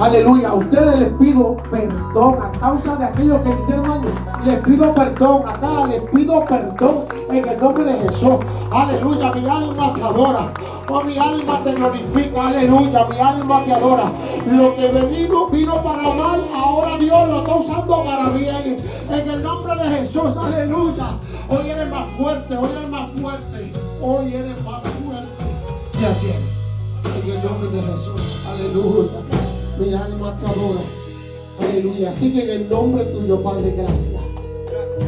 Aleluya, 0.00 0.48
a 0.48 0.54
ustedes 0.54 0.98
les 0.98 1.12
pido 1.18 1.58
perdón 1.70 2.38
a 2.42 2.50
causa 2.58 2.96
de 2.96 3.04
aquellos 3.04 3.42
que 3.42 3.50
hicieron 3.50 3.86
daño. 3.86 4.08
Les 4.46 4.58
pido 4.60 4.94
perdón 4.94 5.46
acá, 5.46 5.84
les 5.88 6.02
pido 6.10 6.42
perdón 6.46 7.04
en 7.30 7.46
el 7.46 7.60
nombre 7.60 7.84
de 7.84 7.98
Jesús. 7.98 8.36
Aleluya, 8.70 9.30
mi 9.32 9.46
alma 9.46 9.92
te 9.92 10.02
adora. 10.02 10.46
Oh, 10.88 11.02
mi 11.02 11.18
alma 11.18 11.60
te 11.62 11.74
glorifica. 11.74 12.46
Aleluya, 12.46 13.06
mi 13.10 13.18
alma 13.18 13.62
te 13.62 13.74
adora. 13.74 14.10
Lo 14.50 14.74
que 14.74 14.88
venido 14.88 15.48
vino 15.48 15.82
para 15.82 16.14
mal, 16.14 16.48
ahora 16.54 16.96
Dios 16.96 17.28
lo 17.28 17.38
está 17.40 17.54
usando 17.56 18.02
para 18.02 18.30
bien. 18.30 18.78
En 19.10 19.30
el 19.30 19.42
nombre 19.42 19.76
de 19.76 19.98
Jesús, 19.98 20.34
aleluya. 20.34 21.18
Hoy 21.46 21.68
eres 21.68 21.90
más 21.90 22.06
fuerte, 22.16 22.56
hoy 22.56 22.70
eres 22.74 22.88
más 22.88 23.10
fuerte. 23.20 23.72
Hoy 24.00 24.32
eres 24.32 24.64
más 24.64 24.80
fuerte 24.80 25.44
que 25.92 26.06
ayer. 26.06 26.40
En 27.22 27.30
el 27.30 27.44
nombre 27.44 27.68
de 27.68 27.82
Jesús, 27.82 28.46
aleluya. 28.48 29.39
Mi 29.80 29.94
alma 29.94 30.36
te 30.36 30.44
adora. 30.44 30.80
Aleluya. 31.58 32.10
Así 32.10 32.30
que 32.30 32.42
en 32.42 32.50
el 32.50 32.68
nombre 32.68 33.04
tuyo, 33.06 33.42
Padre, 33.42 33.74
gracias. 33.74 34.22